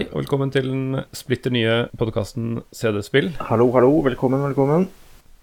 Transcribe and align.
Hei, 0.00 0.06
og 0.14 0.22
velkommen 0.22 0.48
til 0.48 0.64
den 0.64 1.00
splitter 1.12 1.52
nye 1.52 1.72
podkasten 2.00 2.62
CD-spill. 2.72 3.34
Hallo, 3.50 3.66
hallo. 3.74 3.90
Velkommen, 4.00 4.40
velkommen. 4.46 4.86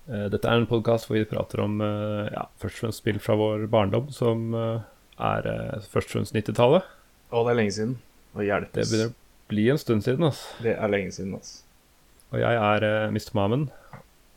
Eh, 0.09 0.23
Dette 0.33 0.49
er 0.49 0.57
en 0.57 0.65
podkast 0.65 1.05
hvor 1.05 1.19
vi 1.19 1.27
prater 1.29 1.61
om 1.61 1.75
eh, 1.85 2.31
ja, 2.33 2.47
først 2.57 2.79
og 2.79 2.87
fremst 2.87 3.03
spill 3.03 3.19
fra 3.21 3.35
vår 3.37 3.67
barndom, 3.69 4.07
som 4.09 4.57
eh, 4.57 4.81
er 5.29 5.51
først 5.93 6.09
og 6.09 6.15
fremst 6.15 6.33
90-tallet. 6.33 6.89
Å, 7.29 7.43
det 7.45 7.53
er 7.53 7.59
lenge 7.61 7.75
siden. 7.77 7.93
Det 8.33 8.49
hjelpes. 8.49 8.89
begynner 8.95 9.13
å 9.13 9.15
bli 9.53 9.69
en 9.75 9.83
stund 9.83 10.07
siden, 10.07 10.25
altså. 10.31 10.57
Det 10.65 10.73
er 10.73 10.93
lenge 10.95 11.13
siden, 11.19 11.37
altså. 11.37 11.61
Og 12.33 12.41
jeg 12.41 12.65
er 12.73 12.89
Mr. 13.13 13.31
Mamen, 13.37 13.69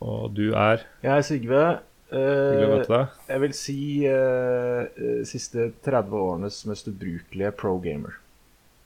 og 0.05 0.37
du 0.37 0.51
er 0.51 0.85
Jeg 1.01 1.15
er 1.15 1.29
Sigve. 1.31 1.67
Uh, 2.13 3.09
jeg 3.25 3.41
vil 3.47 3.57
si 3.57 3.81
eh, 4.05 5.01
siste 5.25 5.71
30 5.81 6.13
årenes 6.13 6.61
mest 6.69 6.93
ubrukelige 6.93 7.57
pro-gamer. 7.57 8.21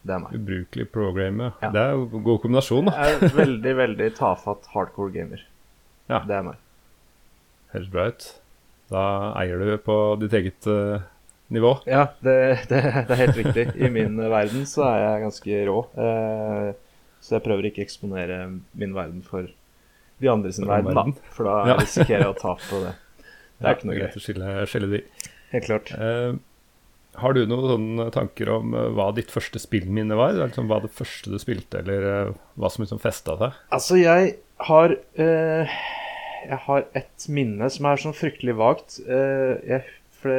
Det 0.06 0.14
er 0.14 0.22
meg. 0.22 0.36
Ubrukelig 0.38 0.86
programmer. 0.94 1.56
Ja. 1.64 1.72
Det 1.74 1.82
er 1.82 1.96
jo 1.98 2.06
en 2.06 2.24
god 2.28 2.40
kombinasjon, 2.44 2.90
da. 2.92 2.94
Jeg 3.02 3.18
er 3.18 3.36
veldig, 3.40 3.74
veldig 3.80 4.10
tafatt 4.20 4.68
hardcore 4.76 5.14
gamer. 5.16 5.42
Ja. 6.12 6.20
Det 6.30 6.36
er 6.38 6.46
meg. 6.46 6.60
Høres 7.74 7.90
bra 7.92 8.08
ut. 8.14 8.28
Da 8.94 9.04
eier 9.42 9.64
du 9.66 9.72
på 9.82 9.96
ditt 10.22 10.36
eget 10.38 10.68
uh, 10.70 11.02
nivå. 11.50 11.72
Ja, 11.90 12.04
det, 12.22 12.38
det, 12.70 12.82
det 13.10 13.16
er 13.18 13.22
helt 13.24 13.40
riktig. 13.42 13.66
I 13.82 13.90
min 13.90 14.20
verden 14.22 14.68
så 14.70 14.86
er 14.92 15.02
jeg 15.08 15.24
ganske 15.26 15.62
rå. 15.72 15.80
Uh, 15.98 16.70
så 17.26 17.40
jeg 17.40 17.46
prøver 17.48 17.72
ikke 17.72 17.82
å 17.82 17.88
eksponere 17.88 18.40
min 18.78 18.94
verden 18.94 19.24
for 19.26 19.50
de 20.22 20.30
andre 20.32 20.52
sin 20.54 20.70
verden, 20.70 20.94
verden, 20.94 21.16
da. 21.18 21.34
For 21.34 21.50
da 21.50 21.56
Ja. 21.72 21.80
risikerer 21.82 22.28
jeg 22.28 22.36
å 22.36 22.38
tape 22.38 22.70
på 22.70 22.84
det. 22.86 22.94
Det 23.58 23.66
er 23.66 23.80
ikke 23.80 23.90
noe 23.90 23.98
greit 23.98 24.20
å 24.20 24.22
skille, 24.22 24.92
de. 24.92 25.02
Helt 25.56 25.66
klart. 25.66 25.90
Eh, 25.98 26.36
har 27.22 27.34
du 27.36 27.42
noen 27.50 28.12
tanker 28.14 28.50
om 28.58 28.74
eh, 28.76 28.90
hva 28.96 29.10
ditt 29.16 29.32
første 29.34 29.60
spillminne 29.62 30.16
var? 30.20 30.34
Liksom, 30.38 30.68
hva 30.72 30.82
det 30.84 30.92
første 30.96 31.32
du 31.34 31.38
spilte, 31.42 31.82
eller 31.84 32.08
eh, 32.12 32.34
hva 32.60 32.70
som 32.72 32.84
liksom 32.86 33.02
festa 33.04 33.38
seg? 33.42 33.60
Altså, 33.76 33.98
jeg 34.02 34.36
har 34.70 34.96
eh, 35.20 35.76
Jeg 36.46 36.60
har 36.68 36.86
et 36.94 37.26
minne 37.34 37.70
som 37.74 37.88
er 37.90 37.98
sånn 38.04 38.14
fryktelig 38.14 38.54
vagt. 38.60 39.00
Eh, 39.08 39.56
jeg, 39.66 39.84
det, 40.24 40.36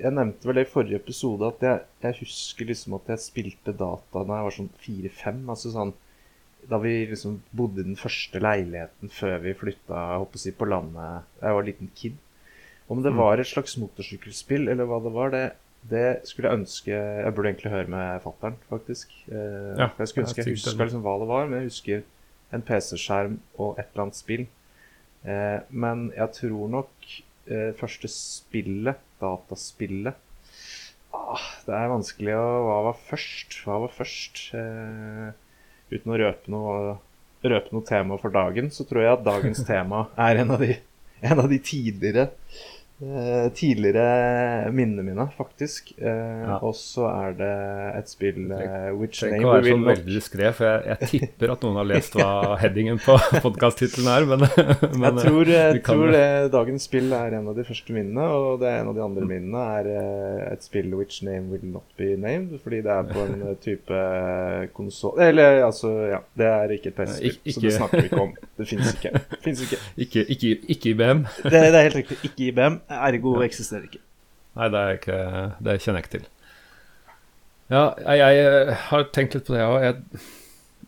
jeg 0.00 0.12
nevnte 0.16 0.48
vel 0.48 0.56
det 0.56 0.64
i 0.66 0.70
forrige 0.72 0.96
episode 1.02 1.50
at 1.52 1.60
jeg, 1.66 1.82
jeg 2.06 2.18
husker 2.22 2.70
liksom 2.70 2.94
at 2.96 3.10
jeg 3.12 3.20
spilte 3.26 3.74
data 3.76 4.22
da 4.24 4.38
jeg 4.38 4.46
var 4.48 4.56
sånn 4.56 4.70
fire-fem. 4.80 5.42
Altså 5.52 5.74
sånn 5.74 5.92
Da 6.70 6.76
vi 6.80 6.94
liksom 7.08 7.38
bodde 7.56 7.80
i 7.84 7.86
den 7.90 7.96
første 8.00 8.40
leiligheten 8.40 9.08
før 9.12 9.38
vi 9.44 9.54
flytta 9.56 10.00
jeg 10.16 10.40
si, 10.46 10.50
på 10.56 10.68
landet. 10.68 11.24
Jeg 11.40 11.56
var 11.56 11.62
en 11.64 11.68
liten 11.70 11.90
kid. 11.96 12.16
Om 12.90 13.02
det 13.04 13.12
Mm. 13.12 13.20
var 13.20 13.38
et 13.38 13.46
slags 13.46 13.76
motorsykkelspill 13.78 14.68
eller 14.68 14.84
hva 14.88 14.98
det 15.04 15.12
var, 15.14 15.30
det, 15.30 15.44
det 15.88 16.26
skulle 16.28 16.50
jeg 16.50 16.58
ønske 16.60 16.92
Jeg 16.92 17.32
burde 17.34 17.48
egentlig 17.48 17.72
høre 17.72 17.88
med 17.88 18.20
fattern, 18.24 18.56
faktisk. 18.68 19.12
Eh, 19.32 19.76
Ja, 19.80 19.88
jeg 19.98 20.08
skulle 20.10 20.26
ønske 20.26 20.42
jeg 20.44 20.54
huska 20.54 20.76
liksom 20.84 21.04
hva 21.06 21.14
det 21.22 21.28
var, 21.30 21.46
men 21.48 21.62
jeg 21.62 21.70
husker 21.70 22.02
en 22.52 22.62
PC-skjerm 22.66 23.38
og 23.58 23.78
et 23.78 23.86
eller 23.92 24.04
annet 24.04 24.18
spill. 24.18 24.46
Eh, 25.24 25.60
men 25.70 26.10
jeg 26.16 26.32
tror 26.36 26.68
nok 26.72 26.90
eh, 27.48 27.70
første 27.80 28.08
spillet, 28.12 28.96
dataspillet 29.20 30.16
ah, 31.12 31.42
Det 31.66 31.74
er 31.76 31.90
vanskelig 31.92 32.32
å 32.38 32.44
Hva 32.64 32.78
var 32.88 32.96
først? 33.10 33.58
Hva 33.66 33.80
var 33.84 33.92
først? 33.92 34.46
Eh, 34.56 35.30
uten 35.92 36.14
å 36.14 36.18
røpe 36.22 36.52
noe, 36.52 36.98
røpe 37.44 37.74
noe 37.74 37.84
tema 37.88 38.16
for 38.20 38.32
dagen, 38.32 38.70
så 38.72 38.86
tror 38.88 39.04
jeg 39.04 39.16
at 39.18 39.26
dagens 39.26 39.64
tema 39.70 40.06
er 40.16 40.40
en 40.44 40.54
av 40.56 40.64
de, 40.64 40.76
en 41.20 41.42
av 41.44 41.48
de 41.52 41.58
tidligere 41.60 42.30
tidligere 43.56 44.70
minnene 44.76 45.02
mine, 45.06 45.28
faktisk. 45.36 45.92
Eh, 45.98 46.28
Ja. 46.40 46.56
Og 46.64 46.74
så 46.74 47.04
er 47.10 47.34
det 47.36 47.50
et 47.98 48.08
spill 48.10 48.50
uh, 48.50 48.90
Which 48.98 49.20
Trenger 49.20 49.40
Name 49.40 49.44
Will 49.44 49.50
å 49.50 49.52
være 49.52 49.62
We 49.62 49.70
sånn 49.70 49.82
Will 49.84 49.88
veldig 49.90 50.14
diskré, 50.16 50.50
for 50.56 50.66
jeg, 50.66 50.82
jeg 50.88 51.08
tipper 51.12 51.52
at 51.54 51.64
noen 51.64 51.78
har 51.80 51.88
lest 51.88 52.16
hva 52.16 52.56
headingen 52.60 53.00
på 53.02 53.16
podkast-tittelen 53.44 54.08
er, 54.12 54.26
men, 54.30 54.44
men 55.00 55.20
jeg 55.20 55.26
tror, 55.26 55.50
jeg 55.52 55.82
tror 55.86 56.12
det, 56.14 56.24
dagens 56.54 56.86
spill 56.88 57.12
er 57.16 57.36
en 57.38 57.50
av 57.52 57.58
de 57.58 57.64
første 57.68 57.94
minnene, 57.96 58.26
og 58.36 58.60
det 58.62 58.70
er 58.70 58.80
en 58.82 58.90
av 58.92 58.98
de 58.98 59.04
andre 59.04 59.28
minnene 59.30 59.64
er 59.78 59.90
eh, 59.94 60.42
et 60.52 60.66
spill 60.66 60.94
which 60.98 61.20
name 61.26 61.52
will 61.52 61.66
not 61.76 61.86
be 62.00 62.12
named, 62.16 62.56
fordi 62.64 62.82
det 62.86 62.94
er 62.96 63.10
på 63.12 63.24
en 63.26 63.46
eh, 63.50 63.56
type 63.64 64.00
konsoll 64.76 65.20
Eller 65.20 65.62
altså, 65.66 65.92
ja. 66.10 66.20
Det 66.36 66.46
er 66.48 66.74
ikke 66.76 66.92
et 66.92 66.98
PC-spill, 67.00 67.52
så 67.54 67.64
det 67.66 67.74
snakker 67.76 68.00
vi 68.04 68.10
ikke 68.10 68.24
om. 68.24 68.34
Det 68.60 68.66
fins 68.68 68.90
ikke. 68.92 69.10
Ikke. 69.40 69.94
ikke, 69.96 70.24
ikke, 70.34 70.48
ikke 70.74 70.90
IBM. 70.90 71.22
Det, 71.46 71.50
det 71.52 71.78
er 71.78 71.86
helt 71.86 71.96
riktig. 71.96 72.18
Ikke 72.28 72.50
IBM. 72.50 72.74
Ergo 72.90 73.38
eksisterer 73.44 73.86
ikke. 73.88 74.02
Nei, 74.58 74.68
det, 74.74 74.84
ikke, 74.98 75.16
det 75.62 75.78
kjenner 75.80 76.00
jeg 76.00 76.06
ikke 76.06 76.14
til. 76.18 76.28
Ja, 77.70 77.82
jeg, 78.02 78.38
jeg 78.40 78.78
har 78.88 79.04
tenkt 79.14 79.36
litt 79.36 79.46
på 79.46 79.54
det 79.54 79.62
òg. 79.62 79.84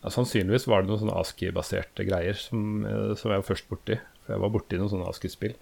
Ja, 0.03 0.11
sannsynligvis 0.11 0.67
var 0.67 0.83
det 0.83 0.91
noen 0.91 0.99
sånne 1.05 1.19
ASKI-baserte 1.21 2.03
greier 2.07 2.35
som, 2.35 2.83
eh, 2.83 3.13
som 3.19 3.31
jeg 3.31 3.39
var 3.39 3.47
først 3.47 3.69
borti. 3.71 3.99
For 4.25 4.35
jeg 4.35 4.43
var 4.43 4.51
borti 4.51 4.79
noen 4.79 4.91
sånne 4.91 5.07
ASKI-spill. 5.11 5.55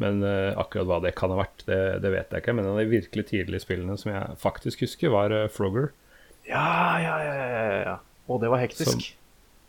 Men 0.00 0.22
uh, 0.24 0.54
akkurat 0.56 0.88
hva 0.88 0.98
det 1.04 1.10
kan 1.18 1.32
ha 1.34 1.36
vært, 1.42 1.66
det, 1.66 1.80
det 2.00 2.12
vet 2.14 2.30
jeg 2.32 2.42
ikke. 2.42 2.54
Men 2.56 2.64
en 2.64 2.76
av 2.76 2.78
de 2.80 2.86
virkelig 2.88 3.26
tidlige 3.28 3.60
spillene 3.60 3.98
som 4.00 4.08
jeg 4.14 4.38
faktisk 4.40 4.86
husker, 4.86 5.12
var 5.12 5.34
uh, 5.34 5.50
Frogger. 5.52 5.90
Ja, 6.48 6.62
ja, 7.02 7.18
ja, 7.22 7.34
ja, 7.36 7.50
ja, 7.52 7.82
ja. 7.90 7.96
Og 8.30 8.40
det 8.42 8.50
var 8.54 8.62
hektisk. 8.62 8.94
Som- 8.94 9.04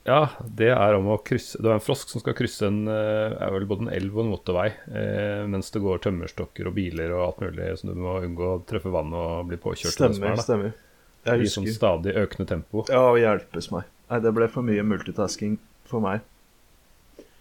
Ja, 0.03 0.29
det 0.43 0.67
er 0.73 0.97
om 0.97 1.05
å 1.13 1.17
krysse 1.23 1.61
Det 1.63 1.69
er 1.69 1.77
en 1.77 1.83
frosk 1.83 2.09
som 2.11 2.19
skal 2.19 2.35
krysse 2.35 2.67
en 2.67 2.81
eh, 2.91 3.35
er 3.39 3.53
vel 3.55 3.67
både 3.69 3.85
en 3.85 3.93
elv 3.95 4.17
og 4.17 4.25
en 4.25 4.33
motorvei, 4.33 4.65
eh, 4.91 5.43
mens 5.47 5.71
det 5.71 5.79
går 5.83 6.01
tømmerstokker 6.03 6.67
og 6.67 6.75
biler 6.75 7.13
og 7.15 7.23
alt 7.27 7.43
mulig, 7.45 7.69
så 7.79 7.87
du 7.87 8.01
må 8.03 8.17
unngå 8.19 8.49
å 8.49 8.59
treffe 8.67 8.91
vann 8.91 9.15
og 9.15 9.47
bli 9.47 9.59
påkjørt. 9.63 9.95
er, 9.95 10.11
Stemmer, 10.17 10.35
da. 10.35 10.43
stemmer. 10.43 10.75
Jeg 11.23 11.47
I 11.47 11.53
sånn 11.53 11.69
stadig 11.71 12.17
økende 12.19 12.49
tempo. 12.49 12.83
Ja, 12.91 13.05
og 13.13 13.21
hjelpes 13.21 13.71
meg. 13.71 13.87
Nei, 14.11 14.19
det 14.25 14.33
ble 14.35 14.49
for 14.51 14.67
mye 14.67 14.83
multitasking 14.83 15.55
for 15.87 16.03
meg. 16.03 16.25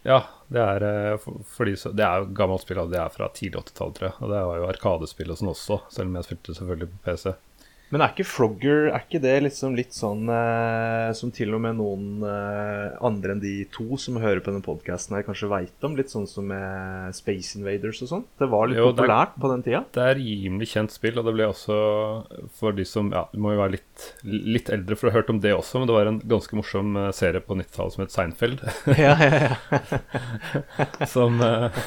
Ja, 0.07 0.21
det 0.51 0.63
er, 0.63 0.85
for, 1.23 1.43
for, 1.43 1.49
fordi 1.57 1.75
det 1.99 2.07
er 2.07 2.29
gammelt 2.35 2.63
spill, 2.63 2.79
og 2.83 2.95
det 2.95 2.99
er 3.03 3.11
fra 3.11 3.27
tidlig 3.35 3.65
80-tall, 3.65 3.95
tror 3.97 4.09
jeg. 4.09 4.17
Og 4.23 4.31
det 4.31 4.45
var 4.53 4.61
jo 4.61 4.69
arkadespill 4.71 5.35
og 5.35 5.39
sånn 5.43 5.51
også, 5.51 5.81
selv 5.95 6.11
om 6.11 6.19
jeg 6.19 6.29
spilte 6.31 6.57
selvfølgelig 6.59 6.91
på 6.95 7.03
PC. 7.09 7.35
Men 7.93 8.01
er 8.07 8.13
ikke 8.15 8.25
Frogger 8.25 8.87
Er 8.89 9.03
ikke 9.05 9.21
det 9.21 9.35
liksom 9.45 9.75
litt 9.77 9.93
sånn 9.93 10.23
eh, 10.33 11.11
som 11.19 11.31
til 11.35 11.53
og 11.53 11.61
med 11.61 11.77
noen 11.77 12.23
eh, 12.25 12.95
andre 13.05 13.35
enn 13.37 13.43
de 13.43 13.53
to 13.75 13.99
som 14.01 14.17
hører 14.23 14.41
på 14.41 14.49
denne 14.51 14.65
podkasten 14.65 15.17
her, 15.19 15.25
kanskje 15.27 15.51
veit 15.53 15.85
om? 15.85 15.97
Litt 15.99 16.09
sånn 16.13 16.25
som 16.31 16.47
med 16.49 17.13
Space 17.17 17.59
Invaders 17.61 18.01
og 18.07 18.11
sånn? 18.15 18.25
Det 18.41 18.49
var 18.53 18.71
litt 18.73 18.81
Jo, 18.81 18.89
populært 18.95 19.35
er- 19.37 19.43
på 19.45 19.51
den 19.53 19.65
tida? 19.67 19.83
Det 19.93 20.07
er 20.09 20.17
rimelig 20.23 20.71
kjent 20.73 20.95
spill, 20.97 21.21
og 21.21 21.29
det 21.29 21.37
ble 21.37 21.51
også 21.53 21.77
for 22.59 22.73
de 22.77 22.89
som 22.89 23.13
Ja, 23.13 23.27
du 23.33 23.39
må 23.45 23.53
jo 23.53 23.61
være 23.61 23.77
litt, 23.77 24.09
litt 24.25 24.73
eldre 24.73 24.97
for 24.97 25.09
å 25.09 25.13
ha 25.13 25.19
hørt 25.21 25.31
om 25.37 25.43
det 25.45 25.53
også, 25.53 25.79
men 25.83 25.91
det 25.93 25.99
var 25.99 26.09
en 26.15 26.23
ganske 26.33 26.57
morsom 26.57 26.97
eh, 26.97 27.11
serie 27.13 27.45
på 27.45 27.59
90-tallet 27.61 27.99
som 27.99 28.07
het 28.07 28.17
Seinfeld, 28.17 28.65
ja, 28.97 29.15
ja, 29.21 29.53
ja. 29.53 31.07
som 31.13 31.37
eh, 31.45 31.83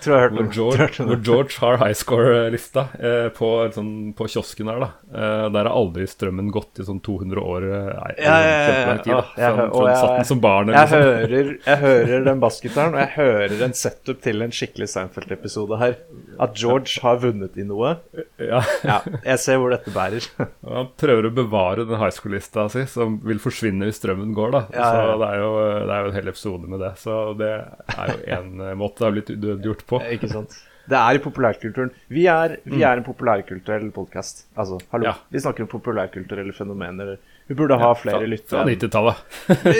Tror 0.00 0.14
jeg 0.16 0.20
har 0.22 0.30
hørt 0.30 0.54
George, 0.54 0.54
tror 0.56 0.70
jeg 0.72 0.78
har 0.78 0.86
hørt 0.86 1.00
om 1.00 1.08
hvor. 1.10 1.22
George 1.28 1.56
har 1.60 1.76
highscore-lista 1.82 2.84
eh, 2.98 3.28
på, 3.36 3.48
sånn, 3.74 3.90
på 4.16 4.28
kiosken 4.32 4.70
der. 4.70 4.78
da 4.80 4.88
eh, 5.12 5.46
Der 5.52 5.68
har 5.68 5.74
aldri 5.76 6.06
strømmen 6.08 6.48
gått 6.54 6.80
i 6.80 6.86
sånn 6.88 7.00
200 7.04 7.40
år. 7.44 7.66
eh, 7.68 7.90
Nei, 7.90 8.14
Ja, 8.18 8.36
ja, 8.40 8.48
ja, 8.48 8.78
ja. 8.86 8.96
tid. 9.04 9.12
da 9.12 9.18
Åh, 9.20 9.34
jeg 9.36 9.76
Fra 9.76 9.94
satt 10.00 10.16
den 10.16 10.28
som 10.30 10.40
barn. 10.40 10.72
Jeg 10.72 10.88
Eller 10.88 11.04
hører, 11.04 11.52
jeg 11.66 11.78
hører 11.84 12.24
den 12.30 12.40
bassgitaren, 12.40 12.94
og 12.96 13.00
jeg 13.04 13.12
hører 13.16 13.64
en 13.68 13.76
setup 13.76 14.22
til 14.24 14.42
en 14.46 14.50
skikkelig 14.56 14.88
Seinfeld-episode 14.94 15.78
her. 15.82 15.98
At 16.40 16.54
George 16.56 17.02
har 17.04 17.18
vunnet 17.20 17.58
i 17.60 17.66
noe. 17.68 17.92
Ja, 18.40 18.62
Ja, 18.86 18.96
jeg 19.26 19.42
ser 19.42 19.58
hvor 19.60 19.74
dette 19.74 19.92
bærer. 19.92 20.24
han 20.76 20.88
prøver 21.00 21.28
å 21.28 21.32
bevare 21.36 21.84
den 21.84 22.00
highscore-lista 22.00 22.64
si, 22.72 22.86
som 22.88 23.18
vil 23.26 23.42
forsvinne 23.42 23.88
hvis 23.88 24.00
strømmen 24.00 24.32
går. 24.36 24.54
da 24.56 24.62
Ja, 24.72 24.80
ja, 24.80 24.86
ja. 24.86 25.12
Så 25.12 25.20
det 25.20 25.28
er, 25.28 25.42
jo, 25.42 25.52
det 25.90 25.94
er 25.98 26.00
jo 26.00 26.10
en 26.12 26.18
hel 26.18 26.32
episode 26.32 26.72
med 26.72 26.82
det. 26.86 26.92
Så 27.02 27.20
det 27.40 27.52
er 27.60 28.14
jo 28.14 28.18
én 28.38 28.50
måte 28.80 29.02
det 29.02 29.08
har 29.08 29.16
blitt 29.18 29.32
udødeliggjort 29.36 29.86
på. 29.92 30.02
Ikke 30.16 30.32
sant? 30.32 30.56
Det 30.90 30.98
er 30.98 31.18
i 31.18 31.22
populærkulturen. 31.22 31.92
Vi 32.10 32.24
er, 32.26 32.56
vi 32.66 32.80
er 32.82 32.98
en 32.98 33.04
populærkulturell 33.06 33.90
podkast. 33.94 34.46
Altså, 34.58 34.80
hallo. 34.90 35.06
Ja. 35.06 35.12
Vi 35.30 35.42
snakker 35.44 35.66
om 35.66 35.70
populærkulturelle 35.70 36.54
fenomener. 36.56 37.18
Vi 37.50 37.54
burde 37.58 37.74
ha 37.74 37.88
flere 37.98 38.20
Fra 38.22 38.26
lyttere. 38.30 38.64
90-tallet. 38.68 39.22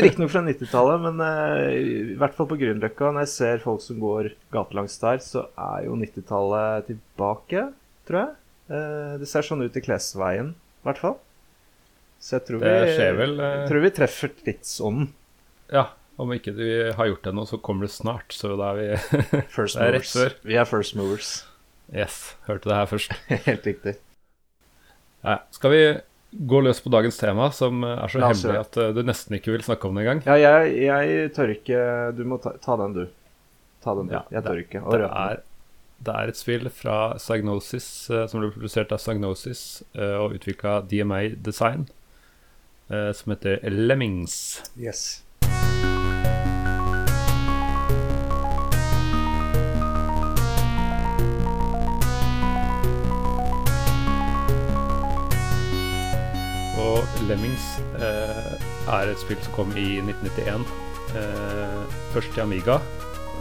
Riktignok 0.03 0.31
fra 0.33 0.41
90-tallet, 0.43 1.03
men 1.05 1.21
uh, 1.23 1.69
i 1.71 2.17
hvert 2.19 2.35
fall 2.35 2.49
på 2.51 2.57
Grünerløkka. 2.59 3.13
Når 3.15 3.23
jeg 3.29 3.31
ser 3.31 3.63
folk 3.63 3.85
som 3.85 4.01
går 4.03 4.33
gatelangs 4.51 4.99
der, 4.99 5.21
så 5.23 5.45
er 5.55 5.85
jo 5.87 5.95
90-tallet 6.01 6.89
tilbake, 6.89 7.63
tror 8.11 8.19
jeg. 8.19 8.33
Uh, 8.75 9.15
det 9.23 9.31
ser 9.31 9.47
sånn 9.47 9.63
ut 9.63 9.79
i 9.79 9.85
Klesveien, 9.87 10.51
i 10.59 10.89
hvert 10.89 10.99
fall. 10.99 11.15
Så 12.19 12.41
jeg 12.41 12.47
tror, 12.51 12.67
Det 12.67 12.75
vi, 12.75 12.91
skjer 12.99 13.23
vel, 13.23 13.39
uh... 13.39 13.47
jeg 13.53 13.71
tror 13.71 13.87
vi 13.87 13.95
treffer 14.01 14.35
tidsånden. 14.51 15.09
Ja, 15.71 15.87
om 16.19 16.35
ikke 16.35 16.59
vi 16.59 16.75
har 16.99 17.13
gjort 17.13 17.31
det 17.31 17.37
nå, 17.39 17.47
så 17.55 17.63
kommer 17.63 17.87
det 17.87 17.95
snart. 17.95 18.35
Så 18.35 18.57
da 18.59 18.75
er 18.75 18.83
vi 18.83 18.91
First 19.55 19.77
Det 19.79 19.87
er 19.87 19.95
rett 20.01 20.11
movers. 20.11 20.19
før. 20.19 20.39
Vi 20.43 20.59
er 20.59 20.71
first 20.75 20.99
movers. 20.99 21.33
Yes, 21.95 22.21
hørte 22.51 22.75
det 22.75 22.83
her 22.83 22.91
først. 22.91 23.15
Helt 23.47 23.75
riktig. 23.77 24.01
Ja, 25.23 25.39
skal 25.55 25.79
vi 25.79 25.85
gå 26.33 26.61
løs 26.63 26.81
på 26.81 26.91
dagens 26.93 27.17
tema, 27.19 27.51
som 27.53 27.83
er 27.85 28.07
så 28.13 28.21
La 28.23 28.29
hemmelig 28.33 28.61
at 28.61 28.77
eh, 28.79 28.91
du 28.95 29.03
nesten 29.07 29.35
ikke 29.39 29.53
vil 29.57 29.65
snakke 29.67 29.89
om 29.89 29.97
det 29.99 30.05
engang? 30.07 30.21
Ja, 30.29 30.37
jeg, 30.39 30.75
jeg 30.87 31.31
tør 31.37 31.55
ikke 31.57 31.81
Du 32.17 32.25
må 32.29 32.39
ta, 32.43 32.53
ta 32.63 32.77
den, 32.81 32.95
du. 32.95 33.07
Ta 33.83 33.95
den, 33.99 34.11
du. 34.11 34.15
Ja, 34.15 34.25
jeg 34.31 34.45
tør 34.47 34.61
ikke. 34.63 34.83
Det 34.93 35.09
er, 35.09 35.41
det 36.07 36.15
er 36.17 36.31
et 36.33 36.39
spill 36.39 36.71
fra 36.73 36.99
Psygnosis, 37.19 37.89
eh, 38.11 38.27
som 38.31 38.41
ble 38.45 38.53
produsert 38.55 38.93
av 38.95 39.03
Psygnosis 39.03 39.65
eh, 39.95 40.17
og 40.21 40.37
utvikla 40.39 40.81
DMA 40.91 41.23
Design. 41.37 41.89
eh, 42.91 43.11
som 43.15 43.31
heter 43.35 43.61
Lemmings. 43.71 44.63
Yes. 44.79 45.23
Og 56.91 57.27
Lemmings 57.29 57.67
eh, 58.01 58.55
er 58.91 59.11
et 59.11 59.21
spill 59.23 59.39
som 59.45 59.55
kom 59.55 59.75
i 59.79 60.01
1991. 60.03 60.65
Eh, 61.21 61.95
først 62.15 62.35
til 62.35 62.45
Amiga, 62.45 62.79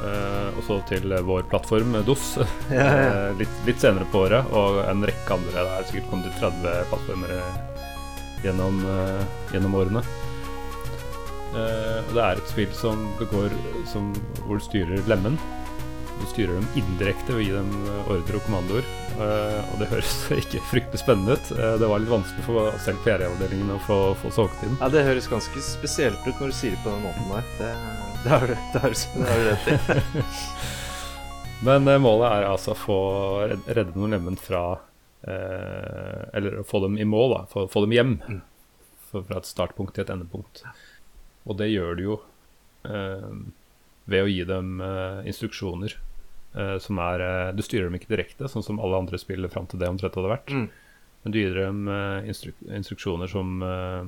eh, 0.06 0.48
og 0.56 0.62
så 0.66 0.80
til 0.90 1.13
vår 1.25 1.46
plattform 1.51 1.98
DOS 2.07 2.31
Ja, 2.40 2.46
ja. 2.74 2.88
eh, 3.10 3.28
litt, 3.42 3.60
litt 3.68 3.81
senere 3.81 4.07
på 4.13 4.25
året. 4.28 4.50
Og 4.56 4.81
en 4.86 5.06
rekke 5.10 5.38
andre. 5.38 5.56
Det 5.56 5.75
er 5.75 5.90
sikkert 5.92 6.10
kommet 6.13 6.30
til 6.30 6.40
30 6.46 6.90
plattformer 6.94 7.36
eh, 7.38 7.86
gjennom, 8.46 8.81
eh, 8.96 9.24
gjennom 9.54 9.78
årene. 9.81 10.04
Eh, 11.50 12.12
det 12.13 12.22
er 12.25 12.38
et 12.38 12.52
spill 12.52 12.74
som 12.78 13.07
begår 13.22 13.54
som, 13.90 14.12
hvor 14.45 14.60
du 14.60 14.66
styrer 14.68 15.07
lemmen. 15.10 15.40
Du 16.19 16.25
styrer 16.27 16.54
dem 16.57 16.68
indirekte 16.75 17.33
ved 17.33 17.39
å 17.39 17.45
gi 17.45 17.54
dem 17.54 17.69
eh, 17.88 18.10
ordre 18.12 18.39
og 18.39 18.44
kommandoer. 18.45 18.88
Eh, 19.19 19.60
og 19.71 19.80
det 19.81 19.88
høres 19.92 20.16
ikke 20.42 20.62
fryktelig 20.69 21.01
spennende 21.01 21.38
ut. 21.38 21.51
Eh, 21.56 21.75
det 21.80 21.89
var 21.92 22.04
litt 22.04 22.12
vanskelig 22.12 22.45
for 22.48 22.75
selv 22.83 23.00
PR-avdelingen 23.06 23.71
å 23.75 23.80
få, 23.86 24.00
få 24.19 24.31
solgt 24.36 24.66
inn. 24.68 24.75
Ja, 24.81 24.92
Det 24.92 25.06
høres 25.07 25.30
ganske 25.31 25.63
spesielt 25.63 26.27
ut 26.27 26.36
når 26.36 26.51
du 26.51 26.57
sier 26.57 26.75
det 26.75 26.81
på 26.83 26.92
den 26.92 27.06
måten 27.07 27.31
der. 27.31 27.48
Det, 27.60 27.71
det 28.25 28.36
har 28.36 28.45
du 28.45 29.48
rett 29.48 29.71
i. 29.71 30.36
Men 31.68 31.89
målet 32.00 32.38
er 32.38 32.48
altså 32.48 32.71
å 32.71 32.80
få 32.80 33.00
redde 33.68 33.95
noen 33.95 34.16
lemmen 34.16 34.38
fra 34.39 34.63
eh, 35.27 36.21
Eller 36.36 36.62
å 36.62 36.68
få 36.68 36.80
dem 36.86 36.95
i 37.00 37.07
mål, 37.07 37.33
da. 37.33 37.42
Få, 37.51 37.66
få 37.71 37.83
dem 37.83 37.95
hjem. 37.95 38.13
Mm. 38.27 38.44
For, 39.10 39.25
fra 39.27 39.39
et 39.42 39.50
startpunkt 39.50 39.95
til 39.95 40.06
et 40.06 40.13
endepunkt. 40.13 40.63
Og 41.50 41.57
det 41.60 41.71
gjør 41.71 41.98
du 41.98 42.04
jo 42.06 42.19
eh, 42.88 43.31
ved 44.10 44.25
å 44.25 44.30
gi 44.30 44.45
dem 44.48 44.80
eh, 44.83 45.25
instruksjoner 45.30 45.98
som 46.81 46.98
er 47.04 47.22
eh, 47.22 47.51
Du 47.54 47.62
styrer 47.62 47.86
dem 47.90 47.96
ikke 48.00 48.10
direkte, 48.16 48.48
sånn 48.50 48.63
som 48.66 48.80
alle 48.81 48.98
andre 48.98 49.19
spill 49.22 49.46
fram 49.54 49.68
til 49.69 49.80
det 49.80 49.90
omtrent 49.92 50.16
hadde 50.18 50.31
vært. 50.31 50.50
Mm. 50.50 50.69
Men 51.24 51.31
du 51.36 51.38
gir 51.40 51.54
dem 51.57 51.88
eh, 51.92 52.28
instruk 52.31 52.56
instruksjoner 52.66 53.28
som 53.31 53.62
eh, 53.62 54.04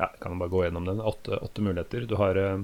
Ja, 0.00 0.08
jeg 0.08 0.20
kan 0.22 0.38
bare 0.40 0.48
gå 0.52 0.64
gjennom 0.64 0.86
den. 0.88 1.00
Åtte, 1.04 1.36
åtte 1.44 1.62
muligheter. 1.62 2.06
Du 2.08 2.16
har 2.16 2.36
eh, 2.40 2.62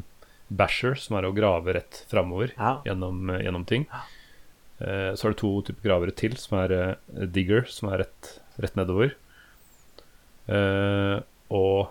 basher, 0.49 0.95
som 0.97 1.19
er 1.19 1.27
å 1.29 1.35
grave 1.37 1.75
rett 1.77 2.05
framover 2.11 2.55
Ja. 2.57 2.79
gjennom, 2.87 3.29
eh, 3.35 3.43
gjennom 3.45 3.67
ting. 3.69 3.87
Eh, 4.81 5.13
så 5.15 5.27
har 5.29 5.35
du 5.35 5.39
to 5.43 5.51
typer 5.69 5.89
gravere 5.91 6.15
til, 6.17 6.35
som 6.41 6.59
er 6.65 6.73
eh, 6.73 7.27
digger, 7.27 7.65
som 7.69 7.91
er 7.93 8.05
rett, 8.07 8.33
rett 8.59 8.75
nedover. 8.79 9.15
Eh, 10.47 11.19
og 11.51 11.89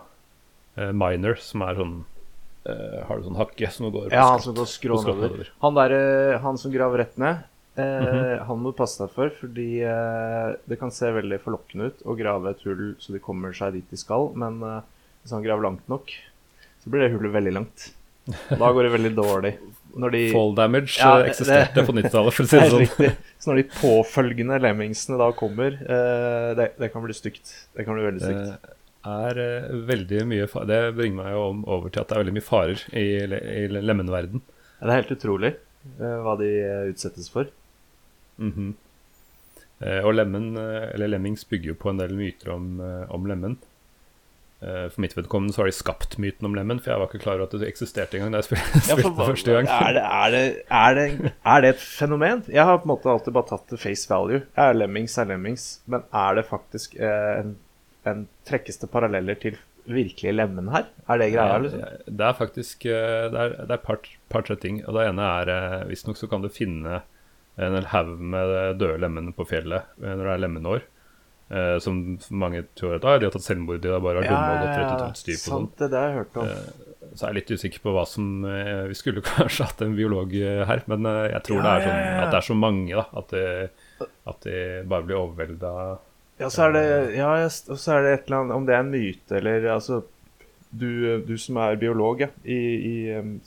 eh, 0.76 0.92
miner, 0.96 1.36
som 1.40 1.62
er 1.66 1.76
sånn 1.78 1.96
eh, 2.00 2.15
Har 3.08 3.18
du 3.20 3.26
sånn 3.28 3.36
hakke 3.38 3.70
som 3.72 3.90
går 3.90 4.08
på 4.08 4.14
Ja, 4.14 4.30
han 4.32 4.40
som 4.42 4.54
går 4.54 4.66
på 4.66 4.72
skrån 4.72 5.04
nedover. 5.20 5.50
Han, 5.62 5.74
der, 5.78 5.94
eh, 5.96 6.38
han 6.42 6.58
som 6.58 6.72
graver 6.74 6.98
rett 7.04 7.16
ned, 7.18 7.44
eh, 7.76 7.82
-hmm. 7.84 8.44
han 8.46 8.58
må 8.62 8.72
passe 8.76 9.02
deg 9.04 9.10
for, 9.14 9.30
fordi 9.30 9.82
eh, 9.82 10.56
det 10.66 10.78
kan 10.80 10.90
se 10.90 11.10
veldig 11.12 11.40
forlokkende 11.40 11.86
ut 11.90 12.02
å 12.04 12.16
grave 12.16 12.50
et 12.50 12.62
hull 12.64 12.94
så 12.98 13.12
de 13.12 13.18
kommer 13.18 13.52
seg 13.52 13.72
dit 13.74 13.90
de 13.90 13.96
skal, 13.96 14.32
men 14.34 14.62
eh, 14.62 14.80
hvis 15.22 15.32
han 15.32 15.42
graver 15.42 15.62
langt 15.62 15.88
nok, 15.88 16.10
så 16.84 16.90
blir 16.90 17.00
det 17.08 17.12
hullet 17.16 17.32
veldig 17.32 17.52
langt. 17.52 17.92
Da 18.50 18.72
går 18.72 18.82
det 18.82 18.92
veldig 18.92 19.14
dårlig. 19.24 19.54
Når 19.96 20.10
de, 20.12 20.32
Fall 20.32 20.54
damage 20.54 20.98
Ja, 20.98 21.18
eh, 21.18 21.22
det- 21.22 21.30
eksisterte 21.30 21.86
på 21.86 21.92
90-tallet, 21.96 22.32
for 22.34 22.42
å 22.44 22.46
si 22.46 22.56
det 22.58 22.70
sånn. 22.74 22.80
riktig. 22.84 23.10
Så 23.40 23.50
når 23.50 23.56
de 23.62 23.68
påfølgende 23.80 24.58
lemmingsene 24.60 25.16
da 25.18 25.30
kommer, 25.32 25.72
eh, 25.72 26.54
det, 26.58 26.72
det 26.78 26.92
kan 26.92 27.02
bli 27.02 27.14
stygt. 27.14 27.68
Det 27.76 27.84
kan 27.86 27.94
bli 27.94 28.04
veldig 28.04 28.20
stygt. 28.20 28.75
Er 29.06 29.38
eh, 29.38 29.68
veldig 29.86 30.24
mye 30.26 30.48
Det 30.66 30.80
bringer 30.96 31.20
meg 31.20 31.34
jo 31.34 31.44
over 31.76 31.92
til 31.92 32.02
at 32.02 32.10
det 32.10 32.16
er 32.16 32.24
veldig 32.24 32.34
mye 32.38 32.46
farer 32.46 32.82
i, 32.90 33.06
i 33.22 33.68
lemenverden. 33.70 34.42
Det 34.80 34.88
er 34.90 34.98
helt 34.98 35.14
utrolig 35.14 35.52
eh, 35.52 36.18
hva 36.24 36.34
de 36.40 36.50
eh, 36.62 36.88
utsettes 36.90 37.30
for. 37.32 37.52
Mm 38.36 38.52
-hmm. 38.52 38.72
og 40.04 40.14
lemmen, 40.14 40.56
eller 40.58 41.08
lemmings 41.08 41.44
bygger 41.48 41.68
jo 41.68 41.74
på 41.74 41.90
en 41.90 41.96
del 41.96 42.12
myter 42.14 42.50
om, 42.52 42.80
om 43.08 43.26
lemmen. 43.26 43.56
For 44.60 45.00
mitt 45.00 45.16
vedkommende 45.16 45.54
så 45.54 45.62
har 45.62 45.66
de 45.66 45.72
skapt 45.72 46.18
myten 46.18 46.44
om 46.46 46.54
lemmen, 46.54 46.80
for 46.80 46.90
jeg 46.90 47.00
var 47.00 47.06
ikke 47.06 47.22
klar 47.22 47.34
over 47.34 47.44
at 47.44 47.60
det 47.60 47.68
eksisterte 47.68 48.16
engang 48.16 48.32
da 48.32 48.38
jeg 48.38 48.44
spilte, 48.44 48.80
Ja, 48.88 48.94
for 48.96 49.08
det 49.08 49.26
første 49.26 49.52
gang. 49.52 49.66
Er 49.66 49.92
det, 49.92 50.02
er, 50.02 50.30
det, 50.30 50.62
er, 50.70 50.94
det, 50.94 51.32
er 51.44 51.60
det 51.60 51.68
et 51.68 51.80
fenomen? 51.80 52.44
Jeg 52.48 52.64
har 52.64 52.76
på 52.76 52.82
en 52.84 52.88
måte 52.88 53.08
alltid 53.08 53.32
bare 53.32 53.48
tatt 53.48 53.70
det 53.70 53.80
face 53.80 54.10
value. 54.10 54.42
Er 54.56 54.72
lemmings 54.72 55.18
er 55.18 55.24
lemmings, 55.24 55.80
men 55.86 56.04
er 56.12 56.34
det 56.34 56.44
faktisk 56.44 56.96
en, 57.00 57.56
en 58.06 58.26
trekkes 58.48 58.78
det 58.82 58.88
paralleller 58.92 59.38
til 59.42 59.58
virkelige 59.86 60.32
lemmen 60.34 60.70
her? 60.72 60.88
Er 61.06 61.20
det 61.22 61.28
greia, 61.34 61.58
liksom? 61.62 61.82
Det 62.06 62.24
er 62.26 62.34
faktisk 62.38 62.86
eh, 62.90 63.26
Det 63.30 63.38
er, 63.44 63.52
det 63.68 63.76
er 63.76 63.82
par, 63.84 64.00
par 64.32 64.42
tre 64.46 64.56
ting. 64.58 64.80
Og 64.86 64.96
det 64.98 65.04
ene 65.10 65.28
er 65.42 65.52
eh, 65.54 65.84
Visstnok 65.92 66.18
så 66.18 66.26
kan 66.30 66.42
du 66.42 66.48
finne 66.50 67.02
en 67.56 67.76
haug 67.92 68.18
med 68.20 68.76
døde 68.80 68.98
lemen 69.00 69.30
på 69.36 69.46
fjellet 69.48 69.86
eh, 70.02 70.10
når 70.12 70.24
det 70.26 70.32
er 70.34 70.42
lemenår. 70.46 70.82
Eh, 71.46 71.76
som 71.78 72.00
mange 72.34 72.64
tror 72.74 72.96
at 72.96 73.04
ah, 73.06 73.20
de 73.22 73.28
har 73.28 73.34
tatt 73.36 73.44
selvmord, 73.46 73.78
de 73.84 73.92
har 73.94 74.02
bare 74.02 74.18
vært 74.24 74.32
dumme 74.32 74.48
og 74.56 74.64
gått 74.64 74.80
rett 74.80 74.90
ut 74.90 75.04
av 75.06 75.12
styr 75.20 75.36
på 75.38 75.52
sånn. 75.52 75.68
det, 75.78 75.88
det 75.92 76.00
har 76.02 76.08
jeg 76.10 76.18
hørt 76.18 76.40
om. 76.42 76.50
Eh, 76.50 76.92
Så 77.14 77.22
er 77.22 77.30
jeg 77.30 77.36
litt 77.38 77.52
usikker 77.54 77.82
på 77.84 77.92
hva 77.94 78.02
som 78.10 78.24
eh, 78.50 78.80
Vi 78.90 78.96
skulle 78.98 79.22
kanskje 79.28 79.68
hatt 79.68 79.84
en 79.86 79.94
biolog 79.94 80.34
her, 80.34 80.82
men 80.90 81.06
jeg 81.06 81.42
tror 81.46 81.62
Ja, 81.62 81.62
det 81.62 81.76
er 81.76 81.86
sånn 81.86 82.00
ja, 82.02 82.10
ja. 82.10 82.18
at 82.26 82.34
det 82.34 82.40
er 82.42 82.48
så 82.50 82.58
mange, 82.58 82.98
da. 82.98 83.06
At 83.22 83.30
de, 83.36 84.08
at 84.34 84.42
de 84.48 84.58
bare 84.90 85.06
blir 85.06 85.20
overvelda. 85.22 85.72
Ja, 86.38 86.50
så 86.52 86.66
er 86.66 86.72
det, 86.76 86.84
ja, 87.16 87.30
så 87.48 87.92
er 87.96 88.02
det 88.04 88.12
et 88.12 88.26
eller 88.28 88.42
annet 88.42 88.56
Om 88.58 88.66
det 88.68 88.74
er 88.76 88.82
en 88.84 88.90
myte 88.92 89.38
eller 89.38 89.64
altså 89.72 90.02
Du, 90.76 90.88
du 91.24 91.34
som 91.40 91.56
er 91.62 91.78
biolog, 91.80 92.20
ja, 92.20 92.28
i, 92.44 92.56
i, 92.58 92.94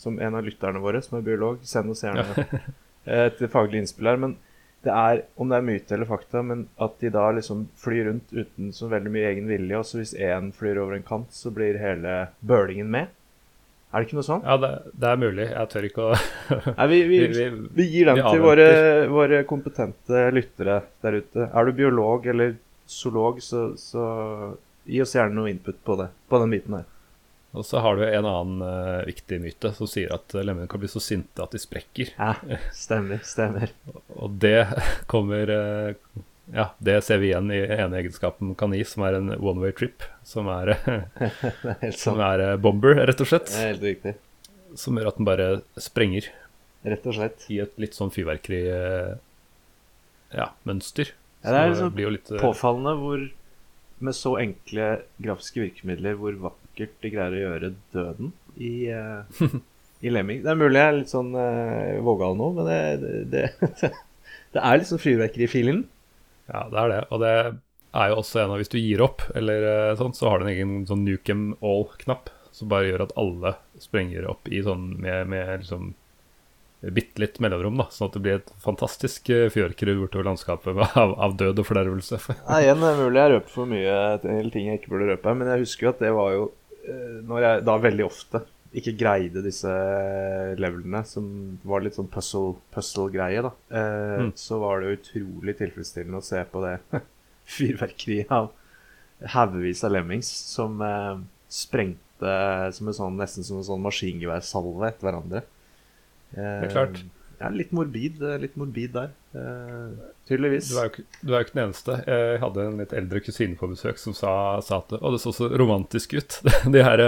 som 0.02 0.16
en 0.20 0.38
av 0.40 0.46
lytterne 0.48 0.82
våre 0.82 1.02
som 1.06 1.20
er 1.20 1.26
biolog, 1.28 1.60
send 1.68 1.92
oss 1.94 2.02
gjerne 2.02 2.46
et 3.20 3.42
faglig 3.54 3.84
innspill 3.84 4.08
her. 4.10 4.18
Men 4.18 4.34
det 4.82 4.94
er, 4.96 5.22
om 5.38 5.52
det 5.52 5.60
er 5.60 5.66
myte 5.68 5.94
eller 5.94 6.08
fakta, 6.10 6.42
men 6.42 6.64
at 6.82 6.96
de 7.04 7.12
da 7.14 7.28
liksom 7.36 7.66
flyr 7.78 8.08
rundt 8.08 8.32
uten 8.34 8.72
så 8.74 8.88
veldig 8.90 9.12
mye 9.14 9.28
egen 9.34 9.50
vilje, 9.52 9.78
og 9.78 9.86
så 9.86 10.00
hvis 10.00 10.16
én 10.16 10.48
flyr 10.56 10.80
over 10.82 10.96
en 10.98 11.06
kant, 11.06 11.28
så 11.36 11.52
blir 11.54 11.78
hele 11.84 12.16
bølingen 12.40 12.90
med. 12.96 13.12
Er 13.92 14.00
det 14.02 14.08
ikke 14.10 14.18
noe 14.22 14.26
sånt? 14.30 14.48
Ja, 14.48 14.56
det, 14.64 14.72
det 15.04 15.12
er 15.12 15.22
mulig. 15.22 15.46
Jeg 15.52 15.70
tør 15.76 15.88
ikke 15.92 16.08
å 16.08 16.18
Nei, 16.80 16.88
vi, 16.96 17.00
vi, 17.12 17.20
Vi- 17.36 17.50
vi- 17.82 17.88
gir 17.92 18.10
den 18.10 18.24
til 18.24 18.42
våre, 18.48 18.68
våre 19.12 19.44
kompetente 19.50 20.26
lyttere 20.34 20.80
der 21.06 21.20
ute. 21.22 21.46
Er 21.52 21.70
du 21.70 21.76
biolog 21.84 22.26
eller 22.34 22.56
zoolog, 22.90 23.42
så, 23.44 23.72
så 23.80 24.06
gi 24.90 25.02
oss 25.04 25.16
gjerne 25.16 25.38
noe 25.38 25.52
input 25.52 25.78
på 25.86 25.98
det, 26.00 26.10
på 26.30 26.40
den 26.42 26.54
myten 26.54 26.80
her. 26.80 26.88
Og 27.58 27.66
så 27.66 27.82
har 27.82 27.98
du 27.98 28.04
en 28.06 28.28
annen 28.30 28.62
uh, 28.62 29.06
viktig 29.08 29.40
myte 29.42 29.72
som 29.74 29.90
sier 29.90 30.12
at 30.14 30.36
uh, 30.38 30.44
lemmene 30.46 30.70
kan 30.70 30.82
bli 30.82 30.90
så 30.92 31.02
sinte 31.02 31.42
at 31.42 31.56
de 31.56 31.62
sprekker. 31.62 32.12
Ja, 32.14 32.36
stemmer, 32.78 33.24
stemmer. 33.26 33.74
Og 34.22 34.36
det 34.42 34.68
kommer 35.10 35.50
uh, 35.50 36.20
Ja, 36.54 36.68
det 36.82 37.00
ser 37.06 37.22
vi 37.22 37.32
igjen 37.32 37.50
i 37.54 37.62
ene 37.62 38.02
egenskapen 38.02 38.54
kan 38.58 38.74
gi, 38.78 38.84
som 38.86 39.06
er 39.06 39.18
en 39.18 39.34
one 39.38 39.64
way 39.64 39.74
trip. 39.74 40.06
Som 40.26 40.50
er, 40.54 40.76
er 41.74 41.98
som 41.98 42.22
er 42.22 42.46
uh, 42.52 42.58
bomber, 42.62 43.02
rett 43.10 43.26
og 43.26 43.32
slett. 43.32 43.50
Det 43.50 43.64
er 43.64 43.74
helt 43.74 43.88
riktig. 43.90 44.16
Som 44.78 45.02
gjør 45.02 45.10
at 45.10 45.18
den 45.18 45.26
bare 45.26 45.50
sprenger 45.82 46.30
Rett 46.88 47.08
og 47.10 47.16
slett. 47.18 47.44
i 47.52 47.60
et 47.60 47.74
litt 47.82 47.98
sånn 47.98 48.12
fyrverkeri 48.14 48.62
eh, 48.72 49.16
Ja, 50.32 50.52
mønster. 50.70 51.12
Ja, 51.44 51.52
det 51.54 51.60
er 51.60 51.68
Så 51.68 51.72
liksom 51.74 51.94
blir 51.96 52.16
litt 52.16 52.32
eh, 52.34 52.42
Påfallende 52.42 52.96
hvor 53.00 53.28
med 54.00 54.16
så 54.16 54.36
enkle 54.40 54.90
grafiske 55.20 55.62
virkemidler 55.64 56.16
hvor 56.20 56.36
vakkert 56.40 56.94
de 57.04 57.12
greier 57.12 57.36
å 57.36 57.42
gjøre 57.42 57.72
døden 57.92 58.32
i, 58.56 58.72
uh, 58.96 59.56
i 60.00 60.14
Lemming. 60.14 60.40
Det 60.46 60.54
er 60.54 60.60
mulig 60.60 60.80
jeg 60.80 60.92
er 60.92 61.00
litt 61.02 61.12
sånn 61.12 61.34
uh, 61.36 62.00
vågal 62.08 62.38
nå, 62.40 62.52
men 62.56 62.70
det, 62.70 62.80
det, 63.04 63.16
det, 63.34 63.90
det 64.56 64.64
er 64.64 64.86
sånn 64.88 65.04
fyrverkeri-feeling. 65.04 65.84
Ja, 66.48 66.64
det 66.72 66.80
er 66.80 66.94
det. 66.94 67.02
Og 67.12 67.24
det 67.26 67.34
er 67.36 68.12
jo 68.12 68.20
også 68.22 68.44
en 68.44 68.54
av 68.56 68.62
Hvis 68.62 68.72
du 68.72 68.80
gir 68.80 69.04
opp, 69.04 69.26
eller 69.36 69.68
uh, 69.68 69.98
sånn, 70.00 70.16
så 70.16 70.32
har 70.32 70.40
du 70.40 70.48
en 70.48 70.54
egen 70.54 70.76
sånn 70.88 71.04
nukem 71.04 71.50
all-knapp 71.60 72.32
som 72.56 72.72
bare 72.72 72.90
gjør 72.90 73.06
at 73.06 73.18
alle 73.20 73.56
sprenger 73.80 74.28
opp 74.32 74.48
i 74.52 74.64
sånn 74.66 74.94
med, 75.00 75.28
med 75.32 75.62
liksom 75.62 75.94
bitte 76.82 77.20
litt 77.20 77.40
mellomrom, 77.44 77.76
da. 77.82 77.88
Sånn 77.92 78.08
at 78.08 78.14
det 78.16 78.22
blir 78.24 78.38
et 78.40 78.52
fantastisk 78.64 79.30
eh, 79.36 79.50
fyrverkeri 79.52 79.98
bortover 80.00 80.30
landskapet 80.30 80.78
av, 81.04 81.16
av 81.20 81.36
død 81.40 81.60
og 81.60 81.68
fordervelse. 81.68 82.20
Nei, 82.50 82.62
igjen 82.68 82.80
det 82.86 82.92
er 82.94 83.02
mulig 83.04 83.20
jeg 83.24 83.34
røper 83.36 83.54
for 83.58 83.66
mye 83.74 83.98
til 84.24 84.54
ting 84.54 84.70
jeg 84.72 84.80
ikke 84.80 84.94
burde 84.96 85.10
røpe 85.12 85.34
men 85.42 85.52
jeg 85.52 85.66
husker 85.66 85.88
jo 85.90 85.92
at 85.96 86.00
det 86.06 86.14
var 86.16 86.32
jo 86.38 86.46
eh, 86.88 87.20
Når 87.28 87.44
jeg 87.48 87.66
da 87.68 87.76
veldig 87.90 88.06
ofte 88.08 88.44
ikke 88.80 88.92
greide 89.00 89.42
disse 89.42 89.72
levelene, 90.62 91.00
som 91.10 91.26
var 91.66 91.82
litt 91.82 91.96
sånn 91.98 92.10
puzzle- 92.14 92.60
puzzle-greie, 92.76 93.42
da, 93.42 93.50
eh, 93.74 94.20
Mm. 94.20 94.32
så 94.38 94.60
var 94.62 94.80
det 94.84 94.92
jo 94.92 94.98
utrolig 95.00 95.56
tilfredsstillende 95.58 96.20
å 96.22 96.26
se 96.28 96.44
på 96.52 96.62
det 96.62 96.76
fyrverkeriet 97.58 98.30
av 98.32 98.52
haugevis 99.34 99.82
av 99.84 99.92
lemmings 99.98 100.30
som 100.54 100.78
eh, 100.86 101.18
sprengte 101.50 102.36
som 102.76 102.88
en 102.92 102.94
sånn, 102.98 103.18
nesten 103.20 103.44
som 103.48 103.58
en 103.58 103.66
sånn 103.68 103.82
maskingeværsalve 103.84 104.90
etter 104.92 105.08
hverandre. 105.10 105.42
Eh, 106.36 106.44
Det 106.62 106.70
er 106.70 106.74
klart. 106.74 107.00
ja, 107.40 107.50
litt 107.54 107.72
morbid, 107.76 108.22
eh, 108.22 108.38
litt 108.42 108.58
morbid 108.60 108.94
der. 108.94 109.14
Uh, 109.30 109.94
tydeligvis. 110.28 110.72
Du 110.72 110.80
er, 110.80 110.88
jo 110.88 110.94
ikke, 110.94 111.04
du 111.22 111.34
er 111.34 111.38
jo 111.38 111.46
ikke 111.46 111.56
den 111.56 111.64
eneste. 111.68 111.98
Jeg 112.08 112.42
hadde 112.42 112.66
en 112.66 112.82
litt 112.82 112.94
eldre 112.98 113.22
kusine 113.22 113.58
på 113.60 113.70
besøk 113.70 114.02
som 114.02 114.16
sa, 114.18 114.34
sa 114.66 114.82
at 114.82 114.96
Å, 114.98 115.12
det 115.14 115.22
så 115.22 115.34
så 115.36 115.50
romantisk 115.54 116.18
ut, 116.18 116.40
de 116.74 116.84
her, 116.84 117.06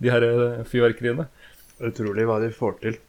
de 0.00 0.12
her 0.12 0.28
fyrverkeriene. 0.68 1.28
Utrolig 1.82 2.28
hva 2.28 2.40
de 2.42 2.52
får 2.54 2.78
til 2.82 3.00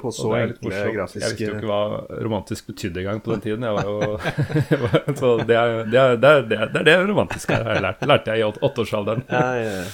på 0.00 0.10
så 0.14 0.30
enkle 0.38 0.70
grafiske 0.94 1.20
Jeg 1.20 1.34
visste 1.34 1.48
jo 1.48 1.56
ikke 1.58 1.68
hva 1.68 2.20
romantisk 2.24 2.70
betydde 2.70 3.02
engang 3.02 3.18
på 3.24 3.34
den 3.34 3.42
tiden. 3.44 3.66
Jeg 3.66 3.76
var 3.76 3.88
jo, 3.90 4.14
så 5.20 5.32
det 5.44 5.56
er 5.58 5.74
det, 5.84 5.98
er, 6.00 6.14
det, 6.16 6.30
er, 6.30 6.46
det, 6.48 6.80
er 6.80 6.86
det 6.88 6.94
romantiske 7.10 7.58
har 7.58 7.74
jeg 7.74 7.84
lært. 7.84 8.06
lærte 8.08 8.36
jeg 8.36 8.40
i 8.40 8.46
åtteårsalderen. 8.70 9.26
Ja, 9.28 9.48
ja, 9.60 9.74
ja. 9.82 9.90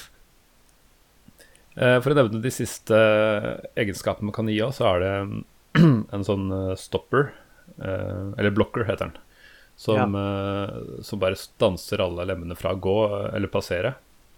For 1.76 2.08
å 2.08 2.16
nevne 2.16 2.40
de 2.40 2.50
siste 2.54 2.96
egenskapene 3.76 4.30
man 4.30 4.36
kan 4.36 4.48
gi 4.48 4.56
oss, 4.64 4.78
så 4.80 4.94
er 4.94 5.02
det 5.04 5.10
en 6.16 6.24
sånn 6.24 6.48
stopper, 6.80 7.34
eller 7.76 8.54
blocker 8.56 8.86
heter 8.88 9.10
den, 9.10 9.18
som, 9.76 10.16
ja. 10.16 11.02
som 11.04 11.20
bare 11.20 11.36
stanser 11.36 12.00
alle 12.00 12.24
lemmene 12.30 12.56
fra 12.56 12.72
å 12.72 12.80
gå 12.80 12.96
eller 13.28 13.52
passere. 13.52 13.92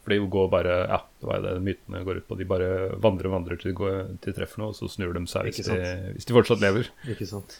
For 0.08 0.14
de 0.14 0.28
går 0.32 0.48
bare 0.48 0.74
Ja, 0.88 1.02
det 1.20 1.26
var 1.28 1.36
jo 1.36 1.44
det 1.44 1.60
mytene 1.60 2.04
går 2.04 2.22
ut 2.22 2.28
på. 2.28 2.36
De 2.40 2.46
bare 2.48 2.68
vandrer 2.96 3.28
og 3.28 3.34
vandrer 3.34 3.58
til 3.60 3.74
de, 3.74 3.74
går, 3.76 3.96
til 4.22 4.32
de 4.32 4.38
treffer 4.38 4.62
noe, 4.62 4.72
og 4.72 4.78
så 4.78 4.88
snur 4.88 5.12
de 5.12 5.24
seg 5.28 5.50
hvis 5.50 5.66
de, 5.66 5.74
hvis 6.14 6.28
de, 6.28 6.36
fortsatt 6.36 6.62
lever. 6.64 6.88
Ikke 7.12 7.28
sant. 7.28 7.58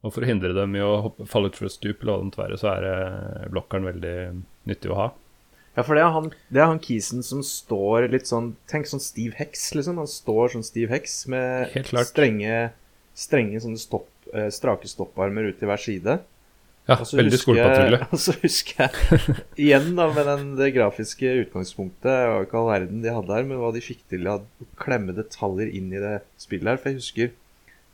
Og 0.00 0.14
for 0.14 0.24
å 0.24 0.30
hindre 0.30 0.54
dem 0.56 0.78
i 0.78 0.80
å 0.80 0.94
hoppe, 1.04 1.26
falle 1.28 1.50
utfor 1.50 1.68
et 1.68 1.74
stup, 1.74 2.00
eller 2.00 2.14
hva 2.14 2.22
det 2.22 2.28
måtte 2.30 2.40
være, 2.40 2.56
så 2.62 2.70
er 2.72 3.50
blokkeren 3.52 3.90
veldig 3.90 4.14
nyttig 4.70 4.94
å 4.94 4.96
ha. 4.96 5.08
Ja, 5.76 5.84
for 5.86 5.94
det 5.94 6.02
er, 6.02 6.10
han, 6.10 6.32
det 6.50 6.62
er 6.62 6.66
han 6.72 6.80
kisen 6.82 7.22
som 7.22 7.44
står 7.46 8.08
litt 8.10 8.26
sånn 8.26 8.54
Tenk 8.70 8.88
sånn 8.90 9.02
Steve 9.02 9.36
Hex, 9.38 9.68
liksom. 9.76 10.00
Han 10.02 10.10
står 10.10 10.56
sånn 10.56 10.66
Steve 10.66 10.90
Hex 10.90 11.22
med 11.30 11.70
strenge, 12.10 12.56
strenge 13.14 13.62
sånne 13.62 13.78
stopp, 13.80 14.10
eh, 14.34 14.50
strake 14.54 14.90
stopparmer 14.90 15.52
ut 15.52 15.60
til 15.60 15.70
hver 15.70 15.80
side. 15.80 16.18
Ja, 16.90 16.96
veldig 16.98 17.38
skolepatrulje. 17.38 18.00
Og 18.14 18.18
så 18.18 18.34
husker 18.42 18.88
jeg 18.88 19.34
igjen 19.68 19.92
da 19.98 20.08
med 20.10 20.26
den, 20.26 20.46
det 20.58 20.72
grafiske 20.74 21.28
utgangspunktet 21.44 22.08
Og 22.08 22.32
var 22.32 22.46
ikke 22.46 22.56
all 22.58 22.70
verden 22.72 23.04
de 23.04 23.12
hadde 23.14 23.36
her, 23.36 23.46
men 23.46 23.60
hva 23.60 23.70
de 23.74 23.82
fikk 23.84 24.00
til 24.10 24.26
å 24.30 24.40
klemme 24.80 25.14
detaljer 25.14 25.70
inn 25.76 25.92
i 25.94 26.02
det 26.02 26.16
spillet 26.40 26.72
her. 26.72 26.80
For 26.80 26.90
jeg 26.90 26.98
husker 27.02 27.34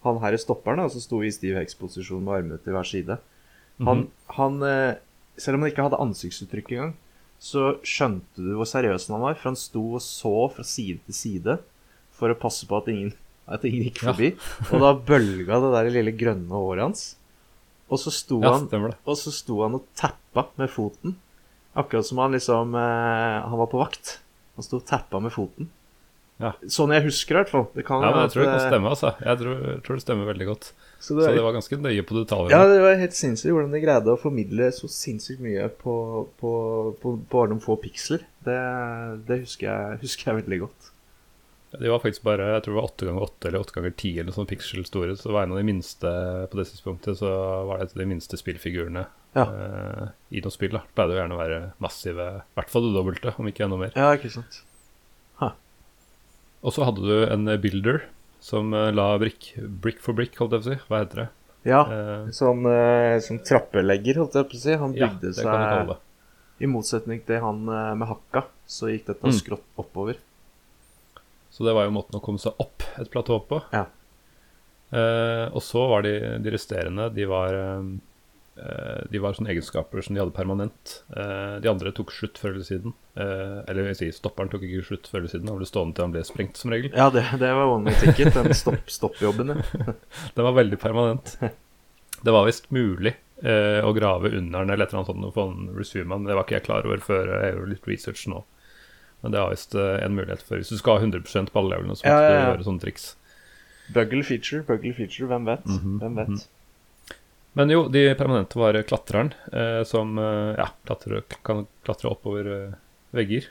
han 0.06 0.20
her 0.22 0.36
i 0.36 0.40
stopperen, 0.40 0.80
da, 0.80 0.88
som 0.92 1.02
sto 1.02 1.18
i 1.26 1.32
Steve 1.34 1.58
Hex-posisjon 1.58 2.22
med 2.24 2.38
armene 2.38 2.60
til 2.62 2.76
hver 2.76 2.88
side. 2.88 3.18
Han, 3.82 3.84
mm 3.84 4.04
-hmm. 4.04 4.34
han, 4.38 4.62
eh, 4.62 4.94
Selv 5.36 5.54
om 5.54 5.60
han 5.62 5.70
ikke 5.70 5.82
hadde 5.82 6.00
ansiktsuttrykk 6.00 6.70
engang, 6.72 6.94
så 7.42 7.76
skjønte 7.86 8.42
du 8.42 8.54
hvor 8.56 8.68
seriøs 8.68 9.08
han 9.12 9.22
var. 9.22 9.36
For 9.38 9.50
han 9.52 9.60
sto 9.60 9.84
og 9.98 10.02
så 10.04 10.34
fra 10.54 10.64
side 10.66 11.02
til 11.06 11.16
side 11.16 11.58
for 12.16 12.32
å 12.32 12.38
passe 12.40 12.68
på 12.68 12.78
at 12.78 12.88
ingen, 12.92 13.12
at 13.46 13.64
ingen 13.68 13.88
gikk 13.90 14.02
forbi. 14.06 14.32
Ja. 14.32 14.72
og 14.72 14.84
da 14.84 14.92
bølga 15.12 15.60
det 15.62 15.72
der 15.76 15.92
lille 15.98 16.16
grønne 16.16 16.50
håret 16.52 16.86
hans. 16.88 17.06
Og 17.86 18.00
så 18.02 18.10
sto, 18.10 18.40
ja, 18.42 18.56
han, 18.56 18.94
og 19.06 19.18
så 19.20 19.30
sto 19.30 19.60
han 19.62 19.76
og 19.78 19.84
tappa 19.98 20.48
med 20.58 20.72
foten. 20.72 21.14
Akkurat 21.76 22.08
som 22.08 22.18
han 22.18 22.32
liksom 22.34 22.72
eh, 22.74 23.44
Han 23.46 23.60
var 23.60 23.68
på 23.70 23.78
vakt. 23.78 24.16
Han 24.56 24.64
sto 24.64 24.80
og 24.80 24.86
tappa 24.88 25.20
med 25.22 25.34
foten. 25.34 25.68
Ja. 26.42 26.52
Sånn 26.68 26.92
jeg 26.92 27.04
husker, 27.06 27.36
i 27.36 27.38
hvert 27.42 27.52
fall. 27.52 27.66
Det 27.76 27.84
kan, 27.86 28.02
ja, 28.04 28.10
men 28.12 28.26
jeg 28.26 28.32
tror 28.34 28.42
det 28.42 28.48
kan 28.50 28.58
eh, 28.58 28.68
stemme. 28.72 28.92
altså 28.92 29.12
Jeg 29.22 29.40
tror, 29.42 29.62
tror 29.86 30.00
det 30.00 30.04
stemmer 30.04 30.30
veldig 30.32 30.48
godt. 30.50 30.70
Så 30.98 31.14
det, 31.14 31.26
så 31.26 31.34
det, 31.36 31.44
var 31.44 31.54
ganske 31.54 31.76
nøye 31.78 32.02
på 32.08 32.16
detaljene. 32.16 32.56
Ja, 32.56 32.66
det 32.70 32.80
var 32.82 32.96
helt 32.98 33.14
sinnssykt 33.14 33.52
hvordan 33.52 33.74
de 33.74 33.82
greide 33.82 34.12
å 34.14 34.20
formidle 34.20 34.70
så 34.74 34.88
sinnssykt 34.90 35.42
mye 35.44 35.68
på, 35.82 35.94
på, 36.40 36.52
på, 37.02 37.14
bare 37.30 37.52
noen 37.52 37.62
få 37.62 37.76
piksler. 37.82 38.24
Det, 38.46 38.60
det 39.28 39.42
husker, 39.44 39.68
jeg, 39.68 40.00
husker 40.02 40.30
jeg 40.30 40.40
veldig 40.40 40.60
godt. 40.64 40.92
De 41.76 41.90
var 41.90 42.00
faktisk 42.00 42.24
bare 42.24 42.46
jeg 42.54 42.62
tror 42.64 42.72
det 42.72 42.78
var 42.78 42.88
8 42.88 43.08
ganger 43.08 43.26
8 43.26 43.48
eller 43.48 43.64
8 43.66 43.76
ganger 43.76 43.92
10 43.92 44.10
eller 44.14 44.30
noe 44.30 44.38
sånt 44.38 44.50
pixel 44.50 44.88
store. 44.88 45.16
Så 45.18 45.28
det 45.28 45.36
var 45.36 45.46
en 45.46 45.54
av 45.54 45.60
de 45.60 45.68
minste 45.68 46.12
på 46.48 46.60
det 46.60 46.66
tidspunktet. 46.70 47.20
Så 47.20 47.30
var 47.68 47.82
det 47.82 48.00
de 48.00 48.08
minste 48.08 48.40
spillfigurene 48.40 49.04
ja. 49.36 49.44
eh, 49.44 50.04
i 50.38 50.42
noe 50.44 50.54
spill. 50.54 50.74
da 50.78 50.84
Pleide 50.96 51.16
jo 51.16 51.20
gjerne 51.20 51.36
å 51.36 51.42
være 51.42 51.60
massive, 51.84 52.28
i 52.40 52.58
hvert 52.58 52.72
fall 52.72 52.88
det 52.88 52.96
dobbelte, 52.96 53.34
om 53.36 53.50
ikke 53.50 53.66
enda 53.68 53.80
mer. 53.84 53.94
Ja, 53.98 54.14
ikke 54.16 54.32
sant 54.32 54.62
huh. 55.42 55.52
Og 56.64 56.72
så 56.72 56.86
hadde 56.88 57.04
du 57.04 57.26
en 57.28 57.50
builder 57.60 58.06
som 58.46 58.70
uh, 58.76 58.88
la 58.94 59.08
brick, 59.22 59.52
brick 59.82 59.98
for 60.04 60.18
brick, 60.18 60.38
holdt 60.38 60.54
jeg 60.56 60.62
på 60.62 60.68
å 60.68 60.70
si. 60.70 60.90
Hva 60.90 61.02
heter 61.02 61.22
det? 61.24 61.28
Ja, 61.66 61.82
uh, 61.90 62.28
sånn, 62.34 62.62
sånn 63.26 63.42
trappelegger, 63.46 64.22
holdt 64.22 64.38
jeg 64.38 64.50
på 64.52 64.58
å 64.58 64.62
si. 64.62 64.78
Han 64.78 64.94
bygde 64.94 65.32
ja, 65.34 65.40
seg 65.40 66.62
I 66.62 66.70
motsetning 66.70 67.24
til 67.26 67.42
han 67.42 67.66
med 67.66 68.06
hakka, 68.06 68.46
så 68.70 68.92
gikk 68.92 69.10
dette 69.10 69.34
mm. 69.34 69.36
skrått 69.40 69.82
oppover. 69.82 70.22
Så 71.50 71.64
det 71.64 71.72
var 71.72 71.86
jo 71.88 71.94
måten 71.96 72.18
å 72.18 72.22
komme 72.22 72.40
seg 72.42 72.58
opp 72.60 72.84
et 73.00 73.08
platå 73.10 73.38
på. 73.48 73.62
Ja. 73.72 73.86
Uh, 74.92 75.48
og 75.50 75.62
så 75.66 75.82
var 75.90 76.04
de, 76.06 76.12
de 76.38 76.50
resterende 76.54 77.08
De 77.10 77.24
var, 77.26 77.50
eh, 77.58 77.86
de 79.12 79.20
var 79.20 79.34
sånne 79.36 79.50
egenskaper 79.52 80.00
som 80.04 80.16
de 80.16 80.22
hadde 80.22 80.34
permanent. 80.36 80.94
Eh, 81.12 81.56
de 81.60 81.68
andre 81.68 81.92
tok 81.92 82.12
slutt 82.14 82.38
før 82.40 82.54
eller 82.54 82.64
siden. 82.64 82.94
Eh, 83.16 83.58
eller 83.68 83.90
jeg 83.90 83.98
sier, 84.00 84.16
stopperen 84.16 84.48
tok 84.52 84.64
ikke 84.64 84.86
slutt 84.88 85.10
før 85.10 85.22
eller 85.22 85.32
siden. 85.32 85.50
Han 85.52 85.60
ble 85.60 85.68
stående 85.68 85.96
til 85.96 86.06
han 86.06 86.14
ble 86.14 86.24
sprengt, 86.24 86.60
som 86.60 86.72
regel. 86.72 86.90
Ja, 86.96 87.10
det, 87.12 87.26
det 87.42 87.52
var 87.58 87.74
one 87.74 87.92
way 87.92 88.00
ticket, 88.00 88.32
den 88.36 88.56
stopp, 88.56 88.88
stoppjobben. 88.98 89.54
den 90.36 90.48
var 90.48 90.56
veldig 90.56 90.80
permanent. 90.80 91.36
Det 92.22 92.32
var 92.32 92.48
visst 92.48 92.70
mulig 92.72 93.12
eh, 93.44 93.84
å 93.84 93.92
grave 93.96 94.32
under 94.32 94.64
den 94.64 94.72
eller 94.72 94.86
et 94.86 94.92
eller 94.92 95.02
annet 95.02 95.12
sånt 95.12 95.28
og 95.28 95.36
få 95.36 95.46
en 95.50 95.70
resume 95.76 96.16
Det 96.24 96.36
var 96.36 96.46
ikke 96.46 96.56
jeg 96.56 96.66
klar 96.70 96.88
over 96.88 97.02
før 97.04 97.32
jeg 97.34 97.52
gjorde 97.52 97.72
litt 97.74 97.90
research 97.92 98.24
nå. 98.32 98.42
Men 99.20 99.34
det 99.34 99.40
er 99.42 99.52
visst 99.52 99.76
eh, 99.76 100.00
en 100.00 100.16
mulighet 100.16 100.44
for 100.46 100.60
Hvis 100.60 100.72
du 100.72 100.80
skal 100.80 100.98
ha 100.98 101.04
100 101.04 101.52
på 101.52 101.60
alle 101.60 101.76
levelene, 101.76 101.96
så 101.98 102.08
må 102.08 102.12
ja, 102.14 102.24
ja, 102.24 102.32
ja. 102.32 102.42
du 102.42 102.52
gjøre 102.54 102.68
sånne 102.70 102.84
triks. 102.84 103.08
Buggle 103.94 104.24
feature, 104.26 104.64
buggle 104.66 104.96
feature, 104.96 105.28
hvem 105.30 105.46
vet? 105.46 105.66
Mm 105.66 105.78
-hmm. 105.78 105.98
Hvem 106.02 106.16
vet? 106.16 106.48
Men 107.56 107.70
jo, 107.72 107.86
de 107.88 108.14
permanente 108.14 108.58
var 108.60 108.76
klatreren, 108.84 109.32
eh, 109.52 109.82
som 109.88 110.18
eh, 110.18 110.54
ja, 110.58 110.68
klatrer, 110.84 111.22
kan 111.42 111.64
klatre 111.86 112.10
oppover 112.12 112.50
eh, 112.52 112.74
vegger. 113.16 113.46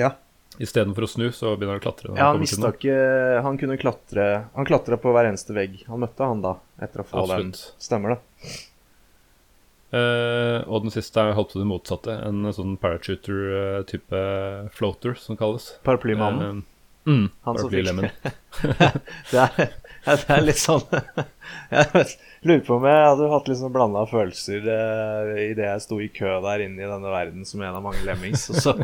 Ja. 0.00 0.14
Istedenfor 0.56 1.04
å 1.04 1.08
snu, 1.10 1.26
så 1.34 1.52
begynner 1.52 1.76
han 1.76 1.82
å 1.82 1.84
klatre. 1.84 2.14
Ja, 2.16 2.30
han 2.30 2.40
mista 2.40 2.70
ikke 2.70 2.94
Han 3.42 3.56
kunne 3.58 3.74
klatre 3.74 4.26
Han 4.54 4.68
klatra 4.68 4.96
på 5.02 5.10
hver 5.12 5.26
eneste 5.26 5.52
vegg. 5.52 5.80
Han 5.90 6.00
møtte 6.06 6.28
han 6.30 6.44
da, 6.44 6.54
etter 6.80 7.02
å 7.02 7.06
få 7.08 7.24
Absolutt. 7.24 7.58
den. 7.58 7.82
Stemmer 7.84 8.14
det. 8.14 8.48
Eh, 9.94 10.60
og 10.64 10.86
den 10.86 10.94
siste 10.94 11.22
er 11.22 11.36
holdt 11.36 11.52
på 11.52 11.60
det 11.60 11.68
motsatte. 11.68 12.16
En 12.24 12.48
sånn 12.54 12.78
parachuter-type 12.80 14.22
floater, 14.74 15.18
som 15.20 15.36
kalles. 15.38 15.74
Paraplymannene? 15.86 16.64
Uh, 17.04 17.12
mm, 17.12 17.26
fikk 17.60 17.92
det, 19.34 19.44
er, 19.44 19.76
det 20.04 20.34
er 20.36 20.44
litt 20.44 20.60
sånn 20.60 20.82
Jeg 21.74 22.04
lurer 22.44 22.64
på 22.66 22.76
om 22.76 22.84
jeg 22.88 23.06
hadde 23.06 23.30
hatt 23.32 23.48
litt 23.48 23.60
sånn 23.60 23.72
blanda 23.74 24.04
følelser 24.10 24.66
uh, 24.68 25.30
idet 25.40 25.64
jeg 25.64 25.84
sto 25.84 25.98
i 26.02 26.10
kø 26.12 26.36
der 26.44 26.66
inne 26.66 26.84
i 26.84 26.90
denne 26.90 27.12
verden 27.12 27.46
som 27.48 27.62
en 27.64 27.78
av 27.78 27.84
mange 27.84 28.04
lemmings. 28.04 28.44
Og 28.52 28.60
så 28.60 28.74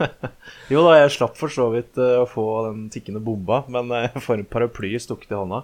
jo 0.72 0.82
da, 0.86 0.96
jeg 1.02 1.12
slapp 1.16 1.36
for 1.38 1.52
så 1.52 1.68
vidt 1.74 1.98
uh, 2.00 2.22
å 2.22 2.28
få 2.28 2.44
den 2.70 2.88
tikkende 2.92 3.22
bomba, 3.24 3.62
men 3.72 3.92
uh, 3.92 4.06
jeg 4.06 4.24
får 4.24 4.40
en 4.40 4.48
paraply 4.54 4.94
stukket 5.02 5.34
i 5.34 5.38
hånda. 5.38 5.62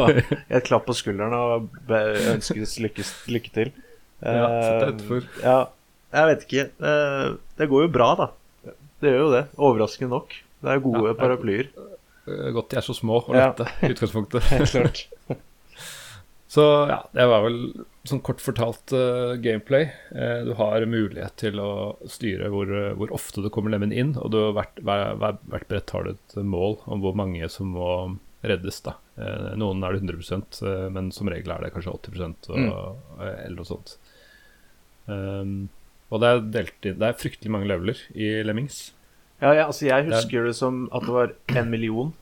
Og 0.00 0.22
et 0.22 0.68
klapp 0.68 0.86
på 0.88 0.96
skulderen 0.96 1.36
og 1.36 1.92
ønskes 2.32 2.78
lykke, 2.82 3.06
lykke 3.32 3.54
til. 3.54 3.72
Ja, 4.22 4.46
uh, 4.48 5.18
ja, 5.42 5.58
jeg 6.14 6.30
vet 6.30 6.46
ikke. 6.46 6.68
Uh, 6.80 7.36
det 7.58 7.68
går 7.70 7.86
jo 7.88 7.92
bra, 7.92 8.12
da. 8.18 8.30
Det 9.02 9.10
gjør 9.10 9.24
jo 9.24 9.32
det. 9.34 9.46
Overraskende 9.58 10.14
nok. 10.14 10.36
Det 10.62 10.70
er 10.70 10.84
gode 10.84 11.08
ja, 11.10 11.18
paraplyer. 11.18 11.70
Godt 12.26 12.70
de 12.70 12.78
er 12.78 12.84
så 12.86 12.94
små 12.94 13.18
og 13.22 13.34
lette 13.34 13.66
i 13.82 13.90
utgangspunktet. 13.92 14.44
Helt 14.52 14.70
klart. 14.70 15.00
så 16.54 16.66
ja, 16.90 17.00
det 17.16 17.26
var 17.32 17.46
vel 17.46 17.58
sånn 18.08 18.22
kort 18.26 18.42
fortalt 18.42 18.94
uh, 18.94 19.34
gameplay. 19.42 19.88
Uh, 20.14 20.42
du 20.46 20.52
har 20.58 20.86
mulighet 20.86 21.36
til 21.42 21.60
å 21.62 21.72
styre 22.10 22.50
hvor, 22.52 22.70
uh, 22.70 22.92
hvor 22.98 23.14
ofte 23.14 23.42
du 23.42 23.50
kommer 23.54 23.74
lemen 23.74 23.94
inn, 23.94 24.14
og 24.18 24.32
du 24.34 24.40
har 24.40 24.56
hvert, 24.58 24.82
hver, 24.82 25.04
hver, 25.20 25.38
hvert 25.54 25.68
brett 25.70 25.94
har 25.94 26.06
du 26.06 26.14
et 26.14 26.38
mål 26.42 26.78
om 26.86 27.02
hvor 27.04 27.18
mange 27.18 27.50
som 27.52 27.74
må 27.76 27.92
reddes. 28.42 28.80
da. 28.82 28.96
noen 29.54 29.84
er 29.86 29.94
det 29.94 30.00
100% 30.02 30.56
men 30.90 31.12
som 31.14 31.28
regel 31.30 31.52
er 31.54 31.62
det 31.62 31.68
kanskje 31.76 31.92
80 31.94 32.24
og, 32.50 32.56
mm. 32.58 32.72
eller 33.22 33.54
noe 33.54 33.68
sånt. 33.68 33.92
Um, 35.06 35.68
og 36.10 36.20
det 36.20 36.28
er, 36.28 36.42
delt 36.56 36.88
inn, 36.88 36.98
det 36.98 37.06
er 37.06 37.20
fryktelig 37.20 37.52
mange 37.54 37.68
leveler 37.70 38.02
i 38.18 38.32
Lemmings. 38.42 38.90
Ja, 39.42 39.52
ja 39.58 39.68
altså 39.68 39.88
jeg 39.88 40.08
husker 40.08 40.46
det, 40.48 40.56
som 40.58 40.84
at 40.94 41.06
det 41.06 41.14
var 41.14 41.32
en 41.58 41.70
million. 41.72 42.12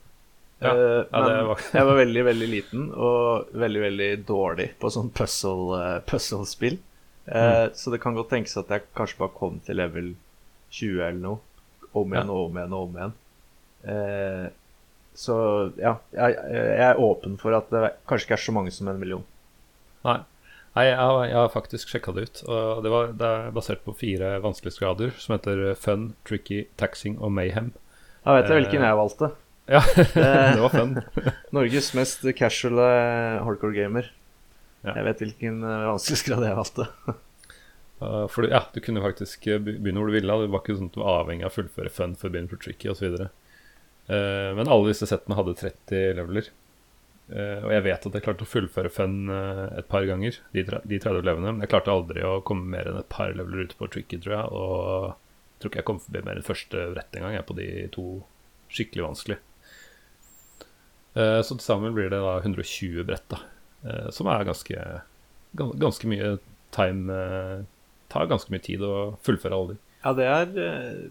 Ja, 0.60 0.72
uh, 0.76 1.06
ja, 1.08 1.20
men 1.24 1.46
var... 1.48 1.64
jeg 1.72 1.88
var 1.88 1.98
veldig, 2.00 2.22
veldig 2.26 2.48
liten 2.50 2.88
og 2.92 3.52
veldig, 3.56 3.82
veldig 3.86 4.08
dårlig 4.28 4.66
på 4.80 4.90
sånn 4.92 5.12
puzzle-spill. 5.16 6.06
Puzzle 6.08 6.72
uh, 7.28 7.68
mm. 7.68 7.76
Så 7.80 7.92
det 7.94 8.00
kan 8.02 8.16
godt 8.16 8.32
tenkes 8.34 8.58
at 8.60 8.72
jeg 8.72 8.88
kanskje 8.96 9.22
bare 9.22 9.36
kom 9.36 9.60
til 9.64 9.80
level 9.80 10.12
20 10.72 11.04
eller 11.06 11.22
noe. 11.22 11.44
Om 11.96 12.12
igjen 12.14 12.32
og 12.32 12.42
om 12.46 12.58
igjen 12.58 12.74
og 12.76 12.82
om 12.88 12.98
igjen. 12.98 13.14
Så 15.20 15.36
ja, 15.80 15.96
jeg, 16.14 16.36
jeg, 16.54 16.84
er 16.86 17.00
åpen 17.02 17.34
for 17.40 17.56
at 17.56 17.72
det 17.72 17.88
kanskje 18.08 18.28
ikke 18.28 18.36
er 18.36 18.44
så 18.44 18.54
mange 18.54 18.72
som 18.74 18.88
en 18.92 19.00
million. 19.00 19.24
Nei. 20.06 20.20
Nei, 20.80 20.86
jeg 20.88 21.36
har, 21.36 21.50
faktisk 21.52 21.90
sjekka 21.92 22.14
det 22.16 22.22
ut. 22.24 22.42
Og 22.48 22.80
det, 22.84 22.90
var, 22.92 23.12
det, 23.12 23.28
er 23.28 23.54
basert 23.54 23.82
på 23.84 23.92
fire 23.98 24.38
vanskelighetsgrader 24.44 25.12
som 25.20 25.36
heter 25.36 25.62
fun, 25.76 26.10
tricky, 26.28 26.64
taxing 26.80 27.18
og 27.20 27.34
mayhem. 27.36 27.72
Jeg 28.24 28.36
vet 28.36 28.48
jeg 28.48 28.62
hvilken 28.62 28.88
jeg 28.88 29.00
valgte. 29.04 29.32
Ja, 29.70 29.84
det 29.94 30.58
var 30.58 30.72
fun. 30.72 30.96
Norges 31.54 31.92
mest 31.94 32.24
casual 32.34 32.80
eh, 32.82 33.36
hardcore 33.46 33.76
gamer. 33.76 34.08
Ja. 34.82 34.96
Jeg 34.96 35.04
vet 35.06 35.20
hvilken 35.22 35.60
eh, 35.62 35.84
vanskelighetsgrad 35.92 36.46
jeg 36.48 36.56
valgte. 36.58 36.88
For 38.32 38.48
ja, 38.48 38.64
du 38.72 38.80
kunne 38.82 39.04
faktisk 39.04 39.46
eh, 39.46 39.60
begynne 39.62 40.00
hvor 40.00 40.10
du 40.10 40.16
ville. 40.16 40.38
Det 40.42 40.50
var 40.50 40.64
ikke 40.64 40.74
sånn 40.80 40.90
at 40.90 40.96
du 40.96 41.04
var 41.04 41.20
avhengig 41.20 41.46
av 41.46 41.52
å 41.52 41.56
fullføre 41.60 41.92
fun 41.94 42.16
for 42.18 42.26
å 42.26 42.34
begynne 42.34 42.50
på 42.50 42.58
tricky 42.64 42.90
osv. 42.90 43.28
Men 44.10 44.66
alle 44.66 44.88
disse 44.88 45.06
settene 45.06 45.36
hadde 45.38 45.54
30 45.60 46.16
leveler. 46.18 46.50
Uh, 47.30 47.62
og 47.62 47.70
jeg 47.70 47.84
vet 47.86 48.06
at 48.08 48.16
jeg 48.16 48.24
klarte 48.24 48.42
å 48.42 48.48
fullføre 48.50 48.90
fun 48.90 49.12
uh, 49.30 49.68
et 49.78 49.86
par 49.90 50.02
ganger, 50.08 50.38
de, 50.56 50.64
de 50.66 50.98
30 50.98 51.22
levende. 51.26 51.52
Men 51.54 51.62
jeg 51.64 51.70
klarte 51.70 51.92
aldri 51.94 52.24
å 52.26 52.40
komme 52.46 52.66
mer 52.72 52.90
enn 52.90 52.98
et 52.98 53.08
par 53.12 53.30
leveler 53.38 53.68
ut 53.68 53.76
på 53.78 53.88
tricky, 53.92 54.18
tror 54.24 54.34
jeg. 54.34 54.50
Og 54.50 55.06
jeg 55.12 55.62
tror 55.62 55.70
ikke 55.72 55.80
jeg 55.82 55.88
kom 55.92 56.00
forbi 56.02 56.24
mer 56.26 56.40
enn 56.40 56.46
første 56.48 56.86
brett 56.96 57.14
engang, 57.20 57.36
jeg, 57.38 57.46
på 57.46 57.56
de 57.60 57.68
to 57.94 58.06
skikkelig 58.70 59.06
vanskelig. 59.06 59.38
Uh, 61.14 61.40
så 61.42 61.54
til 61.56 61.64
sammen 61.64 61.94
blir 61.96 62.10
det 62.12 62.20
da 62.22 62.36
120 62.42 63.06
brett, 63.08 63.26
da. 63.32 63.42
Som 64.12 64.28
er 64.28 64.42
ganske, 64.44 64.76
gans- 65.56 65.78
ganske 65.80 66.04
mye 66.10 66.34
time 66.76 67.14
Tar 68.12 68.26
ganske 68.28 68.52
mye 68.52 68.60
tid 68.60 68.82
å 68.84 69.14
fullføre 69.24 69.56
alle 69.56 69.72
de. 69.72 69.78
Ja, 70.02 70.10
det 70.18 70.26
er, 70.28 70.50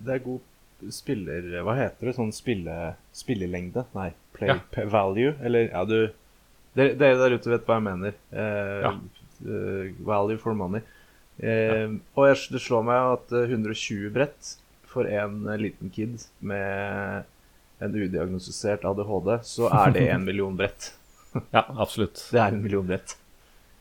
det 0.05 0.13
er 0.13 0.21
god 0.21 0.43
spiller... 0.93 1.48
Hva 1.65 1.75
heter 1.77 2.09
det? 2.09 2.15
Sånn 2.17 2.31
spille, 2.36 2.75
spillelengde? 3.15 3.86
Nei, 3.95 4.12
play 4.38 4.50
Ja. 4.55 4.86
value? 4.89 5.36
Eller, 5.43 5.69
ja, 5.71 5.83
du 5.86 6.09
Dere 6.79 6.93
der 7.17 7.33
ute 7.36 7.50
vet 7.51 7.65
hva 7.67 7.79
jeg 7.79 7.83
mener. 7.88 8.13
Eh, 8.31 8.81
Ja. 8.86 8.91
eh, 9.43 9.91
value 10.05 10.38
for 10.38 10.53
money. 10.55 10.81
Eh, 11.41 11.88
Og 12.15 12.27
jeg, 12.29 12.38
det 12.53 12.62
slår 12.62 12.83
meg 12.88 13.13
at 13.17 13.31
eh, 13.36 13.50
120 13.50 14.09
brett 14.13 14.53
for 14.89 15.05
en 15.07 15.48
eh, 15.48 15.57
liten 15.57 15.89
kid 15.89 16.24
med 16.41 17.25
en 17.81 17.93
udiagnostisert 17.95 18.83
ADHD, 18.86 19.39
så 19.43 19.69
er 19.71 19.91
det 19.95 20.07
en 20.12 20.25
million 20.29 20.55
brett. 20.59 20.93
Ja, 21.53 21.65
absolutt. 21.79 22.21
Det 22.31 22.39
er 22.41 22.51
en 22.53 22.62
million 22.63 22.86
brett. 22.88 23.15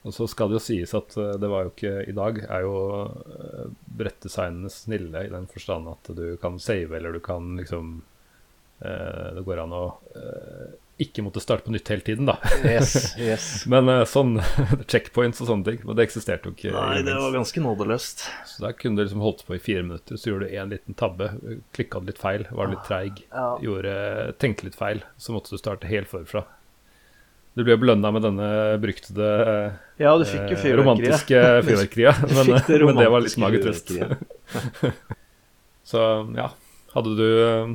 Og 0.09 0.15
så 0.17 0.27
skal 0.31 0.49
det 0.51 0.59
jo 0.59 0.65
sies 0.65 0.95
at 0.97 1.17
eh, 1.21 1.37
det 1.41 1.53
var 1.53 1.67
jo 1.67 1.73
ikke 1.75 1.95
I 2.09 2.17
dag 2.17 2.43
er 2.49 2.65
jo 2.65 2.75
uh, 3.05 3.69
brettdesignene 4.01 4.73
snille 4.73 5.27
i 5.27 5.33
den 5.33 5.49
forstand 5.51 5.91
at 5.93 6.13
du 6.17 6.27
kan 6.41 6.59
save, 6.63 6.91
eller 6.97 7.13
du 7.13 7.21
kan 7.25 7.57
liksom 7.61 7.99
eh, 8.81 9.35
Det 9.37 9.45
går 9.47 9.65
an 9.67 9.75
å 9.77 9.87
eh, 10.17 10.77
ikke 10.99 11.23
måtte 11.23 11.39
starte 11.39 11.63
på 11.63 11.71
nytt 11.71 11.87
hele 11.93 12.03
tiden, 12.03 12.27
da. 12.27 12.35
Yes, 12.67 13.13
yes. 13.23 13.45
Men 13.71 13.87
eh, 13.93 14.01
sånn 14.11 14.41
checkpoints 14.91 15.39
og 15.45 15.51
sånne 15.51 15.69
ting, 15.69 15.85
men 15.87 15.95
det 15.95 16.09
eksisterte 16.09 16.51
jo 16.51 16.57
ikke. 16.57 16.73
Nei, 16.75 17.05
det 17.07 17.15
var 17.15 17.37
ganske 17.37 17.63
nådeløst. 17.63 18.25
Så 18.51 18.65
der 18.65 18.75
kunne 18.75 18.99
du 18.99 19.05
liksom 19.05 19.23
holdt 19.23 19.45
på 19.47 19.55
i 19.55 19.63
fire 19.63 19.85
minutter, 19.87 20.19
så 20.19 20.33
gjorde 20.33 20.49
du 20.49 20.57
én 20.59 20.73
liten 20.75 20.99
tabbe, 20.99 21.31
klikka 21.77 22.03
litt 22.03 22.19
feil, 22.19 22.49
var 22.51 22.73
litt 22.73 22.83
treig, 22.89 23.23
Ja. 23.31 23.53
gjorde, 23.63 23.95
tenkte 24.43 24.67
litt 24.67 24.79
feil, 24.79 25.05
så 25.23 25.37
måtte 25.37 25.55
du 25.55 25.63
starte 25.63 25.91
helt 25.91 26.11
forfra. 26.11 26.49
Du 27.57 27.65
ble 27.67 27.75
belønna 27.81 28.11
med 28.15 28.23
denne 28.23 28.49
bruktede 28.83 29.29
eh, 29.43 29.77
Ja, 30.05 30.15
du 30.19 30.25
fikk 30.29 30.53
jo 30.53 30.59
eh, 30.61 30.75
romantiske 30.79 31.43
fyrverkeriet, 31.67 32.25
men, 32.37 32.53
det 32.55 32.81
men 32.85 33.01
det 33.01 33.09
var 33.11 33.25
litt 33.25 33.39
magetrøst. 33.41 33.95
så 35.91 36.05
ja, 36.39 36.51
hadde 36.95 37.15
du 37.19 37.27
eh, 37.27 37.73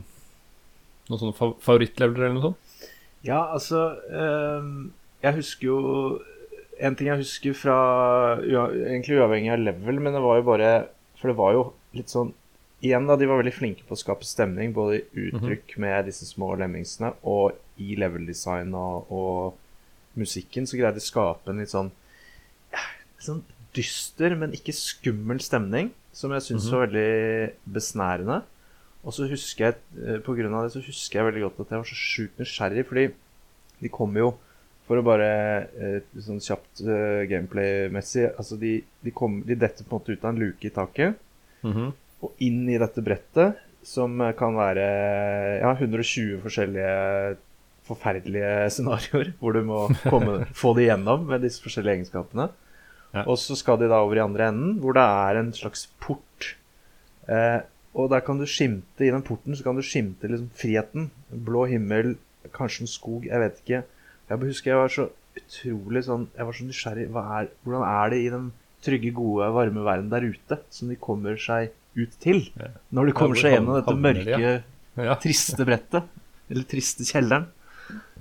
noen 1.10 1.22
sånne 1.24 1.36
fa 1.38 1.50
favorittleveler 1.66 2.30
eller 2.30 2.38
noe 2.38 2.46
sånt? 2.52 2.86
Ja, 3.24 3.40
altså 3.56 3.86
ehm, 4.12 4.92
Jeg 5.24 5.38
husker 5.38 5.68
jo 5.70 5.78
En 6.84 6.98
ting 7.00 7.08
jeg 7.08 7.22
husker 7.22 7.54
fra 7.56 7.76
Egentlig 8.44 9.16
uavhengig 9.16 9.54
av 9.54 9.62
level, 9.64 10.02
men 10.04 10.12
det 10.12 10.24
var 10.26 10.42
jo 10.42 10.48
bare 10.50 10.72
For 11.22 11.32
det 11.32 11.38
var 11.40 11.54
jo 11.56 11.62
litt 11.96 12.12
sånn 12.12 12.34
Igjen, 12.84 13.08
da, 13.08 13.16
de 13.16 13.30
var 13.30 13.40
veldig 13.40 13.54
flinke 13.56 13.86
på 13.88 13.96
å 13.96 14.00
skape 14.02 14.28
stemning, 14.28 14.74
både 14.76 14.98
i 15.00 15.28
uttrykk 15.30 15.78
med 15.80 16.10
disse 16.10 16.28
små 16.28 16.50
lemmingsene 16.60 17.14
og 17.32 17.54
i 17.80 17.96
level-design 17.96 18.74
og, 18.76 19.08
og 19.08 19.63
musikken, 20.20 20.68
så 20.70 20.78
greide 20.80 21.00
de 21.00 21.04
å 21.04 21.10
skape 21.10 21.52
en 21.52 21.62
litt 21.62 21.74
sånn 21.74 21.92
ja, 22.74 22.84
sånn 23.22 23.44
dyster, 23.74 24.36
men 24.38 24.54
ikke 24.56 24.76
skummel 24.76 25.42
stemning, 25.44 25.92
som 26.14 26.34
jeg 26.36 26.46
syns 26.46 26.70
var 26.70 26.86
veldig 26.86 27.54
besnærende. 27.74 28.44
Og 29.04 29.16
så 29.16 29.28
husker 29.28 29.66
jeg, 29.66 29.80
eh, 30.00 30.20
på 30.24 30.36
grunn 30.38 30.54
av 30.56 30.66
det, 30.68 30.74
så 30.76 30.84
husker 30.84 31.20
jeg 31.20 31.28
veldig 31.32 31.46
godt 31.48 31.62
at 31.64 31.74
jeg 31.74 31.82
var 31.82 31.90
så 31.90 32.00
sjukt 32.00 32.40
nysgjerrig, 32.40 32.86
fordi 32.88 33.06
de 33.82 33.92
kom 33.92 34.16
jo 34.16 34.30
for 34.88 35.00
å 35.00 35.06
bare 35.06 35.28
eh, 35.80 36.00
sånn 36.24 36.42
kjapt 36.44 36.84
eh, 36.84 37.24
gameplay-messig 37.32 38.26
Altså, 38.32 38.58
de, 38.60 38.78
de, 39.04 39.14
kom, 39.16 39.42
de 39.48 39.58
detter 39.60 39.88
på 39.88 39.96
en 39.96 40.00
måte 40.00 40.16
ut 40.16 40.24
av 40.24 40.34
en 40.34 40.42
luke 40.44 40.68
i 40.68 40.74
taket. 40.76 41.20
Og 42.24 42.44
inn 42.44 42.64
i 42.72 42.80
dette 42.80 43.04
brettet, 43.04 43.60
som 43.84 44.22
kan 44.40 44.56
være 44.56 44.84
ja, 45.60 45.74
120 45.76 46.40
forskjellige 46.44 46.92
forferdelige 47.88 48.70
scenarioer, 48.74 49.34
hvor 49.40 49.56
du 49.56 49.64
må 49.68 49.86
komme, 50.08 50.44
få 50.62 50.74
det 50.78 50.88
igjennom 50.88 51.26
med 51.30 51.44
disse 51.46 51.64
forskjellige 51.64 52.00
egenskapene. 52.00 52.50
Ja. 53.14 53.26
Og 53.28 53.38
så 53.38 53.58
skal 53.60 53.78
de 53.82 53.90
da 53.92 54.02
over 54.02 54.18
i 54.18 54.24
andre 54.24 54.50
enden, 54.50 54.78
hvor 54.82 54.96
det 54.98 55.04
er 55.04 55.40
en 55.40 55.52
slags 55.54 55.86
port. 56.02 56.56
Eh, 57.30 57.60
og 57.94 58.10
der 58.10 58.24
kan 58.26 58.40
du 58.42 58.48
skimte, 58.50 59.06
i 59.06 59.12
den 59.14 59.26
porten 59.26 59.56
så 59.56 59.66
kan 59.66 59.78
du 59.78 59.86
skimte 59.86 60.30
liksom 60.30 60.50
friheten. 60.58 61.12
Blå 61.30 61.68
himmel, 61.70 62.16
kanskje 62.56 62.88
en 62.88 62.90
skog, 62.90 63.28
jeg 63.30 63.44
vet 63.44 63.62
ikke. 63.62 63.84
Jeg 64.30 64.42
husker 64.48 64.72
jeg 64.72 64.80
var 64.80 64.92
så 64.94 65.06
utrolig 65.34 66.04
sånn 66.06 66.28
Jeg 66.38 66.48
var 66.48 66.56
så 66.58 66.66
nysgjerrig. 66.66 67.08
Hva 67.14 67.24
er, 67.38 67.48
hvordan 67.66 67.86
er 67.90 68.14
det 68.14 68.20
i 68.24 68.30
den 68.34 68.50
trygge, 68.84 69.14
gode, 69.16 69.48
varme 69.56 69.86
verden 69.86 70.10
der 70.12 70.26
ute 70.26 70.60
som 70.74 70.90
de 70.92 70.98
kommer 71.00 71.38
seg 71.42 71.74
ut 72.00 72.18
til? 72.24 72.48
Når 72.90 73.10
de 73.10 73.16
kommer 73.18 73.40
seg 73.40 73.58
gjennom 73.58 73.78
dette 73.78 73.98
mørke, 74.08 74.54
triste 75.22 75.68
brettet. 75.68 76.10
Eller 76.52 76.66
triste 76.70 77.06
kjelleren. 77.08 77.48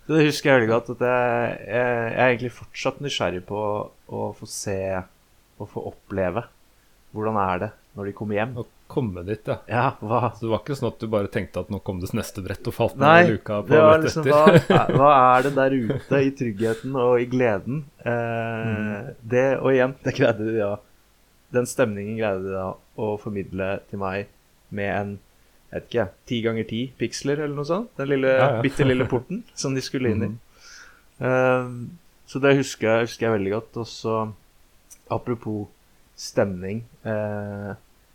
Så 0.06 0.16
det 0.16 0.24
husker 0.26 0.50
jeg 0.50 0.60
veldig 0.60 0.72
godt. 0.72 0.90
At 0.96 1.04
jeg, 1.06 1.58
jeg, 1.68 1.76
jeg 1.78 2.18
er 2.18 2.28
egentlig 2.32 2.52
fortsatt 2.56 3.02
nysgjerrig 3.04 3.44
på 3.48 3.60
å 4.12 4.24
få 4.38 4.48
se 4.50 4.78
og 5.62 5.68
få 5.70 5.84
oppleve 5.92 6.42
hvordan 7.12 7.36
er 7.38 7.58
det 7.66 7.70
når 7.92 8.08
de 8.08 8.12
kommer 8.16 8.38
hjem. 8.38 8.54
Å 8.56 8.64
komme 8.92 9.22
dit, 9.24 9.46
ja. 9.48 9.58
Ja, 9.68 9.82
hva 10.00 10.30
Så 10.34 10.46
det 10.46 10.50
var 10.52 10.62
ikke 10.62 10.76
sånn 10.78 10.88
at 10.90 11.00
du 11.00 11.06
bare 11.12 11.28
tenkte 11.32 11.60
at 11.62 11.70
nå 11.72 11.78
kom 11.84 11.98
det 12.00 12.08
neste 12.16 12.42
brett 12.44 12.66
og 12.68 12.74
falt 12.76 12.96
ned 12.96 13.04
Nei, 13.04 13.22
i 13.26 13.30
luka 13.34 13.58
på 13.64 13.72
det 13.72 13.80
var 13.84 14.00
liksom 14.02 14.26
etter. 14.28 14.58
hva, 14.68 14.82
hva 14.98 15.10
er 15.36 15.46
det 15.46 15.52
der 15.58 15.76
ute 15.76 16.20
i 16.26 16.30
tryggheten 16.40 16.96
og 17.00 17.14
i 17.20 17.26
gleden? 17.32 17.82
Eh, 18.04 19.12
Det, 19.34 19.44
og 19.60 19.70
igjen, 19.74 19.94
det 20.04 20.14
greide 20.16 20.48
de 20.48 20.56
da 20.58 20.72
Den 21.56 21.68
stemningen 21.68 22.16
greide 22.20 22.42
de 22.48 22.54
da 22.56 22.66
å 23.00 23.12
formidle 23.20 23.68
til 23.90 24.00
meg 24.02 24.32
med 24.72 24.90
en 24.96 25.14
jeg 25.72 25.80
vet 25.80 25.88
ikke, 25.88 26.04
ti 26.28 26.38
ganger 26.44 26.66
ti 26.68 26.78
piksler 27.00 27.40
eller 27.40 27.56
noe 27.56 27.64
sånt. 27.64 27.92
Den 27.96 28.10
lille, 28.10 28.28
Ja, 28.28 28.48
ja. 28.58 28.62
bitte 28.64 28.84
lille 28.84 29.06
porten 29.08 29.40
som 29.62 29.72
de 29.72 29.80
skulle 29.80 30.10
inn 30.12 30.24
i. 30.26 30.28
Mm. 30.28 30.40
Uh, 31.22 32.18
så 32.28 32.40
det 32.44 32.58
husker 32.58 32.90
jeg, 32.90 33.06
husker 33.08 33.26
jeg 33.26 33.36
veldig 33.38 33.52
godt. 33.54 33.78
Og 33.80 33.86
så 33.88 34.16
apropos 35.12 35.70
stemning 36.16 36.82
uh, 37.08 37.72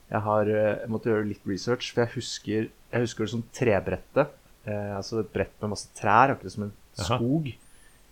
Jeg 0.08 0.22
har 0.24 0.50
eh, 0.54 0.76
jeg 0.84 0.92
måtte 0.94 1.10
gjøre 1.10 1.26
litt 1.28 1.50
research, 1.50 1.90
for 1.92 2.06
jeg 2.06 2.14
husker, 2.14 2.68
jeg 2.94 3.04
husker 3.04 3.26
det 3.26 3.32
som 3.34 3.42
trebrettet. 3.58 4.36
Uh, 4.68 4.94
altså 5.00 5.24
et 5.24 5.34
brett 5.34 5.58
med 5.64 5.74
masse 5.74 5.90
trær, 5.98 6.36
akkurat 6.36 6.54
som 6.54 6.68
en 6.68 6.76
skog. 6.94 7.50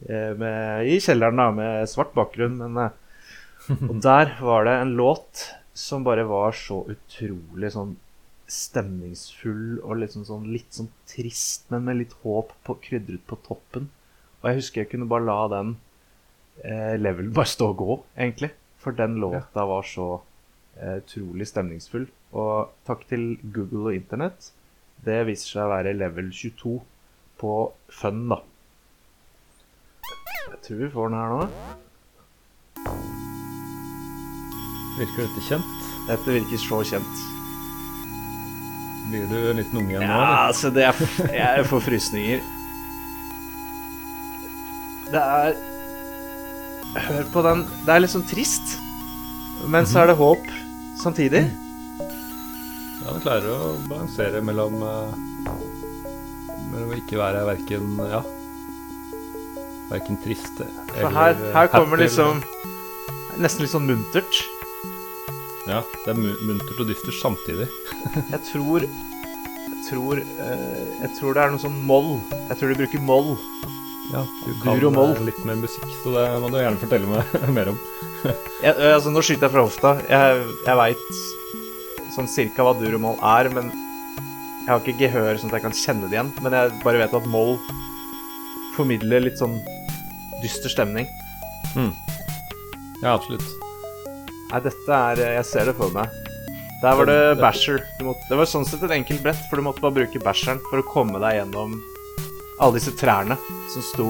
Med, 0.06 0.90
I 0.92 0.98
kjelleren, 1.00 1.40
da, 1.40 1.46
med 1.56 1.88
svart 1.88 2.12
bakgrunn. 2.18 2.58
Men, 2.60 2.90
og 3.92 4.02
der 4.04 4.34
var 4.42 4.66
det 4.68 4.74
en 4.82 4.92
låt 4.98 5.46
som 5.78 6.04
bare 6.04 6.26
var 6.28 6.58
så 6.58 6.82
utrolig 6.92 7.72
sånn 7.72 7.94
stemningsfull 8.52 9.80
og 9.82 10.00
litt 10.02 10.14
sånn, 10.14 10.50
litt 10.54 10.76
sånn 10.76 10.92
trist, 11.10 11.66
men 11.74 11.88
med 11.88 12.00
litt 12.04 12.14
håp 12.24 12.54
på, 12.66 12.78
krydret 12.84 13.24
på 13.30 13.40
toppen. 13.48 13.90
Og 14.42 14.50
jeg 14.50 14.60
husker 14.60 14.84
jeg 14.84 14.92
kunne 14.92 15.10
bare 15.10 15.26
la 15.26 15.40
den 15.56 15.76
eh, 16.64 16.96
levelen 17.00 17.34
bare 17.34 17.50
stå 17.50 17.72
og 17.74 17.82
gå, 17.82 17.98
egentlig. 18.18 18.52
For 18.82 18.94
den 18.94 19.18
låta 19.22 19.66
var 19.66 19.88
så 19.90 20.10
eh, 20.78 21.00
utrolig 21.02 21.50
stemningsfull. 21.50 22.06
Og 22.38 22.76
takk 22.86 23.08
til 23.10 23.40
Google 23.42 23.90
og 23.90 23.98
Internett. 23.98 24.52
Det 25.06 25.24
viser 25.26 25.56
seg 25.56 25.66
å 25.66 25.72
være 25.74 25.96
level 25.98 26.30
22 26.30 26.76
på 27.42 27.56
Fun, 27.92 28.28
da. 28.30 28.42
Jeg 30.52 30.62
tror 30.68 30.84
vi 30.84 30.92
får 30.94 31.10
den 31.10 31.20
her 31.20 31.34
nå. 31.34 31.48
Virker 34.96 35.26
dette 35.26 35.48
kjent? 35.50 35.80
Dette 36.08 36.38
virker 36.38 36.62
så 36.62 36.84
kjent. 36.94 37.35
Blir 39.10 39.28
du 39.30 39.38
en 39.52 39.60
liten 39.60 39.78
unge 39.78 39.94
igjen 39.94 40.06
nå? 40.08 40.10
Ja, 40.10 40.48
altså, 40.48 40.72
det 40.74 40.86
er 40.88 40.96
Jeg 41.36 41.66
får 41.70 41.84
frysninger. 41.86 42.46
Det 45.12 45.22
er 45.22 45.58
Hør 46.96 47.28
på 47.34 47.42
den. 47.44 47.66
Det 47.84 47.92
er 47.92 48.08
sånn 48.08 48.24
trist, 48.30 48.78
men 49.68 49.88
så 49.90 50.06
er 50.06 50.14
det 50.14 50.16
håp 50.16 50.46
samtidig. 51.02 51.42
Ja, 53.04 53.12
den 53.12 53.22
klarer 53.26 53.52
å 53.52 53.74
balansere 53.90 54.40
mellom 54.42 54.80
eh, 54.82 55.18
Mellom 56.72 56.94
å 56.94 56.96
ikke 56.98 57.20
være 57.20 57.44
verken 57.46 58.00
Ja 58.10 58.24
Verken 59.92 60.18
trist 60.24 60.64
For 60.96 61.14
her, 61.14 61.36
her 61.54 61.70
kommer 61.70 62.00
happy 62.00 62.08
liksom 62.08 62.40
Nesten 63.36 63.66
litt 63.66 63.74
sånn 63.76 63.86
muntert. 63.90 64.40
Ja, 65.66 65.80
det 66.06 66.14
er 66.14 66.20
muntert 66.46 66.80
og 66.80 66.88
dystert 66.90 67.18
samtidig. 67.18 67.68
Jeg 68.34 68.42
tror 68.52 68.84
Jeg 68.86 69.80
tror 69.88 70.20
eh, 70.22 70.84
Jeg 71.02 71.12
tror 71.20 71.34
det 71.38 71.42
er 71.46 71.54
noe 71.56 71.62
sånn 71.64 71.80
moll. 71.90 72.12
Jeg 72.52 72.60
tror 72.60 72.72
de 72.74 72.78
bruker 72.84 73.02
moll. 73.06 73.32
Ja, 74.14 74.22
du 74.46 74.52
Dur 74.54 74.60
kan 74.62 74.84
og 74.86 74.94
moll. 74.94 75.14
eh, 75.18 75.24
litt 75.32 75.40
mer 75.50 75.58
musikk, 75.58 75.88
så 76.04 76.14
det 76.14 76.26
må 76.44 76.52
du 76.54 76.60
gjerne 76.62 76.82
fortelle 76.82 77.10
meg 77.10 77.38
mer 77.58 77.72
om. 77.74 77.80
Jeg, 78.66 78.74
eh, 78.76 78.94
altså, 78.94 79.10
nå 79.14 79.22
skyter 79.26 79.48
jeg 79.48 79.54
fra 79.56 79.64
hofta. 79.66 79.96
Jeg, 80.10 80.46
jeg 80.66 80.78
veit 80.82 81.08
sånn 82.16 82.30
cirka 82.32 82.64
hva 82.66 82.76
dur 82.80 82.96
og 82.96 83.02
moll 83.04 83.18
er, 83.26 83.50
men 83.54 83.68
jeg 83.74 84.70
har 84.72 84.80
ikke 84.82 84.98
gehør 85.02 85.38
sånn 85.42 85.52
at 85.52 85.58
jeg 85.60 85.66
kan 85.66 85.76
kjenne 85.78 86.08
det 86.10 86.16
igjen. 86.18 86.30
Men 86.46 86.56
jeg 86.58 86.78
bare 86.86 87.02
vet 87.04 87.14
at 87.18 87.28
moll 87.30 87.58
formidler 88.78 89.22
litt 89.26 89.38
sånn 89.42 89.58
dyster 90.42 90.72
stemning. 90.74 91.10
Ja, 93.04 93.14
absolutt. 93.18 93.46
Nei, 94.56 94.62
dette 94.64 94.96
er 94.96 95.20
eh, 95.20 95.34
Jeg 95.42 95.46
ser 95.50 95.68
det 95.68 95.76
for 95.76 95.92
meg. 95.92 96.08
Der 96.80 96.96
var 96.96 97.10
det 97.10 97.20
basher. 97.42 97.82
Måtte, 98.06 98.24
det 98.30 98.38
var 98.40 98.48
sånn 98.48 98.64
sett 98.68 98.84
et 98.88 98.94
enkelt 98.96 99.24
brett, 99.26 99.42
for 99.50 99.60
du 99.60 99.66
måtte 99.66 99.84
bare 99.84 99.96
bruke 99.98 100.22
basheren 100.24 100.62
for 100.70 100.80
å 100.80 100.86
komme 100.88 101.20
deg 101.24 101.42
gjennom 101.42 101.76
alle 102.62 102.78
disse 102.78 102.94
trærne 102.96 103.36
som 103.74 103.84
sto 103.84 104.08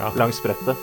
Ja. 0.00 0.10
langs 0.18 0.40
brettet. 0.42 0.74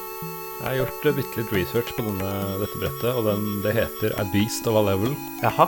Jeg 0.64 0.64
har 0.70 0.78
gjort 0.80 1.04
uh, 1.10 1.12
bitte 1.18 1.42
litt 1.42 1.52
research 1.58 1.92
på 1.98 2.06
denne, 2.06 2.30
dette 2.62 2.80
brettet, 2.80 3.10
og 3.20 3.26
den, 3.28 3.44
det 3.66 3.74
heter 3.76 4.16
A 4.22 4.24
Beast 4.32 4.68
of 4.72 4.78
a 4.80 4.84
Level. 4.88 5.12
Jaha. 5.44 5.68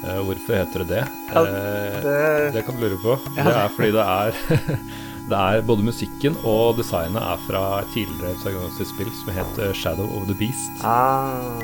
Eh, 0.00 0.20
hvorfor 0.24 0.56
heter 0.56 0.84
det 0.86 0.88
det? 0.94 1.02
Ja, 1.34 1.42
Eh, 1.44 2.00
Det 2.00 2.52
det 2.56 2.64
kan 2.64 2.76
du 2.80 2.86
lure 2.86 3.00
på. 3.02 3.18
Ja. 3.36 3.44
Det 3.44 3.56
er 3.60 3.74
fordi 3.76 3.92
det 3.98 4.06
er 4.06 4.40
Det 5.30 5.38
er 5.38 5.60
både 5.62 5.84
musikken 5.86 6.34
og 6.42 6.78
designet 6.80 7.22
er 7.22 7.42
fra 7.46 7.60
et 7.84 7.92
tidligere 7.94 8.34
Psygnosis 8.40 8.90
spill 8.90 9.10
som 9.14 9.30
het 9.36 9.60
eh, 9.62 9.70
Shadow 9.78 10.08
of 10.18 10.26
the 10.26 10.34
Beast. 10.40 10.82
ah, 10.82 11.60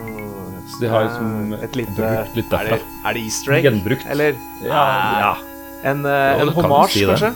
Så 0.70 0.81
de 0.85 0.90
har 0.92 1.09
liksom 1.09 1.57
et 1.59 1.76
lite 1.79 1.94
brukt 1.98 2.38
litt 2.38 2.52
er, 2.55 2.70
det, 2.70 2.79
derfra. 2.79 3.02
er 3.11 3.18
det 3.18 3.24
easter 3.26 3.57
egg? 3.57 3.66
Gjenbrukt. 3.66 4.07
Eller 4.14 4.38
Ja, 4.62 4.85
ja, 5.24 5.35
en, 5.83 6.07
eh, 6.07 6.31
Ja, 6.37 6.40
en 6.46 6.55
hommage, 6.55 6.94
si 6.94 7.05
kanskje? 7.11 7.33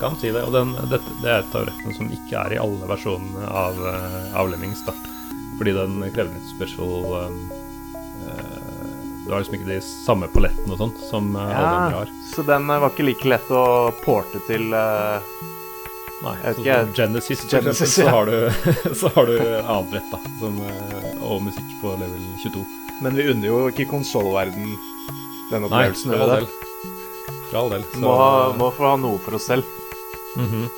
kan 0.00 0.16
si 0.20 0.30
det. 0.34 0.42
Og 0.42 0.52
den, 0.52 0.72
dette, 0.90 1.18
det 1.22 1.30
er 1.30 1.42
et 1.42 1.54
av 1.54 1.66
rettene 1.68 1.94
som 1.96 2.10
ikke 2.12 2.38
er 2.46 2.54
i 2.56 2.60
alle 2.62 2.88
versjonene 2.90 3.46
av, 3.50 3.78
uh, 3.78 4.34
av 4.36 4.50
Lemmings, 4.50 4.82
da. 4.86 4.92
Fordi 5.58 5.72
den 5.76 6.00
krever 6.14 6.34
litt 6.34 6.48
special 6.50 7.04
um, 7.14 7.36
eh, 8.26 8.63
Du 9.24 9.32
har 9.32 9.40
liksom 9.40 9.54
ikke 9.56 9.70
de 9.70 9.80
samme 9.80 10.28
palettene 10.28 10.74
og 10.74 10.80
sånt 10.80 11.00
som 11.08 11.30
uh, 11.36 11.42
alle 11.48 11.72
andre 11.72 12.00
har. 12.02 12.14
så 12.34 12.44
den 12.44 12.70
eh, 12.70 12.80
var 12.82 12.92
ikke 12.92 13.06
like 13.08 13.28
lett 13.32 13.52
å 13.56 13.64
porte 14.04 14.40
til 14.48 14.68
uh, 14.76 15.24
Nei, 16.24 16.34
Jeg 16.40 16.44
vet 16.44 16.56
så 16.56 16.62
ikke, 16.64 16.76
som 16.76 16.92
Genesis, 16.98 17.40
for 17.40 17.54
Genesis, 17.56 17.98
eksempel, 17.98 18.04
så 18.04 18.12
har 18.14 18.26
du, 18.30 18.94
så 19.00 19.10
har 19.16 19.28
du 19.28 19.34
annet 19.44 19.90
brett, 19.92 20.12
da. 20.12 20.20
Som, 20.40 20.60
og 21.20 21.42
musikk 21.44 21.74
på 21.82 21.92
level 22.00 22.22
22. 22.44 22.62
Men 23.04 23.18
vi 23.18 23.26
unner 23.32 23.48
jo 23.50 23.58
ikke 23.68 23.88
konsollverden 23.90 24.70
den 25.50 25.66
Nei, 25.66 25.68
opplevelsen. 25.68 26.14
for 26.14 26.24
all 26.24 26.34
del. 26.38 26.48
For 27.50 27.60
all 27.60 27.74
del. 27.74 27.86
Må, 28.00 28.16
må 28.62 28.70
få 28.72 28.88
ha 28.88 28.96
noe 29.00 29.20
for 29.26 29.36
oss 29.36 29.50
selv. 29.52 29.68
Mhm. 30.40 30.68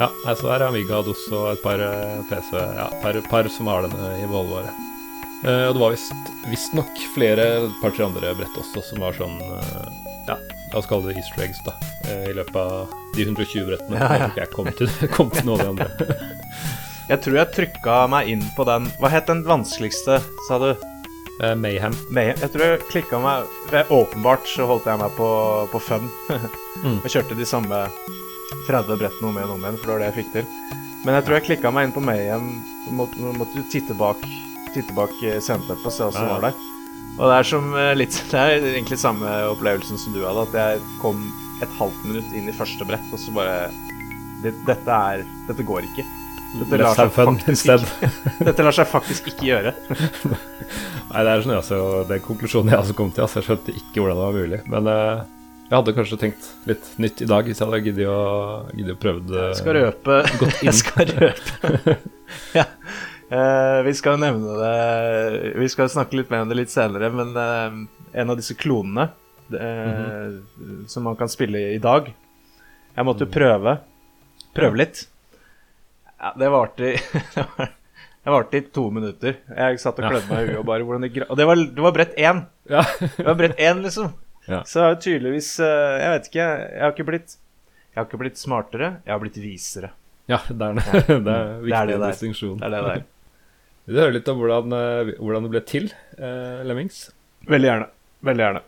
Ja, 0.00 0.08
så 0.24 0.34
så 0.40 0.52
er 0.54 0.66
Amiga 0.68 1.02
DOS 1.04 1.26
og 1.36 1.50
et 1.52 1.60
par 1.64 1.80
PC 2.28 2.52
Ja, 2.56 2.88
et 2.88 3.02
par, 3.02 3.18
par 3.28 3.48
som 3.52 3.68
har 3.72 3.84
denne 3.88 4.14
i 4.20 4.28
beholdvare. 4.28 4.72
Eh, 4.72 4.91
og 5.42 5.74
det 5.74 5.80
var 5.82 5.90
visst 5.94 6.12
visstnok 6.50 7.00
flere 7.16 7.46
et 7.64 7.78
par-tre 7.82 8.04
andre 8.06 8.30
brett 8.38 8.58
også 8.60 8.82
som 8.92 9.00
var 9.02 9.16
sånn 9.16 9.38
eh, 9.42 9.88
Ja, 10.28 10.36
la 10.72 10.78
oss 10.78 10.86
kalle 10.90 11.10
det 11.10 11.16
easter 11.18 11.42
eggs, 11.46 11.58
da. 11.66 11.74
eh, 12.06 12.28
I 12.30 12.36
løpet 12.38 12.56
av 12.60 12.92
de 13.16 13.26
120 13.26 13.66
brettene. 13.66 13.98
Ja, 13.98 14.10
ja. 14.22 14.28
Jeg 14.38 14.52
kom 14.54 14.70
til, 14.78 14.88
kom 15.16 15.32
til 15.34 15.48
noe 15.48 15.58
av 15.58 15.64
de 15.64 15.70
andre. 15.74 16.16
Jeg 17.10 17.18
tror 17.24 17.34
jeg 17.36 17.50
trykka 17.56 17.94
meg 18.08 18.28
inn 18.30 18.44
på 18.56 18.64
den 18.64 18.86
Hva 19.02 19.08
het 19.10 19.26
den 19.28 19.42
vanskeligste, 19.44 20.20
sa 20.46 20.58
du? 20.62 20.70
Uh, 21.42 21.52
Mayhem. 21.58 21.92
Mayhem. 22.14 22.38
Jeg 22.40 22.52
tror 22.54 22.62
jeg 22.64 22.84
klikka 22.92 23.18
meg 23.20 23.82
Åpenbart 23.90 24.46
så 24.46 24.68
holdt 24.70 24.86
jeg 24.86 25.00
meg 25.02 25.10
på, 25.18 25.28
på 25.72 25.80
fun. 25.82 26.06
Mm. 26.82 26.96
Jeg 27.04 27.12
kjørte 27.12 27.36
de 27.38 27.44
samme 27.46 27.76
30 28.66 28.96
brettene 28.98 29.28
om 29.28 29.36
igjen 29.36 29.50
og 29.52 29.58
om 29.58 29.60
igjen, 29.62 29.76
for 29.78 29.86
det 29.86 29.92
var 29.92 30.00
det 30.00 30.06
jeg 30.08 30.16
fikk 30.16 30.30
til. 30.32 30.78
Men 31.04 31.14
jeg 31.14 31.24
tror 31.26 31.36
jeg 31.36 31.44
klikka 31.46 31.70
meg 31.70 31.84
inn 31.86 31.92
på 31.94 32.02
Mayhem. 32.02 32.48
Måtte, 32.98 33.34
måtte 33.38 33.62
titte 33.70 33.94
bak 34.00 34.24
Titte 34.72 34.94
bak 34.96 35.12
eh, 35.22 35.38
sceneteppet 35.42 35.88
og 35.88 35.94
se 35.94 36.06
hva 36.06 36.14
som 36.14 36.30
var 36.30 36.46
der. 36.48 36.60
Og 37.18 37.28
det 37.28 37.36
er 37.36 37.48
som 37.48 37.74
eh, 37.76 37.92
litt 37.98 38.16
Det 38.32 38.40
er 38.40 38.66
egentlig 38.72 38.98
samme 39.00 39.36
opplevelsen 39.52 40.00
som 40.00 40.16
du 40.16 40.22
hadde, 40.24 40.46
at 40.48 40.58
jeg 40.58 40.82
kom 41.02 41.22
et 41.62 41.76
halvt 41.78 42.08
minutt 42.08 42.32
inn 42.34 42.48
i 42.50 42.56
første 42.56 42.86
brett, 42.88 43.04
og 43.12 43.20
så 43.22 43.34
bare 43.36 43.56
det, 44.42 44.56
Dette 44.66 44.98
er 45.12 45.22
Dette 45.46 45.66
går 45.66 45.86
ikke. 45.92 46.06
Dette 46.52 46.76
lar 46.76 46.98
ikke, 46.98 47.76
dette 48.48 48.64
lar 48.66 48.74
seg 48.76 48.88
faktisk 48.90 49.30
ikke 49.30 49.46
gjøre. 49.46 49.70
Nei, 51.12 51.22
det 51.24 51.30
er 51.30 51.44
sånn, 51.44 51.54
altså, 51.56 51.78
er 52.04 52.20
konklusjonen 52.24 52.74
jeg 52.74 52.82
også 52.82 52.96
kom 52.98 53.12
til. 53.14 53.24
Altså, 53.24 53.40
jeg 53.40 53.46
skjønte 53.48 53.76
ikke 53.78 54.02
hvordan 54.02 54.18
det 54.18 54.26
var 54.26 54.36
mulig. 54.36 54.58
Men 54.74 54.90
eh, 54.92 55.22
jeg 55.70 55.76
hadde 55.78 55.94
kanskje 55.96 56.18
tenkt 56.20 56.50
litt 56.68 56.90
nytt 57.00 57.22
i 57.24 57.30
dag 57.30 57.48
hvis 57.48 57.62
jeg 57.62 57.70
hadde 57.70 57.80
giddet 57.86 58.10
å, 58.12 58.18
giddet 58.76 58.98
å 58.98 59.00
prøve 59.00 59.24
det. 59.30 59.46
Jeg 59.46 59.60
skal 59.62 59.78
røpe 59.78 60.18
inn. 60.28 60.52
Jeg 60.68 60.76
skal 60.82 61.14
røpe 61.22 61.96
Ja. 62.58 62.66
Eh, 63.32 63.78
vi 63.86 63.92
skal 63.96 64.18
nevne 64.20 64.56
det 64.60 65.52
Vi 65.56 65.68
skal 65.72 65.88
snakke 65.88 66.18
litt 66.18 66.28
mer 66.32 66.42
om 66.44 66.50
det 66.50 66.56
litt 66.58 66.72
senere, 66.72 67.08
men 67.14 67.30
eh, 67.38 67.76
en 68.20 68.32
av 68.32 68.36
disse 68.36 68.52
klonene 68.60 69.06
eh, 69.56 70.34
som 70.90 71.06
man 71.06 71.16
kan 71.16 71.30
spille 71.32 71.62
i 71.72 71.78
dag 71.80 72.10
Jeg 72.12 73.06
måtte 73.08 73.24
jo 73.24 73.30
prøve 73.32 73.78
Prøve 74.52 74.76
litt. 74.82 75.06
Ja, 76.20 76.34
det 76.36 76.50
varte 76.52 76.90
det 76.92 77.46
var- 77.56 77.70
det 78.22 78.30
varte 78.34 78.58
i 78.58 78.64
to 78.68 78.82
minutter. 78.94 79.38
Jeg 79.56 79.78
satt 79.80 79.96
og 80.02 80.10
klødde 80.12 80.28
meg 80.28 80.42
i 80.44 80.50
huet 80.52 80.58
og 80.60 80.66
bare 80.68 80.98
det 81.08 81.24
Og 81.24 81.38
det 81.40 81.46
var, 81.48 81.56
det 81.78 81.82
var 81.86 81.94
brett 81.96 82.12
én! 82.20 82.42
Ja. 82.70 82.82
Det 83.00 83.24
var 83.26 83.38
brett 83.40 83.56
én, 83.58 83.80
liksom. 83.82 84.12
Ja. 84.44 84.60
Så 84.68 84.82
jeg 84.82 84.88
har 84.92 85.00
tydeligvis 85.02 85.48
Jeg 85.62 86.12
vet 86.12 86.28
ikke, 86.28 86.44
jeg 86.68 86.82
har 86.84 86.92
ikke 86.92 87.08
blitt 87.08 87.34
Jeg 87.38 87.96
har 88.02 88.06
ikke 88.10 88.20
blitt 88.26 88.38
smartere, 88.44 88.92
jeg 89.06 89.14
har 89.16 89.24
blitt 89.24 89.40
visere. 89.40 89.90
ja, 90.28 90.38
det 90.52 90.68
er, 90.68 90.76
det 90.76 90.84
er 91.16 91.50
Det 91.64 91.74
er 91.80 91.90
det 91.90 91.96
der. 91.98 92.06
distinksjon. 92.12 92.60
Det 92.60 92.68
er 92.68 92.76
det 92.76 92.84
det 92.84 92.92
er. 92.98 93.08
Vil 93.86 93.96
du 93.96 94.02
høre 94.04 94.14
litt 94.14 94.28
om 94.30 94.38
hvordan, 94.38 94.74
eh, 94.76 95.12
hvordan 95.18 95.46
det 95.46 95.50
ble 95.50 95.60
til, 95.66 95.88
eh, 96.14 96.62
Lemmings? 96.62 97.10
Veldig 97.50 97.68
gjerne. 97.68 97.88
Veldig 98.22 98.44
gjerne. 98.44 98.62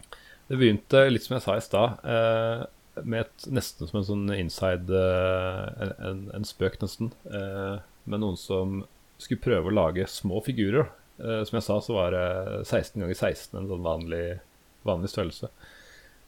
Det 0.50 0.58
begynte 0.58 1.10
litt 1.12 1.22
som 1.22 1.36
jeg 1.36 1.44
sa 1.44 1.54
i 1.54 1.62
stad, 1.62 2.00
eh, 2.04 2.64
med 3.04 3.20
et, 3.20 3.46
nesten 3.46 3.88
som 3.88 4.00
en 4.00 4.08
sånn 4.08 4.34
inside 4.34 4.90
eh, 4.90 5.82
en, 5.84 5.94
en, 6.08 6.24
en 6.34 6.46
spøk, 6.46 6.80
nesten. 6.82 7.12
Eh, 7.30 7.78
med 8.10 8.20
noen 8.20 8.36
som 8.36 8.82
skulle 9.22 9.42
prøve 9.44 9.70
å 9.70 9.74
lage 9.74 10.06
små 10.10 10.42
figurer. 10.44 10.90
Eh, 11.22 11.44
som 11.46 11.60
jeg 11.60 11.66
sa, 11.68 11.78
så 11.78 11.94
var 11.94 12.10
det 12.14 12.66
16 12.66 12.98
ganger 12.98 13.14
16 13.14 13.58
en 13.60 13.70
sånn 13.70 13.86
vanlig, 13.86 14.40
vanlig 14.82 15.14
størrelse 15.14 15.50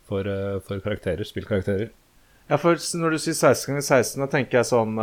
for, 0.06 0.30
for 0.62 0.82
karakterer, 0.84 1.26
spillkarakterer. 1.26 1.90
Ja, 2.46 2.56
for 2.62 2.78
når 2.78 3.16
du 3.16 3.18
sier 3.18 3.34
16 3.34 3.72
ganger 3.72 3.82
16, 3.82 4.20
da 4.22 4.30
tenker 4.30 4.60
jeg 4.60 4.70
sånn 4.70 4.94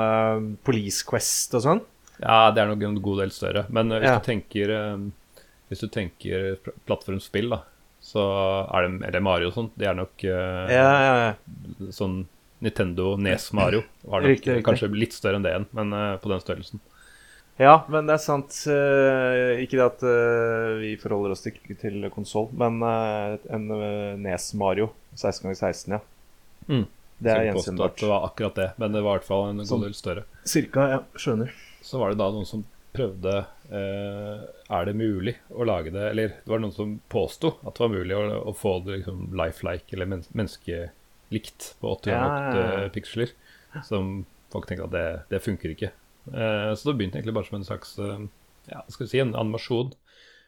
Police 0.64 1.04
Quest 1.04 1.52
og 1.60 1.66
sånn. 1.66 1.82
Ja, 2.24 2.52
det 2.56 2.62
er 2.64 2.70
nok 2.72 2.84
en 2.88 3.02
god 3.04 3.20
del 3.24 3.32
større. 3.36 3.66
Men 3.70 3.92
eh, 3.92 4.00
hvis, 4.00 4.10
Ja. 4.14 4.20
du 4.20 4.26
tenker, 4.30 4.72
eh, 4.72 5.44
hvis 5.70 5.82
du 5.84 5.88
tenker 5.92 6.56
plattformspill, 6.88 7.50
da, 7.52 7.62
så 8.04 8.24
er 8.74 8.88
det 8.88 9.08
Eller 9.10 9.24
Mario 9.24 9.50
og 9.52 9.54
sånt. 9.58 9.74
Det 9.80 9.88
er 9.90 9.98
nok 9.98 10.24
eh, 10.24 10.72
Ja, 10.72 10.88
ja, 11.04 11.14
ja. 11.28 11.92
sånn 11.92 12.26
Nintendo 12.64 13.18
Nes 13.20 13.50
Mario. 13.54 13.84
Var 14.08 14.22
nok 14.24 14.30
Riktig, 14.32 14.54
riktig. 14.56 14.66
kanskje 14.70 14.92
litt 14.96 15.14
større 15.16 15.36
enn 15.40 15.44
det 15.44 15.52
igjen, 15.52 15.66
men 15.76 15.92
på 16.24 16.30
den 16.32 16.40
størrelsen. 16.40 16.80
ja, 17.60 17.84
men 17.92 18.08
det 18.08 18.14
er 18.16 18.22
sant. 18.24 18.56
ikke 19.60 19.76
det 19.78 19.84
at 19.84 20.06
vi 20.80 20.94
forholder 21.02 21.32
oss 21.36 21.44
til, 21.44 21.58
til 21.82 22.08
konsoll, 22.10 22.48
men 22.56 22.80
en 23.52 23.68
Nes 24.24 24.54
Mario 24.56 24.94
16 25.16 25.44
ganger 25.44 25.60
16, 25.60 25.92
ja. 25.98 26.00
Mm. 26.72 26.86
Det 27.20 27.32
er 27.32 27.44
ikke 27.44 27.52
gjenkjennbart. 27.60 28.00
det 28.00 28.08
var 28.10 28.26
akkurat 28.30 28.56
det, 28.56 28.70
men 28.80 28.92
det 28.96 29.02
var 29.04 29.16
i 29.18 29.20
hvert 29.20 29.28
fall 29.28 29.50
en 29.52 29.60
Sånn. 29.66 29.80
god 29.84 29.88
del 29.90 29.94
større. 30.00 30.24
Cirka, 30.48 30.88
ja. 30.90 31.00
Skjønner. 31.20 31.52
Så 31.84 32.00
var 32.00 32.14
det 32.14 32.22
da 32.22 32.30
noen 32.32 32.48
som 32.48 32.64
prøvde 32.94 33.32
eh, 33.74 34.44
Er 34.70 34.86
det 34.88 34.94
mulig 34.96 35.34
å 35.52 35.66
lage 35.66 35.92
det 35.94 36.04
Eller 36.12 36.36
det 36.44 36.52
var 36.52 36.62
noen 36.62 36.76
som 36.76 36.94
påsto 37.12 37.56
at 37.64 37.74
det 37.74 37.84
var 37.84 37.92
mulig 37.94 38.16
å, 38.18 38.22
å 38.52 38.54
få 38.56 38.78
det 38.86 39.00
liksom 39.02 39.32
lifelike 39.38 39.96
eller 39.98 40.12
men 40.12 40.24
menneskelikt 40.32 41.74
på 41.82 41.96
80 41.98 42.14
Ja, 42.14 42.20
ganger 42.22 42.48
8 42.54 42.62
ja, 42.62 42.86
ja. 42.86 42.94
piksler. 42.94 43.34
Som 43.88 44.14
folk 44.54 44.70
tenkte 44.70 44.86
at 44.86 44.94
det, 44.94 45.08
det 45.34 45.42
funker 45.44 45.74
ikke. 45.74 45.90
Eh, 46.30 46.72
så 46.78 46.92
det 46.92 46.98
begynte 47.00 47.18
egentlig 47.20 47.36
bare 47.40 47.50
som 47.50 47.58
en 47.58 47.68
slags 47.68 47.96
eh, 48.00 48.26
ja, 48.70 48.84
skal 48.88 49.08
vi 49.08 49.12
si, 49.16 49.22
en 49.24 49.34
animasjon. 49.36 49.96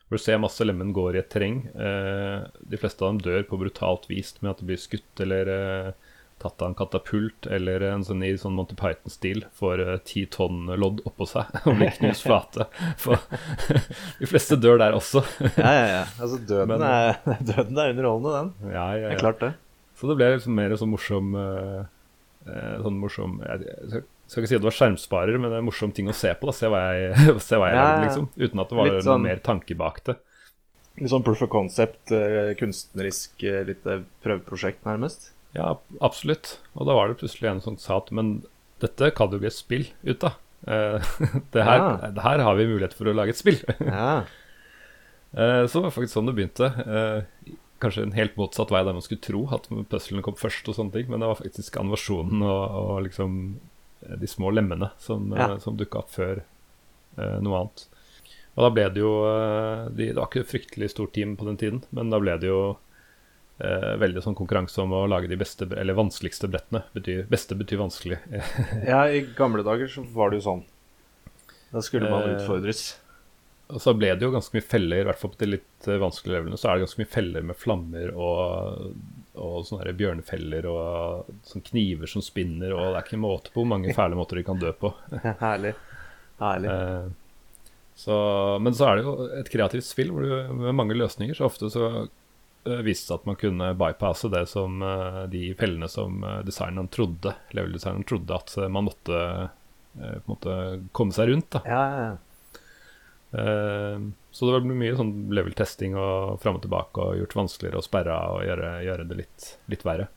Hvor 0.06 0.20
du 0.20 0.22
ser 0.22 0.38
masse 0.38 0.62
lemen 0.62 0.94
går 0.94 1.18
i 1.18 1.22
et 1.24 1.32
terreng. 1.34 1.64
Eh, 1.74 2.46
de 2.70 2.78
fleste 2.78 3.02
av 3.02 3.16
dem 3.16 3.24
dør 3.26 3.48
på 3.50 3.58
brutalt 3.64 4.06
vis 4.12 4.36
med 4.44 4.52
at 4.54 4.62
de 4.62 4.70
blir 4.70 4.82
skutt 4.82 5.26
eller 5.26 5.50
eh, 5.56 6.05
tatt 6.42 6.62
av 6.62 6.68
en 6.70 6.76
katapult 6.78 7.48
eller 7.48 7.82
en 7.88 8.04
sånn 8.06 8.22
i 8.28 8.34
sånn 8.38 8.54
Monty 8.58 8.76
Python-stil 8.78 9.46
får 9.56 9.82
eh, 9.86 9.98
ti 10.06 10.26
tonn 10.30 10.66
lodd 10.78 11.00
oppå 11.08 11.28
seg 11.30 11.48
og 11.66 11.78
blir 11.80 11.94
knust 11.96 12.26
flate. 12.28 12.68
For 13.02 13.22
de 14.20 14.28
fleste 14.30 14.58
dør 14.60 14.78
der 14.82 14.98
også. 14.98 15.24
Ja, 15.56 15.72
ja, 15.72 15.86
ja. 15.94 16.02
Altså, 16.20 16.42
døden, 16.44 16.74
Men- 16.76 16.84
er, 16.90 17.22
døden 17.52 17.80
er 17.80 17.94
underholdende, 17.96 18.36
den. 18.42 18.74
ja, 18.76 18.88
ja, 19.00 19.08
Det 19.14 19.16
er 19.18 19.24
klart, 19.24 19.40
det. 19.46 19.54
Så 19.96 20.10
det 20.12 20.18
ble 20.20 20.28
liksom 20.36 20.58
mer 20.60 20.76
sånn 20.76 20.92
morsom 20.92 21.36
eh, 21.40 21.84
eh, 22.52 22.74
Sånn 22.84 22.98
morsom 23.00 23.38
Jeg 23.46 23.62
jeg 23.70 24.04
skal, 24.34 24.42
ikke 24.42 24.50
si 24.50 24.56
at 24.58 24.64
det 24.64 24.68
var 24.68 24.74
skjermsparer, 24.76 25.36
men 25.40 25.52
det 25.52 25.56
er 25.60 25.62
en 25.64 25.68
morsom 25.70 25.92
ting 25.96 26.08
å 26.10 26.16
se 26.18 26.32
på. 26.36 26.50
da 26.50 26.56
Se 26.58 26.68
hva 26.74 26.80
jeg, 26.98 27.36
se 27.46 27.60
hva 27.62 27.68
jeg 27.70 27.78
Ja, 27.78 27.86
er, 27.94 28.04
liksom. 28.08 28.28
Uten 28.36 28.64
at 28.64 28.72
det 28.74 28.78
var 28.80 28.90
sånn, 28.98 29.06
noe 29.22 29.24
mer 29.30 29.42
tanke 29.46 29.78
bak 29.78 30.00
det. 30.10 30.16
Litt 30.98 31.12
sånn 31.12 31.24
proof 31.28 31.44
of 31.46 31.52
concept, 31.54 32.10
kunstnerisk 32.60 33.44
lite 33.70 34.00
prøveprosjekt, 34.26 34.82
nærmest? 34.88 35.30
Ja, 35.56 35.74
absolutt. 36.04 36.58
Og 36.76 36.88
da 36.90 36.96
var 36.98 37.08
det 37.12 37.20
plutselig 37.22 37.48
en 37.50 37.62
som 37.64 37.78
sa 37.80 37.98
at 38.02 38.10
men 38.12 38.42
dette 38.84 39.12
kan 39.16 39.32
jo 39.32 39.40
bli 39.40 39.48
et 39.48 39.56
spill 39.56 39.86
ut 40.04 40.24
av. 40.28 40.34
Eh, 40.68 40.98
det, 41.56 41.64
her, 41.64 41.78
Ja. 41.80 42.10
det 42.12 42.24
her 42.26 42.44
har 42.44 42.58
vi 42.60 42.66
mulighet 42.68 42.94
for 42.98 43.08
å 43.08 43.16
lage 43.16 43.32
et 43.36 43.40
spill. 43.40 43.62
Ja. 43.86 44.24
Eh, 45.36 45.64
så 45.68 45.80
det 45.80 45.86
var 45.88 45.94
faktisk 45.96 46.16
sånn 46.16 46.30
det 46.30 46.36
begynte. 46.38 46.68
Eh, 46.86 47.54
kanskje 47.84 48.06
en 48.08 48.14
helt 48.16 48.38
motsatt 48.40 48.72
vei 48.72 48.84
der 48.88 48.96
man 48.96 49.04
skulle 49.04 49.24
tro 49.24 49.42
at 49.56 49.66
puzzlene 49.92 50.24
kom 50.24 50.38
først, 50.40 50.68
og 50.72 50.78
sånne 50.78 50.94
ting, 50.96 51.10
men 51.12 51.20
det 51.24 51.28
var 51.32 51.40
faktisk 51.42 51.76
animasjonen 51.82 52.44
og, 52.46 52.78
og 52.80 53.02
liksom 53.08 53.34
de 54.06 54.28
små 54.30 54.52
lemmene 54.54 54.92
som, 55.02 55.32
Ja. 55.36 55.50
som 55.60 55.76
dukka 55.80 56.04
opp 56.04 56.12
før 56.14 56.44
noe 57.18 57.58
annet. 57.60 57.84
Og 58.56 58.64
da 58.64 58.70
ble 58.72 58.86
det 58.96 59.02
jo 59.02 59.12
de, 59.92 60.06
Det 60.12 60.16
var 60.16 60.28
ikke 60.30 60.44
et 60.46 60.52
fryktelig 60.52 60.90
stort 60.94 61.12
team 61.16 61.34
på 61.40 61.48
den 61.50 61.58
tiden, 61.60 61.82
men 61.96 62.12
da 62.14 62.20
ble 62.24 62.36
det 62.40 62.48
jo 62.48 62.60
eh, 63.60 63.96
veldig 64.02 64.24
sånn 64.26 64.38
konkurranse 64.38 64.82
om 64.84 64.94
å 64.96 65.06
lage 65.10 65.30
de 65.32 65.40
beste, 65.40 65.68
eller 65.76 65.98
vanskeligste 65.98 66.50
brettene. 66.52 66.84
Betyr, 66.96 67.26
beste 67.32 67.58
betyr 67.58 67.82
vanskelig. 67.84 68.20
ja, 68.92 69.06
i 69.10 69.26
gamle 69.38 69.66
dager 69.66 69.92
så 69.92 70.06
var 70.16 70.32
det 70.32 70.42
jo 70.42 70.48
sånn. 70.50 70.64
Da 71.74 71.84
skulle 71.84 72.12
man 72.12 72.30
Eh, 72.30 72.38
utfordres. 72.38 72.86
Og 73.74 73.82
så 73.82 73.96
ble 73.98 74.12
det 74.14 74.22
jo 74.22 74.30
ganske 74.30 74.54
mye 74.54 74.66
feller, 74.66 75.02
i 75.02 75.08
hvert 75.08 75.18
fall 75.18 75.32
på 75.34 75.42
de 75.42 75.48
litt 75.56 75.88
eh, 75.90 75.98
vanskelige 76.02 76.38
levelene. 76.38 76.60
Så 76.62 76.70
er 76.70 76.78
det 76.78 76.86
ganske 76.86 77.02
mye 77.02 77.14
feller 77.16 77.46
med 77.50 77.58
flammer 77.58 78.12
og, 78.14 78.94
og 79.34 79.56
sånne 79.66 79.84
her 79.88 79.98
bjørnefeller 79.98 80.68
og 80.70 81.32
sånne 81.50 81.70
kniver 81.72 82.12
som 82.12 82.24
spinner, 82.24 82.76
og 82.76 82.92
det 82.92 83.00
er 83.00 83.08
ikke 83.08 83.22
måte 83.24 83.54
på 83.54 83.64
hvor 83.64 83.72
mange 83.74 83.96
fæle 83.98 84.18
måter 84.20 84.40
de 84.40 84.46
kan 84.48 84.62
dø 84.62 84.72
på. 84.78 84.94
Herlig. 85.44 85.74
Herlig. 86.40 86.70
Eh, 86.70 87.08
så, 87.96 88.16
men 88.62 88.76
så 88.76 88.90
er 88.90 89.00
det 89.00 89.06
jo 89.08 89.16
et 89.40 89.50
kreativt 89.50 89.88
spill 89.88 90.12
hvor 90.12 90.26
du, 90.26 90.54
med 90.60 90.76
mange 90.76 90.98
løsninger. 91.00 91.36
Så 91.38 91.48
ofte 91.48 91.72
så 91.72 91.88
eh, 91.90 92.08
viste 92.86 93.08
seg 93.12 93.20
at 93.22 93.26
man 93.30 93.38
kunne 93.40 93.72
bypasse 93.78 94.30
det 94.34 94.44
som 94.50 94.82
eh, 94.82 95.22
de 95.32 95.44
fellene 95.60 95.90
som 95.92 96.24
eh, 96.26 96.40
designeren 96.48 96.88
trodde, 96.94 97.36
level-designeren 97.54 98.08
trodde 98.10 98.36
at 98.36 98.56
eh, 98.58 98.68
man 98.74 98.88
måtte 98.90 99.20
eh, 99.22 99.48
på 99.96 100.26
en 100.26 100.32
måte 100.34 100.56
komme 100.98 101.14
seg 101.16 101.30
rundt. 101.34 101.50
da 101.58 101.62
Ja, 101.70 101.84
ja, 101.94 102.06
ja. 102.10 102.16
Eh, 103.36 104.00
så 104.36 104.48
det 104.52 104.62
ble 104.66 104.76
mye 104.76 104.96
sånn 104.98 105.14
level-testing 105.36 105.96
og 106.00 106.40
fram 106.44 106.58
og 106.60 106.64
tilbake 106.66 107.04
og 107.04 107.18
gjort 107.22 107.36
vanskeligere 107.40 107.80
og 107.80 107.86
sperra 107.88 108.18
og 108.36 108.44
gjøre, 108.48 108.72
gjøre 108.88 109.08
det 109.10 109.18
litt, 109.22 109.48
litt 109.72 109.86
verre. 109.88 110.08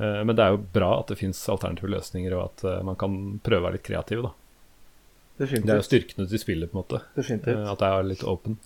Eh, 0.00 0.20
men 0.24 0.36
det 0.36 0.44
er 0.44 0.54
jo 0.54 0.62
bra 0.74 0.90
at 1.00 1.12
det 1.12 1.18
fins 1.20 1.40
alternative 1.52 1.90
løsninger, 1.94 2.36
og 2.36 2.46
at 2.50 2.64
eh, 2.68 2.82
man 2.86 2.98
kan 3.00 3.16
prøve 3.44 3.62
å 3.64 3.68
være 3.68 3.78
litt 3.78 3.88
kreativ. 3.88 4.22
da. 4.28 4.34
Det 5.40 5.48
er 5.72 5.78
jo 5.80 5.86
styrkene 5.86 6.26
til 6.28 6.40
spillet, 6.42 6.68
på 6.72 6.76
en 6.76 6.82
måte. 6.82 7.00
Definitivt. 7.16 7.56
eh, 7.56 7.70
At 7.72 7.80
det 7.80 7.88
er 7.88 8.08
litt 8.10 8.24
open. 8.28 8.58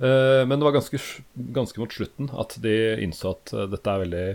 Eh, 0.00 0.46
Men 0.46 0.58
det 0.60 0.64
var 0.64 0.72
ganske, 0.76 0.98
ganske 1.34 1.80
mot 1.80 1.92
slutten 1.92 2.30
at 2.38 2.56
de 2.62 2.74
innså 3.02 3.32
at 3.34 3.52
eh, 3.52 3.66
dette 3.72 3.90
er 3.94 4.02
veldig, 4.04 4.26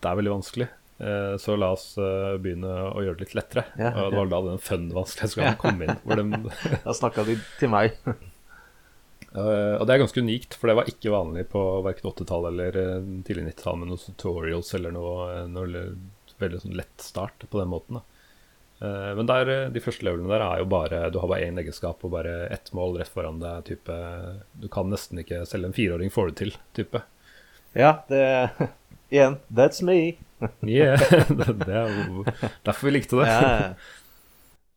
det 0.00 0.08
er 0.10 0.18
veldig 0.20 0.32
vanskelig. 0.38 0.68
Eh, 1.00 1.34
Så 1.40 1.56
la 1.60 1.72
oss 1.76 1.94
begynne 2.40 2.70
å 2.92 3.02
gjøre 3.04 3.18
det 3.20 3.26
litt 3.28 3.36
lettere. 3.38 3.66
Ja, 3.80 3.92
Og 4.06 4.12
det 4.14 4.20
var 4.20 4.30
da 4.32 4.40
den 4.50 4.62
fun-vanskelighetsgraden 4.64 5.60
kom 5.60 5.82
inn. 5.84 5.96
Hvor 6.04 6.20
de 6.20 6.52
Da 6.86 6.96
snakka 6.96 7.24
de 7.28 7.38
til 7.60 7.72
meg. 7.72 7.96
Og 9.30 9.84
det 9.86 9.94
er 9.94 10.00
ganske 10.02 10.18
unikt, 10.24 10.56
for 10.58 10.66
det 10.66 10.74
var 10.74 10.88
ikke 10.90 11.12
vanlig 11.14 11.44
på 11.52 11.60
verken 11.86 12.08
80-tallet 12.10 12.50
eller 12.50 13.04
tidlig 13.22 13.44
90-tall 13.52 13.76
med 13.78 13.92
noen 13.92 14.00
tutorials 14.02 14.72
eller 14.74 14.90
noe, 14.96 15.44
noe 15.46 15.84
veldig 16.40 16.58
sånn 16.64 16.74
lett 16.74 17.04
start 17.04 17.44
på 17.46 17.60
den 17.60 17.70
måten. 17.70 18.00
da. 18.00 18.09
Eh, 18.80 19.14
men 19.14 19.26
der, 19.28 19.48
eh, 19.48 19.68
de 19.68 19.80
første 19.84 20.06
levelene 20.06 20.30
der 20.32 20.40
er 20.40 20.60
jo 20.62 20.66
bare 20.72 21.02
Du 21.12 21.18
har 21.20 21.28
bare 21.28 21.44
én 21.44 21.58
egenskap 21.60 22.00
og 22.06 22.14
bare 22.14 22.46
ett 22.48 22.72
mål 22.72 22.96
rett 23.00 23.12
foran 23.12 23.40
deg. 23.42 23.64
Type, 23.68 23.96
du 24.56 24.68
kan 24.72 24.88
nesten 24.88 25.20
ikke 25.20 25.42
Selv 25.48 25.68
en 25.68 25.76
fireåring 25.76 26.12
får 26.12 26.30
det 26.30 26.36
til, 26.40 26.54
type. 26.76 27.02
Ja, 27.76 27.98
det 28.08 28.24
Igjen, 29.10 29.40
that's 29.52 29.82
me. 29.82 30.16
Yeah, 30.64 30.96
det, 31.28 31.58
det 31.66 31.74
er 31.74 31.90
jo 31.90 32.22
derfor 32.64 32.86
vi 32.86 32.92
likte 32.94 33.18
det. 33.18 33.32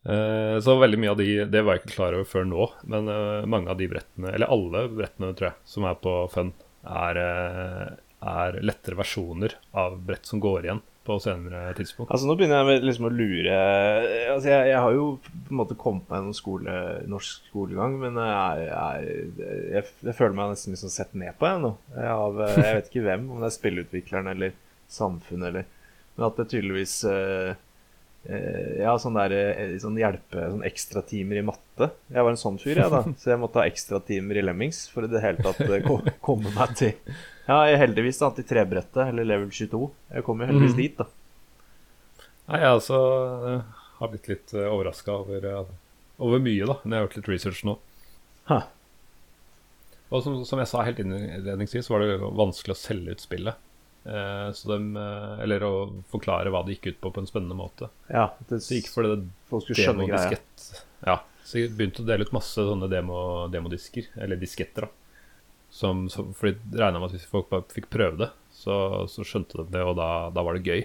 Eh, 0.04 0.56
så 0.60 0.74
veldig 0.82 1.00
mye 1.00 1.12
av 1.14 1.20
de 1.22 1.28
Det 1.48 1.62
var 1.64 1.78
jeg 1.78 1.84
ikke 1.84 1.94
klar 1.94 2.18
over 2.18 2.28
før 2.28 2.48
nå, 2.50 2.66
men 2.92 3.08
eh, 3.14 3.46
mange 3.48 3.72
av 3.72 3.78
de 3.80 3.88
brettene, 3.88 4.34
eller 4.34 4.52
alle 4.52 4.88
brettene, 4.92 5.30
tror 5.38 5.52
jeg, 5.52 5.56
som 5.70 5.86
er 5.88 6.02
på 6.02 6.16
Fun, 6.34 6.50
er, 6.84 7.20
er 8.20 8.58
lettere 8.66 9.00
versjoner 9.00 9.56
av 9.72 9.96
brett 10.04 10.28
som 10.28 10.42
går 10.44 10.66
igjen 10.66 10.82
på 11.04 11.18
senere 11.20 11.74
tidspunkt. 11.76 12.12
Altså 12.14 12.28
Nå 12.28 12.36
begynner 12.40 12.70
jeg 12.72 12.84
liksom 12.86 13.10
å 13.10 13.12
lure 13.12 13.56
Altså 14.32 14.48
Jeg, 14.50 14.70
jeg 14.72 14.80
har 14.86 14.96
jo 14.96 15.08
på 15.20 15.52
en 15.52 15.60
måte 15.60 15.78
kommet 15.80 16.08
meg 16.08 16.22
gjennom 16.22 16.38
skole, 16.38 16.78
norsk 17.12 17.50
skolegang, 17.50 17.98
men 18.00 18.20
jeg, 18.22 18.70
jeg, 18.70 19.18
jeg, 19.74 19.92
jeg 20.08 20.18
føler 20.20 20.38
meg 20.38 20.54
nesten 20.54 20.76
liksom 20.76 20.94
sett 20.94 21.12
ned 21.20 21.36
på 21.40 21.50
jeg 21.50 21.64
nå. 21.66 21.74
Av, 22.14 22.40
jeg 22.54 22.80
vet 22.80 22.90
ikke 22.92 23.06
hvem, 23.10 23.28
om 23.34 23.44
det 23.44 23.50
er 23.50 23.58
spillutvikleren 23.58 24.32
eller 24.32 24.56
samfunnet 24.94 25.52
eller 25.52 25.70
Men 26.16 26.28
at 26.30 26.40
det 26.40 26.50
tydeligvis 26.54 26.96
uh, 27.10 27.52
Ja, 28.80 28.96
sånn 29.02 29.18
der 29.18 29.34
eh, 29.36 29.76
sånn 29.82 29.98
hjelpe 30.00 30.48
Sånn 30.54 30.64
ekstratimer 30.64 31.42
i 31.42 31.46
matte. 31.46 31.90
Jeg 32.14 32.24
var 32.24 32.32
en 32.32 32.40
sånn 32.40 32.62
fyr, 32.62 32.80
jeg, 32.80 32.92
da. 32.94 33.04
Så 33.20 33.34
jeg 33.34 33.42
måtte 33.42 33.60
ha 33.60 33.68
ekstratimer 33.68 34.40
i 34.40 34.46
Lemmings 34.46 34.86
for 34.94 35.04
i 35.04 35.12
det 35.12 35.24
hele 35.24 35.44
tatt 35.44 35.60
komme 36.24 36.54
meg 36.56 36.78
til 36.80 36.96
Ja, 37.48 37.58
jeg 37.68 37.80
heldigvis 37.82 38.22
da 38.22 38.30
til 38.36 38.48
trebrettet, 38.48 39.02
eller 39.04 39.28
level 39.28 39.50
22. 39.52 39.88
Jeg 40.16 40.26
kom 40.28 40.42
jo 40.42 40.48
heldigvis 40.48 40.76
mm. 40.78 40.80
dit, 40.80 41.02
da. 41.02 41.08
Nei, 42.52 42.60
jeg 42.60 42.76
altså 42.78 43.00
eh, 43.50 43.82
har 44.00 44.12
blitt 44.12 44.30
litt 44.32 44.54
uh, 44.56 44.68
overraska 44.68 45.18
over, 45.24 45.50
eh, 45.50 45.74
over 46.24 46.44
mye, 46.44 46.70
da, 46.70 46.78
når 46.84 46.96
jeg 46.96 47.00
har 47.00 47.08
gjort 47.08 47.20
litt 47.20 47.30
research 47.34 47.62
nå. 47.68 47.76
Ha. 48.52 48.62
Og 50.14 50.24
som, 50.24 50.40
som 50.48 50.62
jeg 50.62 50.70
sa 50.70 50.84
helt 50.86 51.00
innledningsvis, 51.02 51.90
var 51.92 52.04
det 52.04 52.18
vanskelig 52.22 52.76
å 52.76 52.80
selge 52.80 53.16
ut 53.16 53.24
spillet. 53.24 53.70
Eh, 54.04 54.50
eh, 54.50 55.44
eller 55.44 55.64
å 55.64 55.74
forklare 56.12 56.52
hva 56.52 56.64
det 56.66 56.76
gikk 56.76 56.92
ut 56.92 57.00
på 57.06 57.12
på 57.16 57.24
en 57.24 57.30
spennende 57.30 57.56
måte. 57.58 57.90
Ja, 58.12 58.34
det, 58.50 58.60
Så 58.66 58.78
gikk 58.78 58.92
for 58.92 59.08
det 59.08 59.22
folk 59.50 59.66
skulle 59.66 59.88
skjønne 59.88 60.10
greia. 60.10 60.40
Ja, 61.08 61.22
så 61.44 61.62
jeg 61.62 61.72
begynte 61.78 62.04
å 62.04 62.08
dele 62.08 62.28
ut 62.28 62.36
masse 62.36 62.68
sånne 62.68 62.90
demo, 62.92 63.48
demodisker, 63.52 64.12
eller 64.20 64.40
disketter, 64.40 64.88
da. 64.88 65.00
Som, 65.74 66.06
som, 66.14 66.30
fordi 66.38 66.60
regna 66.78 67.00
med 67.02 67.10
at 67.10 67.16
hvis 67.18 67.30
folk 67.30 67.48
bare 67.50 67.66
fikk 67.74 67.88
prøve 67.94 68.20
det, 68.20 68.30
så, 68.54 68.76
så 69.10 69.26
skjønte 69.26 69.58
de 69.58 69.66
det, 69.74 69.82
og 69.82 69.96
da, 69.98 70.10
da 70.34 70.44
var 70.46 70.58
det 70.60 70.68
gøy. 70.70 70.84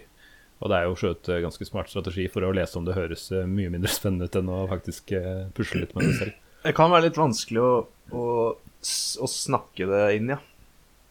Og 0.59 0.71
det 0.73 0.79
er 0.79 0.89
jo 0.89 0.97
skjøt 0.99 1.29
eh, 1.31 1.43
ganske 1.45 1.67
smart 1.69 1.91
strategi 1.93 2.25
for 2.33 2.47
å 2.47 2.55
lese 2.57 2.79
om 2.81 2.87
det 2.87 2.97
høres 2.97 3.29
eh, 3.31 3.47
mye 3.47 3.71
mindre 3.75 3.93
spennende 3.99 4.27
ut 4.27 4.39
enn 4.41 4.49
å 4.51 4.63
faktisk 4.71 5.13
eh, 5.19 5.45
pusle 5.55 5.85
litt 5.85 5.93
med 5.95 6.09
det 6.09 6.15
selv. 6.19 6.39
Det 6.65 6.73
kan 6.75 6.91
være 6.91 7.07
litt 7.07 7.21
vanskelig 7.21 7.61
å, 7.63 7.75
å, 8.17 8.25
å 8.57 9.29
snakke 9.31 9.87
det 9.93 10.03
inn, 10.17 10.33
ja. 10.35 10.41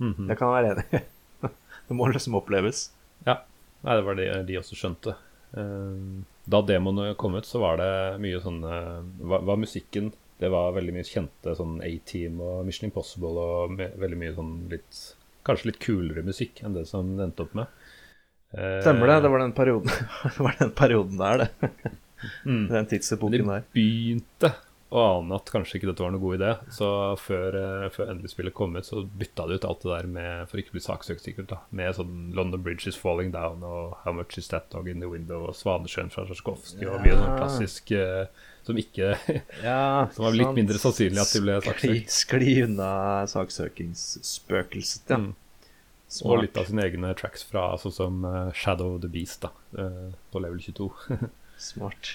Mhm. 0.03 0.27
Det 0.27 0.35
kan 0.37 0.51
jeg 0.51 0.57
være 0.57 0.73
enig 0.73 0.99
i. 0.99 1.05
Det 1.87 1.95
må 1.95 2.09
liksom 2.11 2.35
oppleves. 2.35 2.89
Ja, 3.23 3.39
Nei, 3.85 3.93
det 3.95 4.03
var 4.03 4.17
det 4.17 4.25
de 4.49 4.57
også 4.59 4.75
skjønte. 4.75 5.13
Da 5.53 6.59
demoene 6.65 7.13
kom 7.15 7.37
ut, 7.37 7.45
så 7.47 7.61
var 7.61 7.77
det 7.79 7.91
mye 8.19 8.41
sånn 8.43 8.57
var 8.65 9.59
musikken 9.61 10.09
Det 10.39 10.49
var 10.53 10.73
veldig 10.75 10.93
mye 10.93 11.07
kjente 11.07 11.55
sånn 11.57 11.79
A-Team 11.81 12.41
og 12.45 12.65
Mission 12.67 12.89
Impossible 12.91 13.41
og 13.41 13.77
veldig 13.79 14.19
mye 14.21 14.35
sånn 14.37 14.51
litt 14.73 14.99
Kanskje 15.47 15.69
litt 15.71 15.79
kulere 15.79 16.21
musikk 16.27 16.59
enn 16.67 16.73
det 16.75 16.83
som 16.89 17.13
det 17.15 17.23
endte 17.23 17.45
opp 17.45 17.53
med. 17.55 17.69
Eh, 18.51 18.81
Stemmer 18.83 19.07
det. 19.07 19.21
Det 19.23 19.29
var 19.31 19.39
den 19.45 19.53
perioden, 19.55 19.91
det 20.27 20.39
var 20.43 20.57
den 20.59 20.73
perioden 20.75 21.17
der, 21.21 21.45
det. 21.45 21.69
mm. 22.43 22.65
Den 22.73 22.89
tidsepoken 22.91 23.47
De 23.53 23.61
begynte 23.77 24.51
å 24.87 25.01
ane 25.19 25.35
at 25.35 25.49
kanskje 25.51 25.79
ikke 25.79 25.89
dette 25.89 26.03
var 26.03 26.11
noe 26.15 26.21
god 26.23 26.37
idé, 26.37 26.51
så 26.71 26.89
før, 27.19 27.55
eh, 27.59 27.87
før 27.95 28.11
endelig 28.13 28.29
spillet 28.31 28.55
kom 28.55 28.75
ut, 28.79 28.85
så 28.87 29.01
bytta 29.03 29.47
de 29.49 29.57
ut 29.59 29.65
alt 29.67 29.81
det 29.83 29.89
der 29.93 30.11
med, 30.17 30.45
for 30.51 30.61
ikke 30.61 30.71
å 30.71 30.77
bli 30.77 30.83
saksøkt 30.85 31.23
sikkert, 31.25 31.49
da, 31.51 31.57
med 31.75 31.95
sånn 31.97 32.13
London 32.37 32.63
Bridge 32.63 32.87
is 32.91 32.99
falling 32.99 33.31
down 33.35 33.63
og 33.67 33.97
How 34.05 34.13
much 34.15 34.37
is 34.39 34.47
that 34.53 34.69
dog 34.71 34.87
in 34.91 34.99
the 35.03 35.09
window 35.11 35.47
og 35.49 35.55
Svanesjøen 35.59 36.11
fra 36.13 36.23
Tsjajkovskij 36.29 36.87
og 36.87 37.01
mye 37.03 37.17
sånn 37.19 37.33
Ja. 37.33 37.39
klassisk 37.41 37.91
eh, 37.99 38.45
som 38.67 38.77
ikke 38.79 39.13
Ja, 39.63 40.07
Som 40.13 40.27
var 40.27 40.35
litt 40.35 40.47
sant. 40.49 40.59
mindre 40.59 40.79
sannsynlig 40.81 41.21
at 41.23 41.33
de 41.33 41.41
ble 41.45 41.57
saksøkt. 41.65 42.13
Skli, 42.13 42.53
unna 42.67 42.91
saksøkingsspøkelset, 43.31 45.09
ja. 45.11 45.17
Mm. 45.23 45.33
Og 46.23 46.39
litt 46.39 46.55
av 46.55 46.69
sine 46.69 46.85
egne 46.87 47.09
tracks 47.19 47.41
fra 47.43 47.73
sånn 47.81 47.91
som 47.91 48.21
eh, 48.27 48.53
Shadow 48.55 48.93
of 48.95 49.01
the 49.03 49.09
Beast 49.11 49.41
da, 49.43 49.49
eh, 49.75 50.05
på 50.31 50.39
level 50.39 50.61
22. 50.63 50.87
Smart. 51.59 52.13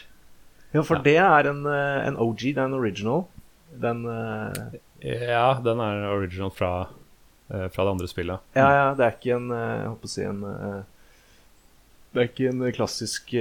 Ja, 0.72 0.80
for 0.80 0.96
Ja. 0.96 1.02
det 1.04 1.16
er 1.20 1.48
en, 1.50 1.60
eh, 1.68 2.06
en 2.06 2.16
OG, 2.16 2.46
det 2.54 2.62
er 2.62 2.70
en 2.70 2.78
original. 2.78 3.26
Den 3.82 4.06
uh... 4.08 4.48
ja, 5.04 5.60
den 5.64 5.80
er 5.80 6.06
original 6.12 6.50
fra, 6.52 6.70
fra 7.48 7.84
det 7.84 7.92
andre 7.92 8.08
spillet. 8.08 8.40
Ja, 8.56 8.66
ja, 8.76 8.88
det 8.96 9.04
er 9.06 9.14
ikke 9.16 9.36
en 9.38 9.46
Jeg 9.48 9.86
holdt 9.86 10.02
på 10.02 10.08
å 10.10 10.12
si 10.12 10.24
en 10.28 10.42
Det 12.12 12.20
er 12.20 12.28
ikke 12.28 12.50
en 12.50 12.64
klassisk, 12.76 13.32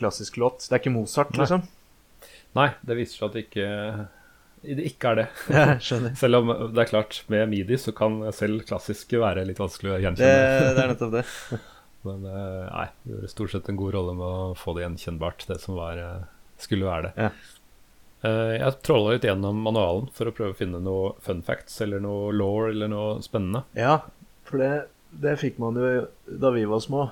klassisk 0.00 0.36
låt. 0.40 0.66
Det 0.68 0.72
er 0.76 0.82
ikke 0.82 0.92
Mozart, 0.92 1.32
Nei. 1.32 1.44
liksom. 1.44 1.64
Nei, 2.56 2.70
det 2.88 2.96
viser 2.98 3.18
seg 3.20 3.26
at 3.28 3.36
det 3.36 3.44
ikke, 3.46 3.70
det 4.66 4.86
ikke 4.90 5.12
er 5.12 5.18
det. 5.20 5.26
Skjønner. 5.86 6.14
Selv 6.18 6.40
om 6.40 6.52
det 6.72 6.82
er 6.84 6.90
klart, 6.90 7.18
med 7.32 7.48
midi 7.52 7.78
så 7.80 7.92
kan 7.96 8.18
selv 8.36 8.64
klassisk 8.68 9.12
være 9.20 9.44
litt 9.48 9.60
vanskelig 9.62 9.92
å 9.92 9.96
Det, 9.96 10.04
gjenkjenne. 10.06 10.70
det 10.76 10.84
er 10.84 10.92
nettopp 10.94 11.16
det. 11.18 11.26
Men 12.06 12.24
eh, 12.30 12.64
nei, 12.70 12.86
det 13.02 13.12
gjorde 13.16 13.32
stort 13.34 13.52
sett 13.56 13.68
en 13.72 13.78
god 13.80 13.94
rolle 13.96 14.14
med 14.14 14.26
å 14.26 14.56
få 14.58 14.76
det 14.76 14.84
gjenkjennbart, 14.86 15.46
det 15.50 15.60
som 15.62 15.74
var, 15.78 15.98
eh, 15.98 16.26
skulle 16.62 16.86
være 16.88 17.08
det. 17.10 17.26
Ja. 17.26 17.30
Eh, 18.26 18.52
jeg 18.60 18.76
trolla 18.86 19.16
litt 19.16 19.26
gjennom 19.26 19.58
manualen 19.66 20.06
for 20.14 20.30
å 20.30 20.34
prøve 20.34 20.54
å 20.54 20.58
finne 20.58 20.78
noe 20.82 21.12
fun 21.24 21.42
facts 21.46 21.80
eller 21.84 22.00
noe 22.02 22.30
law 22.34 22.68
eller 22.70 22.88
noe 22.92 23.16
spennende. 23.26 23.64
Ja, 23.76 23.98
for 24.46 24.62
det, 24.62 24.70
det 25.10 25.34
fikk 25.42 25.58
man 25.62 25.76
jo 25.82 26.06
da 26.26 26.52
vi 26.54 26.64
var 26.70 26.80
små. 26.84 27.08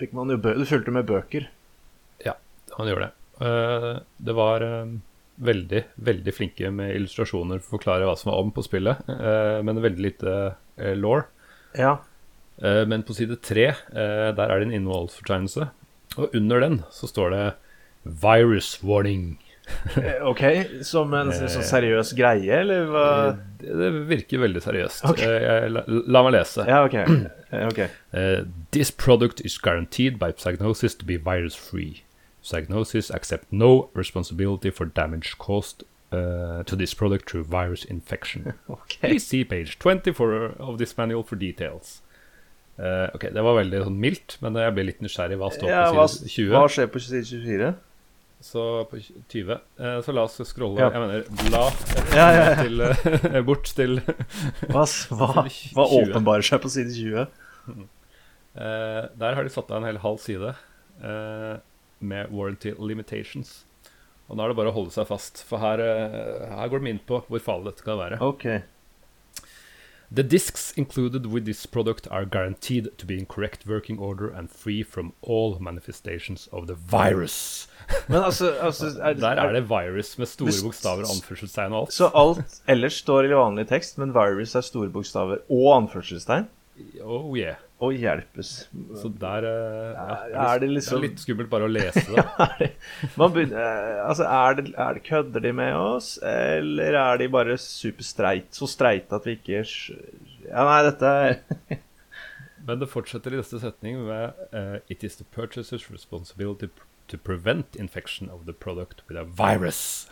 Fikk 0.00 0.12
man 0.16 0.32
jo 0.32 0.36
Du 0.40 0.64
fulgte 0.68 0.92
med 0.92 1.06
bøker. 1.08 1.46
Ja, 2.24 2.34
man 2.76 2.88
gjør 2.90 3.06
det. 3.06 3.12
Eh, 3.40 3.92
det 4.16 4.32
var 4.36 4.64
eh, 4.64 4.92
veldig, 5.36 5.82
veldig 5.94 6.34
flinke 6.34 6.70
med 6.72 6.94
illustrasjoner 6.96 7.60
for 7.60 7.68
å 7.68 7.76
forklare 7.76 8.08
hva 8.08 8.16
som 8.18 8.32
var 8.32 8.42
om 8.42 8.52
på 8.56 8.64
spillet, 8.64 9.08
eh, 9.12 9.58
men 9.66 9.82
veldig 9.84 10.04
lite 10.10 10.36
law. 10.96 11.24
Ja. 11.76 11.98
Men 12.56 13.02
på 13.04 13.12
side 13.12 13.36
tre, 13.44 13.66
der 13.92 14.38
er 14.40 14.60
det 14.60 14.66
en 14.66 14.74
innholdsfortegnelse. 14.78 15.66
Og 16.16 16.36
under 16.36 16.62
den 16.64 16.78
så 16.92 17.08
står 17.08 17.34
det 17.34 17.44
'Virus 18.04 18.78
warning'. 18.80 19.36
OK, 20.30 20.42
som 20.86 21.12
en 21.18 21.32
sånn 21.32 21.64
seriøs 21.66 22.14
greie, 22.16 22.60
eller 22.62 22.86
hva? 22.88 23.36
Det, 23.60 23.72
det 23.76 23.90
virker 24.08 24.40
veldig 24.44 24.62
seriøst. 24.62 25.04
Ok. 25.10 25.20
Jeg, 25.20 25.72
la, 25.74 25.82
la 25.86 26.22
meg 26.24 26.36
lese. 26.38 26.64
Ja, 26.68 26.84
OK. 26.86 26.96
okay. 27.72 27.88
Uh, 28.14 28.46
this 28.70 28.90
product 28.90 29.40
is 29.44 29.58
guaranteed 29.58 30.18
by 30.18 30.32
Psygnosis 30.32 30.94
to 30.94 31.04
be 31.04 31.16
virus 31.16 31.56
free. 31.56 32.05
Psygnosis 32.46 33.10
accept 33.10 33.50
no 33.50 33.88
responsibility 33.98 34.70
for 34.70 34.86
damage 34.86 35.32
caused 35.42 35.82
uh, 36.12 36.62
to 36.62 36.76
this 36.78 36.94
product 36.94 37.28
through 37.30 37.44
virus 37.50 37.84
infection. 37.84 38.52
Okay. 38.70 39.08
Please 39.08 39.26
see 39.26 39.42
page 39.44 39.78
24 39.80 40.54
of 40.62 40.78
this 40.78 40.96
manual 40.96 41.24
for 41.24 41.34
details. 41.36 42.02
Uh, 42.78 43.08
ok, 43.16 43.30
Det 43.34 43.42
var 43.42 43.56
veldig 43.58 43.80
sånn 43.88 43.98
mildt, 43.98 44.36
men 44.44 44.54
jeg 44.60 44.74
ble 44.76 44.84
litt 44.90 45.02
nysgjerrig. 45.02 45.38
Hva 45.40 45.50
står 45.54 45.70
Ja, 45.72 45.82
på 45.96 46.06
side 46.12 46.30
20? 46.36 46.54
hva 46.54 46.62
skjer 46.70 46.90
på 46.94 47.02
side 47.02 47.24
24? 47.32 47.74
Så 48.46 48.62
på 48.90 48.98
20 49.32 49.54
uh, 49.80 50.00
Så 50.04 50.12
la 50.12 50.26
oss 50.28 50.36
scrolle 50.44 50.76
Ja. 50.78 50.90
Jeg 50.92 51.00
mener, 51.02 51.22
bla 51.48 51.62
Ja, 52.12 52.26
ja. 52.36 52.42
Til, 52.66 52.82
eh, 52.84 53.38
bort 53.48 53.70
til 53.74 53.96
Hva, 54.74 54.84
hva, 54.84 55.46
hva 55.48 55.86
åpenbarer 56.02 56.44
seg 56.44 56.60
på 56.62 56.68
side 56.74 56.92
20? 56.92 57.24
Eh, 58.56 59.08
der 59.20 59.34
har 59.40 59.42
de 59.48 59.52
satt 59.52 59.72
av 59.72 59.80
en 59.80 59.88
hel 59.88 59.98
halv 60.04 60.20
side 60.22 60.52
eh, 60.52 61.56
med 62.00 62.30
warranty 62.30 62.72
limitations. 62.78 63.64
Og 64.26 64.36
nå 64.36 64.42
er 64.42 64.50
det 64.50 64.58
bare 64.58 64.72
å 64.72 64.76
holde 64.76 64.94
seg 64.94 65.06
fast, 65.08 65.44
for 65.46 65.62
her, 65.62 65.80
eh, 65.82 66.46
her 66.50 66.70
går 66.72 66.82
de 66.82 66.90
inn 66.94 67.04
på 67.06 67.22
hvor 67.28 67.42
farlig 67.42 67.72
dette 67.72 67.86
kan 67.86 68.00
være. 68.00 68.18
OK. 68.20 68.48
The 70.10 70.22
discs 70.22 70.72
included 70.76 71.26
with 71.26 71.46
this 71.46 71.66
product 71.66 72.06
are 72.12 72.24
guaranteed 72.24 72.96
to 72.96 73.06
be 73.06 73.18
in 73.18 73.26
correct 73.26 73.66
working 73.66 73.98
order 73.98 74.28
and 74.28 74.48
free 74.48 74.84
from 74.84 75.12
all 75.20 75.58
manifestations 75.58 76.48
of 76.52 76.68
the 76.68 76.74
virus. 76.74 77.66
Men 78.08 78.22
altså, 78.22 78.52
altså 78.60 78.86
er, 79.02 79.14
Der 79.14 79.28
er 79.28 79.52
det 79.52 79.68
virus 79.68 80.18
med 80.18 80.26
store 80.26 80.52
bokstaver 80.62 81.02
og 81.02 81.10
anførselstegn 81.16 81.72
og 81.72 81.80
alt. 81.80 81.92
Så 81.92 82.10
alt 82.14 82.62
ellers 82.68 82.98
står 83.02 83.26
i 83.26 83.34
vanlig 83.34 83.68
tekst, 83.68 83.98
men 83.98 84.14
virus 84.14 84.54
er 84.54 84.60
store 84.60 84.90
bokstaver 84.90 85.42
og 85.50 85.68
anførselstegn? 85.76 86.48
Oh 87.02 87.38
yeah. 87.38 87.54
Og 87.84 87.92
hjelpes. 87.92 88.50
Så 88.96 89.10
der 89.20 89.44
eh, 89.44 89.90
ja, 89.92 90.04
Er- 90.24 90.54
er 90.54 90.58
det 90.62 90.68
liksom- 90.70 91.00
det 91.02 91.04
er 91.04 91.10
litt 91.10 91.20
skummelt 91.20 91.50
bare 91.52 91.66
å 91.66 91.72
lese 91.72 92.04
det. 92.14 92.24
Er 93.18 93.28
begynner, 93.34 93.58
eh, 93.60 94.08
altså, 94.08 94.24
er 94.24 94.54
det, 94.60 94.74
er 94.78 94.94
det 94.94 95.02
Kødder 95.04 95.40
de 95.44 95.52
med 95.52 95.74
oss, 95.76 96.14
eller 96.22 96.94
er 96.96 97.18
de 97.20 97.28
bare 97.28 97.58
superstreit? 97.60 98.48
Så 98.56 98.66
streite 98.70 99.12
at 99.18 99.26
vi 99.28 99.36
ikke 99.36 99.60
Ja, 100.48 100.64
nei, 100.64 100.82
dette 100.88 101.04
er 101.04 101.80
Men 102.66 102.80
det 102.80 102.88
fortsetter 102.88 103.34
i 103.34 103.36
neste 103.42 103.60
setning 103.60 104.00
med 104.08 104.32
uh, 104.56 104.78
It 104.88 105.04
is 105.04 105.16
the 105.20 105.24
purchaser's 105.36 105.90
responsibility 105.92 106.68
to 107.08 107.18
prevent 107.18 107.76
infection 107.76 108.28
of 108.30 108.46
the 108.46 108.52
product 108.52 109.02
with 109.08 109.16
a 109.20 109.22
virus, 109.22 110.08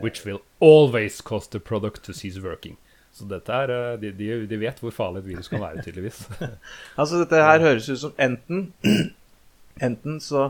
which 0.00 0.24
will 0.24 0.42
always 0.60 1.20
cause 1.20 1.48
the 1.50 1.58
product 1.58 2.04
to 2.04 2.12
cease 2.12 2.38
working. 2.38 2.76
Så 3.16 3.24
dette 3.30 3.48
er, 3.56 3.70
eh, 3.72 3.96
de, 4.02 4.10
de, 4.12 4.26
de 4.50 4.56
vet 4.60 4.80
hvor 4.82 4.92
farlig 4.92 5.22
et 5.24 5.28
virus 5.32 5.48
kan 5.48 5.62
være, 5.62 5.80
tydeligvis. 5.86 6.18
Altså, 7.00 7.22
dette 7.22 7.40
her 7.40 7.62
høres 7.64 7.88
ut 7.88 8.00
som 8.02 8.12
enten 8.20 8.66
Enten 9.86 10.18
så 10.24 10.42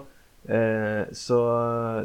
eh, 0.49 1.05
så, 1.15 1.39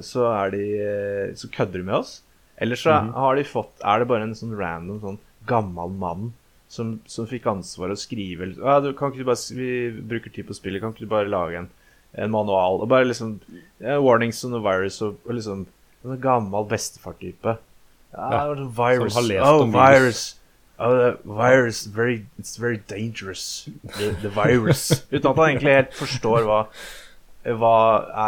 så 0.06 0.28
er 0.34 0.54
de 0.56 0.62
eh, 0.82 1.34
Så 1.38 1.50
kødder 1.54 1.82
de 1.82 1.88
med 1.90 1.98
oss. 2.02 2.22
Eller 2.62 2.78
så 2.78 2.94
Mhm. 3.02 3.14
har 3.14 3.36
de 3.40 3.44
fått 3.50 3.82
Er 3.84 4.00
det 4.04 4.08
bare 4.10 4.24
en 4.28 4.36
sånn 4.38 4.54
random 4.58 5.00
sånn 5.02 5.20
gammel 5.50 5.90
mann 5.98 6.34
som, 6.72 7.00
som 7.10 7.26
fikk 7.28 7.48
ansvar 7.50 7.90
å 7.92 7.98
skrive 8.00 8.52
ja, 8.56 8.78
du, 8.80 8.94
kan 8.96 9.10
ikke 9.12 9.24
du 9.26 9.28
bare, 9.28 9.56
Vi 9.58 9.70
bruker 10.08 10.32
tid 10.32 10.46
på 10.48 10.54
spillet, 10.56 10.80
kan 10.82 10.94
ikke 10.94 11.04
du 11.08 11.10
bare 11.12 11.28
lage 11.28 11.58
en, 11.58 11.70
en 12.16 12.32
manual? 12.32 12.78
Og 12.86 12.88
bare 12.94 13.10
liksom 13.10 13.40
ja, 13.82 13.98
Warnings 14.00 14.40
on 14.46 14.54
the 14.56 14.62
virus 14.64 15.02
og, 15.02 15.18
og 15.26 15.34
liksom 15.40 15.66
En 16.06 16.18
gammel 16.22 16.64
bestefar-type. 16.70 17.58
Ja, 18.14 18.30
Ja, 18.32 18.54
virus. 18.54 19.14
som 19.14 19.22
har 19.22 19.28
lest 19.28 19.46
oh, 19.46 19.62
om 19.66 19.74
virus. 19.76 20.00
virus. 20.00 20.22
Oh, 20.82 20.92
the 20.98 21.10
virus, 21.24 21.84
very, 21.86 22.26
it's 22.40 22.58
very 22.58 22.78
dangerous. 22.90 23.70
The, 23.98 24.12
the 24.24 24.30
virus. 24.34 24.86
Uten 25.14 25.30
at 25.32 25.38
han 25.38 25.50
egentlig 25.52 25.76
helt 25.76 25.94
forstår 25.94 26.46
hva, 26.48 26.60
hva 27.62 27.76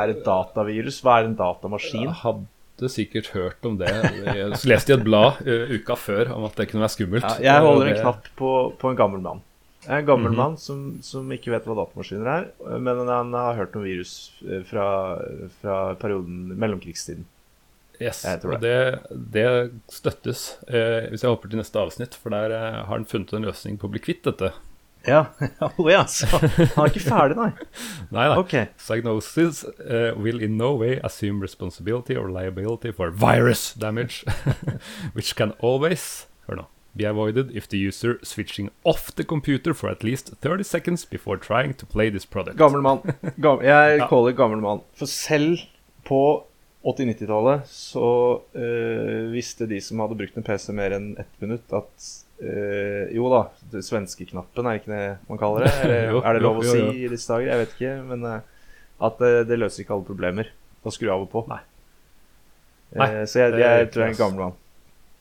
er 0.01 0.13
et 0.13 0.23
datavirus. 0.25 0.99
Hva 1.05 1.19
er 1.21 1.29
en 1.31 1.37
datamaskin? 1.39 2.03
Jeg 2.07 2.19
hadde 2.23 2.91
sikkert 2.93 3.31
hørt 3.33 3.65
om 3.69 3.77
det. 3.79 3.89
Jeg 4.27 4.59
leste 4.69 4.93
i 4.93 4.97
et 4.97 5.03
blad 5.07 5.41
uh, 5.47 5.73
uka 5.79 5.97
før 5.97 6.33
om 6.35 6.45
at 6.49 6.55
det 6.59 6.69
kunne 6.71 6.83
være 6.85 6.93
skummelt. 6.97 7.25
Ja, 7.39 7.55
jeg 7.55 7.65
holder 7.65 7.91
en 7.93 7.99
knapp 8.03 8.29
på, 8.39 8.51
på 8.81 8.91
en 8.93 8.99
gammel 9.01 9.21
mann. 9.25 9.41
En 9.83 10.05
gammel 10.07 10.31
Mhm. 10.31 10.37
mann 10.39 10.53
som, 10.57 10.83
som 11.03 11.27
ikke 11.35 11.51
vet 11.51 11.65
hva 11.67 11.73
datamaskiner 11.81 12.29
er, 12.31 12.45
men 12.79 13.01
han 13.09 13.33
har 13.35 13.57
hørt 13.57 13.73
om 13.75 13.83
virus 13.83 14.13
eh, 14.47 14.61
fra, 14.69 14.85
fra 15.59 15.79
perioden 15.99 16.53
mellomkrigstiden. 16.55 17.25
Yes, 18.03 18.23
Jeg 18.27 18.41
tror 18.43 18.57
og 18.57 18.61
det, 18.61 18.75
det 19.33 19.47
støttes 19.91 20.43
eh, 20.67 21.09
hvis 21.09 21.23
jeg 21.23 21.31
hopper 21.31 21.49
til 21.53 21.61
neste 21.61 21.79
avsnitt, 21.79 22.15
for 22.19 22.33
der 22.35 22.51
eh, 22.51 22.77
har 22.83 22.91
han 22.97 23.05
funnet 23.07 23.31
en 23.37 23.47
løsning 23.47 23.79
på 23.79 23.87
å 23.87 23.93
bli 23.95 24.01
kvitt 24.03 24.23
dette. 24.27 24.51
Ja, 25.07 25.25
oh, 25.79 25.87
ja 25.91 26.05
så 26.07 26.27
han 26.39 26.85
er 26.85 26.91
ikke 26.91 27.01
ferdig, 27.03 27.35
nei. 27.35 27.49
Nei 28.15 28.27
da. 28.31 28.37
Ok. 28.39 28.53
Psygnosis 28.79 29.63
uh, 29.83 30.13
will 30.15 30.39
in 30.43 30.55
no 30.57 30.73
way 30.79 30.99
assume 31.03 31.41
responsibility 31.43 32.15
or 32.15 32.29
liability 32.31 32.91
for 32.95 33.11
virus 33.11 33.73
damage, 33.73 34.23
which 35.15 35.35
can 35.35 35.51
always 35.59 36.27
hør 36.47 36.61
nå, 36.61 36.65
be 36.95 37.03
avoided 37.09 37.51
if 37.51 37.67
the 37.67 37.77
user 37.77 38.15
switching 38.23 38.69
off 38.85 39.11
the 39.15 39.23
computer 39.25 39.73
for 39.73 39.89
at 39.91 40.03
least 40.03 40.31
30 40.41 40.63
seconds 40.63 41.03
before 41.05 41.35
trying 41.37 41.73
to 41.73 41.85
play 41.85 42.09
this 42.09 42.25
product. 42.25 42.55
Gammel 42.57 42.81
mann. 42.81 43.03
Gammel, 43.41 43.65
jeg 43.67 43.97
Ja. 43.99 44.07
caller 44.07 44.31
gammel 44.31 44.61
mann. 44.63 44.81
For 44.95 45.05
selv 45.05 45.57
på 46.07 46.21
80-90-tallet 46.83 47.67
så 47.71 48.07
øh, 48.59 49.31
visste 49.31 49.67
de 49.69 49.79
som 49.81 50.01
hadde 50.03 50.17
brukt 50.19 50.35
en 50.37 50.43
PC 50.45 50.73
mer 50.75 50.95
enn 50.97 51.13
ett 51.21 51.35
minutt, 51.43 51.69
at 51.71 52.07
øh, 52.43 53.05
Jo 53.15 53.29
da, 53.31 53.43
det 53.71 53.85
svenskeknappen 53.87 54.67
er 54.67 54.81
ikke 54.81 54.91
det 54.91 55.05
man 55.29 55.39
kaller 55.39 55.63
det? 55.67 55.75
Eller, 55.85 56.09
Jo, 56.17 56.23
er 56.27 56.35
det 56.35 56.43
lov 56.43 56.59
jo, 56.59 56.65
å 56.65 56.67
jo, 56.67 56.73
si 56.91 57.05
i 57.05 57.11
disse 57.13 57.31
dager? 57.31 57.53
Jeg 57.53 57.61
vet 57.63 57.77
ikke. 57.77 57.93
Men 58.09 58.27
øh, 58.27 58.67
at 59.07 59.23
det 59.49 59.59
løser 59.59 59.83
ikke 59.85 59.95
alle 59.95 60.07
problemer 60.07 60.51
å 60.83 60.91
skru 60.93 61.07
av 61.11 61.23
og 61.23 61.31
på. 61.31 61.45
Nei. 61.51 61.61
Nei, 62.93 63.07
Eh, 63.09 63.23
så 63.25 63.39
jeg, 63.45 63.55
det 63.55 63.63
er 63.65 63.79
jeg 63.81 63.89
tror 63.93 64.03
jeg 64.03 64.11
er 64.11 64.13
en 64.13 64.19
gammel 64.19 64.41
mann. 64.43 64.59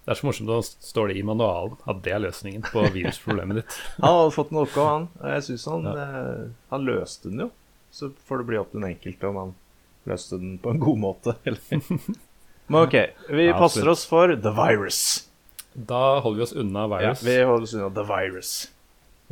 Det 0.03 0.11
er 0.13 0.19
så 0.19 0.27
morsomt 0.27 0.51
å 0.51 0.59
står 0.67 1.13
det 1.13 1.15
i 1.21 1.23
manualen 1.25 1.79
at 1.89 2.03
det 2.05 2.13
er 2.13 2.21
løsningen 2.25 2.65
på 2.67 2.83
virusproblemet 2.93 3.61
ditt. 3.63 3.77
Han 4.03 4.19
hadde 4.19 4.35
fått 4.35 4.51
en 4.53 4.61
oppgave, 4.65 4.91
han. 4.97 5.07
Og 5.23 5.29
jeg 5.37 5.45
syns 5.47 5.65
han, 5.71 5.87
Ja. 5.87 6.07
han 6.75 6.85
løste 6.91 7.31
den 7.31 7.45
jo. 7.47 7.49
Så 7.95 8.11
får 8.27 8.43
det 8.43 8.49
bli 8.51 8.59
opp 8.59 8.73
til 8.75 8.83
den 8.83 8.91
enkelte 8.91 9.31
om 9.31 9.39
han 9.39 9.55
løste 10.09 10.39
den 10.41 10.57
på 10.63 10.71
en 10.73 10.81
god 10.83 10.99
måte. 10.99 11.35
Men 12.73 12.79
ok, 12.87 12.95
vi 13.31 13.47
Ja, 13.51 13.59
passer 13.59 13.89
oss 13.93 14.05
for 14.09 14.33
The 14.37 14.53
Virus. 14.57 15.29
Da 15.75 16.21
holder 16.21 16.39
vi 16.39 16.45
oss 16.47 16.53
unna 16.53 16.85
Ja, 16.87 16.89
virus. 16.99 17.23
vi 17.25 17.37
holder 17.43 17.63
oss 17.69 17.75
unna 17.75 17.91
The 17.97 18.05
Virus. 18.09 18.53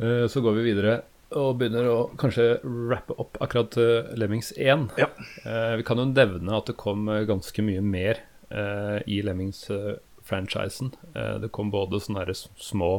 Eh, 0.01 0.27
Så 0.27 0.41
går 0.41 0.55
vi 0.59 0.63
videre 0.71 1.01
og 1.31 1.55
begynner 1.61 1.85
å 1.87 1.97
kanskje 2.19 2.59
rappe 2.91 3.15
opp 3.21 3.37
akkurat 3.39 3.77
eh, 3.79 4.09
Lemmings 4.19 4.49
1. 4.57 4.89
Ja. 4.99 5.07
Eh, 5.45 5.75
vi 5.79 5.83
kan 5.87 5.97
jo 6.01 6.05
nevne 6.09 6.57
at 6.57 6.67
det 6.67 6.75
kom 6.81 7.05
ganske 7.27 7.63
mye 7.63 7.81
mer 7.81 8.19
eh, 8.51 8.99
i 9.07 9.21
Lemmings-franchisen. 9.23 10.91
Eh, 11.15 11.37
det 11.39 11.51
kom 11.55 11.71
både 11.71 12.01
sånne 12.03 12.25
små 12.35 12.91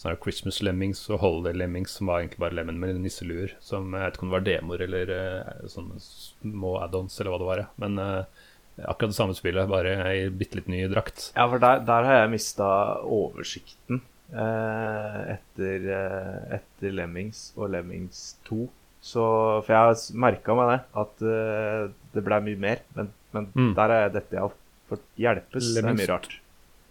sånne 0.00 0.16
Christmas 0.24 0.60
Lemmings 0.64 1.02
og 1.12 1.20
Holiday 1.20 1.58
Lemmings, 1.60 1.92
som 1.98 2.08
var 2.08 2.22
egentlig 2.22 2.40
bare 2.40 2.56
lemen 2.56 2.78
med 2.80 3.00
nisseluer. 3.04 3.52
Som 3.60 3.92
jeg 3.92 4.06
vet 4.06 4.16
ikke 4.16 4.24
om 4.26 4.30
det 4.32 4.38
var 4.38 4.46
demoer 4.48 4.84
eller 4.86 5.12
eh, 5.16 5.66
sånne 5.68 5.98
små 6.00 6.78
add-ons 6.86 7.18
eller 7.20 7.34
hva 7.34 7.40
det 7.42 7.48
var. 7.50 7.62
Men 7.84 8.00
uh, 8.00 8.46
akkurat 8.80 9.12
det 9.12 9.18
samme 9.18 9.36
spillet, 9.36 9.68
bare 9.68 9.92
i 10.16 10.22
bitte 10.32 10.56
litt 10.60 10.70
ny 10.72 10.86
drakt. 10.88 11.26
Ja, 11.36 11.44
for 11.52 11.60
der, 11.62 11.82
der 11.84 12.08
har 12.08 12.22
jeg 12.22 12.32
mista 12.38 12.70
oversikten 13.04 14.00
uh, 14.32 15.36
etter, 15.36 15.88
uh, 15.92 16.54
etter 16.58 16.96
Lemmings 16.96 17.50
og 17.60 17.70
Lemmings 17.76 18.24
2. 18.48 18.64
Så, 19.00 19.22
for 19.64 19.72
jeg 19.72 19.80
har 19.80 20.00
merka 20.20 20.54
meg 20.58 20.66
det, 20.74 20.80
at 21.00 21.22
eh, 21.24 21.84
det 22.12 22.20
ble 22.26 22.36
mye 22.44 22.58
mer. 22.60 22.82
Men, 22.96 23.06
men 23.32 23.46
Mm. 23.56 23.70
der 23.78 23.92
er 23.94 24.02
jeg 24.02 24.12
dette 24.18 24.42
av. 24.42 24.52
For 24.90 25.00
hjelpes 25.16 25.70
er 25.80 25.86
mye 25.88 26.08
rart. 26.10 26.34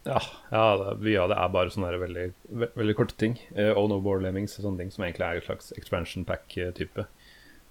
Ja, 0.07 0.19
ja 0.53 0.65
det, 0.79 0.93
mye 1.03 1.23
av 1.23 1.31
det 1.31 1.39
er 1.39 1.55
bare 1.55 1.73
sånne 1.73 1.89
veldig, 2.01 2.27
ve 2.61 2.69
veldig 2.79 2.95
korte 2.97 3.17
ting. 3.19 3.35
Uh, 3.55 3.73
oh 3.73 3.89
no 3.91 3.99
bore 4.03 4.23
lemmings 4.23 4.57
og 4.57 4.67
sånne 4.67 4.83
ting 4.83 4.93
som 4.95 5.07
egentlig 5.07 5.27
er 5.27 5.41
en 5.41 5.47
slags 5.49 5.73
expansion 5.79 6.27
pack-type. 6.27 7.07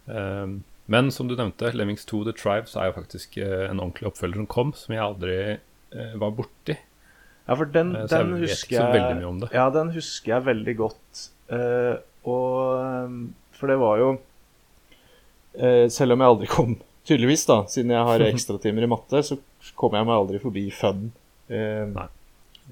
Um, 0.06 0.60
men 0.88 1.10
som 1.12 1.28
du 1.28 1.34
nevnte, 1.36 1.74
Lemmings 1.76 2.06
2 2.08 2.22
The 2.30 2.32
Tribes 2.36 2.76
er 2.76 2.88
jo 2.88 2.98
faktisk 3.00 3.36
uh, 3.40 3.66
en 3.68 3.80
ordentlig 3.80 4.08
oppfølger 4.08 4.40
som 4.40 4.48
kom, 4.48 4.70
som 4.76 4.94
jeg 4.96 5.04
aldri 5.04 5.40
uh, 5.56 6.14
var 6.20 6.36
borti. 6.36 6.78
Ja, 7.48 7.56
for 7.56 7.68
den, 7.72 7.92
uh, 7.96 8.06
den 8.08 8.36
jeg 8.36 8.52
husker 8.52 8.78
jeg. 8.78 9.50
Ja, 9.52 9.66
den 9.72 9.92
husker 9.96 10.36
jeg 10.36 10.48
veldig 10.48 10.76
godt. 10.80 11.28
Eh, 11.48 11.96
og 12.28 12.56
eh, 12.84 13.12
For 13.56 13.72
det 13.72 13.78
var 13.80 14.00
jo 14.02 14.08
eh, 15.56 15.86
Selv 15.88 16.12
om 16.12 16.20
jeg 16.20 16.32
aldri 16.34 16.48
kom 16.52 16.74
Tydeligvis, 17.08 17.46
da, 17.48 17.62
siden 17.72 17.94
jeg 17.94 18.04
har 18.04 18.24
ekstratimer 18.26 18.84
i 18.84 18.90
matte, 18.92 19.22
så 19.24 19.38
kom 19.80 19.94
jeg 19.96 20.04
meg 20.04 20.12
aldri 20.12 20.40
forbi 20.42 20.66
fun-delen. 20.76 21.94
Nei. 21.94 22.04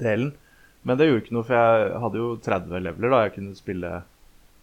Men 0.01 0.99
det 1.01 1.09
gjorde 1.09 1.24
ikke 1.24 1.34
noe, 1.34 1.47
for 1.49 1.57
jeg 1.59 1.97
hadde 2.05 2.20
jo 2.20 2.28
30 2.44 2.82
leveler 2.84 3.11
da 3.14 3.22
jeg 3.24 3.34
kunne 3.38 3.57
spille, 3.59 3.90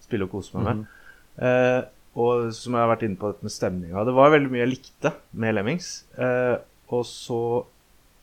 spille 0.04 0.28
og 0.28 0.32
kose 0.32 0.56
meg 0.56 0.64
med. 0.70 0.84
Mm. 0.84 1.44
Eh, 1.50 1.82
og 2.14 2.52
som 2.54 2.76
jeg 2.78 2.84
har 2.86 2.92
vært 2.94 3.04
inne 3.08 3.18
på 3.18 3.32
dette 3.32 3.42
med 3.42 3.50
stemninga 3.56 4.04
Det 4.06 4.14
var 4.14 4.30
veldig 4.30 4.52
mye 4.54 4.62
jeg 4.62 4.70
likte 4.76 5.12
med 5.34 5.56
Lemmings. 5.58 5.88
Eh, 6.14 6.56
og 6.94 7.06
så 7.10 7.40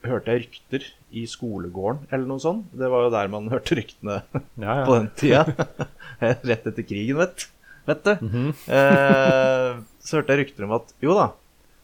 hørte 0.06 0.30
jeg 0.32 0.44
rykter 0.46 0.86
i 1.10 1.24
skolegården 1.28 2.06
eller 2.08 2.28
noe 2.30 2.40
sånt. 2.40 2.70
Det 2.72 2.88
var 2.88 3.04
jo 3.04 3.12
der 3.12 3.32
man 3.32 3.50
hørte 3.52 3.76
ryktene 3.80 4.20
Ja, 4.62 4.78
ja. 4.80 4.84
på 4.86 4.94
den 4.96 5.10
tida. 5.18 5.44
Rett 6.22 6.70
etter 6.70 6.86
krigen, 6.86 7.18
vet, 7.20 7.48
vet 7.90 8.06
du. 8.06 8.14
Mhm. 8.30 8.48
eh, 8.70 9.80
så 10.00 10.20
hørte 10.20 10.32
jeg 10.36 10.46
rykter 10.46 10.64
om 10.68 10.76
at 10.78 10.94
jo 11.04 11.12
da, 11.18 11.26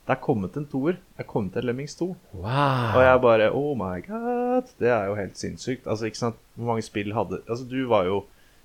det 0.07 0.14
er 0.14 0.20
kommet 0.22 0.54
en 0.57 0.66
toer. 0.70 0.92
Det 1.16 1.24
er 1.24 1.28
kommet 1.30 1.57
en 1.59 1.64
Lemmings 1.66 1.96
2. 1.98 2.07
Wow. 2.38 2.94
Og 2.94 3.02
jeg 3.02 3.20
bare 3.24 3.48
Oh 3.52 3.72
my 3.78 3.96
god. 4.07 4.68
Det 4.78 4.88
er 4.94 5.09
jo 5.09 5.16
helt 5.18 5.36
sinnssykt. 5.40 5.86
Altså, 5.86 6.07
ikke 6.07 6.18
sant? 6.20 6.36
Hvor 6.54 6.66
mange 6.72 6.82
spill 6.86 7.11
hadde 7.16 7.40
Altså, 7.48 7.64
du 7.66 7.80
var 7.90 8.04
jo 8.07 8.20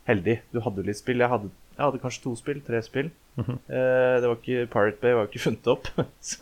heldig. 0.08 0.40
Du 0.54 0.60
hadde 0.62 0.84
jo 0.84 0.88
litt 0.92 1.00
spill. 1.02 1.20
Jeg 1.24 1.30
hadde, 1.34 1.50
jeg 1.78 1.84
hadde 1.86 2.02
kanskje 2.04 2.24
to 2.28 2.36
spill. 2.38 2.62
Tre 2.68 2.82
spill. 2.86 3.10
Mhm. 3.42 3.58
eh, 3.74 4.16
det 4.22 4.28
var 4.30 4.38
ikke 4.38 4.68
Pirate 4.74 5.02
Bay 5.02 5.14
var 5.18 5.26
jo 5.26 5.32
ikke 5.32 5.46
funnet 5.48 5.68
opp 5.74 5.88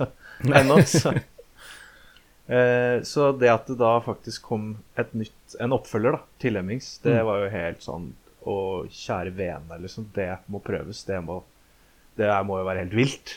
ennå. 0.59 0.81
Så. 0.89 1.13
Eh, 2.49 3.01
så 3.05 3.31
det 3.37 3.49
at 3.53 3.67
det 3.69 3.77
da 3.77 3.91
faktisk 4.01 4.41
kom 4.49 4.71
et 4.97 5.11
nytt, 5.13 5.55
en 5.61 5.75
oppfølger 5.75 6.15
da, 6.17 6.21
til 6.41 6.55
Lemmings, 6.57 6.95
det 7.03 7.13
Mm. 7.19 7.25
var 7.27 7.43
jo 7.43 7.49
helt 7.53 7.81
sånn 7.85 8.07
Å, 8.49 8.53
kjære 8.89 9.33
vene, 9.35 9.75
liksom. 9.83 10.05
Det 10.15 10.29
må 10.49 10.61
prøves. 10.63 11.03
Det 11.05 11.17
må, 11.21 11.43
det 12.17 12.29
må 12.47 12.55
jo 12.57 12.65
være 12.65 12.85
helt 12.85 12.93
vilt. 12.95 13.33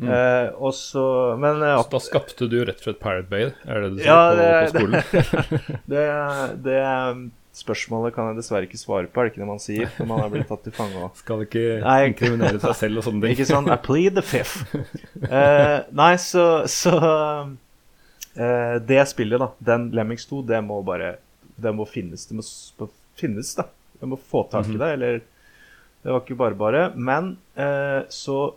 Mm. 0.00 0.08
Eh, 0.08 0.46
og 0.56 0.72
så 0.72 1.02
Men 1.36 1.58
eh, 1.62 1.74
Så 1.82 1.90
da 1.92 1.98
skapte 2.00 2.46
du 2.48 2.54
rett 2.64 2.78
og 2.80 2.86
slett 2.86 3.00
Pirate 3.02 3.28
Bay, 3.28 3.50
er 3.68 3.82
det 3.84 3.90
du 3.92 3.98
sier, 4.00 4.38
på, 4.38 4.46
på 4.64 4.70
skolen? 4.72 5.82
Det, 5.92 6.04
det 6.64 6.78
spørsmålet 7.60 8.14
kan 8.14 8.30
jeg 8.30 8.38
dessverre 8.38 8.64
ikke 8.68 8.78
svare 8.80 9.10
på, 9.10 9.20
er 9.20 9.26
det 9.28 9.32
ikke 9.34 9.42
det 9.42 9.48
man 9.50 9.60
sier 9.60 9.90
når 9.98 10.06
man 10.08 10.22
er 10.24 10.30
blitt 10.32 10.48
tatt 10.48 10.62
til 10.64 10.72
fange? 10.72 11.08
Skal 11.18 11.42
ikke 11.44 11.64
Nei. 11.82 11.96
inkriminere 12.12 12.60
seg 12.62 12.76
selv 12.78 13.02
og 13.02 13.04
sånne 13.08 13.26
ting. 13.26 13.34
Ikke 13.36 13.48
sånn 13.50 13.68
I 13.68 13.76
plead 13.84 14.16
the 14.16 14.24
fifth. 14.24 14.62
Eh, 15.26 15.76
nei, 16.00 16.12
så, 16.22 16.46
så 16.70 16.94
eh, 18.36 18.76
Det 18.86 19.02
spillet, 19.10 19.42
da, 19.42 19.50
den 19.72 19.90
Lemmings 19.96 20.24
2, 20.30 20.42
det 20.48 20.62
må 20.64 20.80
bare 20.86 21.16
Det 21.60 21.72
må 21.76 21.84
finnes. 21.90 22.24
Det 22.30 22.38
må 22.38 22.88
finnes, 23.20 23.52
da. 23.58 23.66
Jeg 24.00 24.08
må 24.14 24.16
få 24.16 24.46
tak 24.48 24.64
i 24.70 24.72
Mhm. 24.76 24.78
det, 24.80 24.90
eller 24.96 25.20
Det 26.02 26.12
var 26.14 26.20
ikke 26.24 26.38
bare 26.40 26.54
bare. 26.56 26.82
Men 26.96 27.36
eh, 27.56 28.06
så 28.08 28.54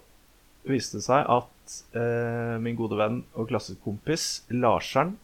viste 0.70 1.00
det 1.00 1.06
seg 1.06 1.28
at 1.28 1.76
eh, 1.98 2.56
min 2.64 2.78
gode 2.80 2.98
venn 3.00 3.22
og 3.34 3.50
klassekompis 3.52 4.44
Larseren, 4.54 5.18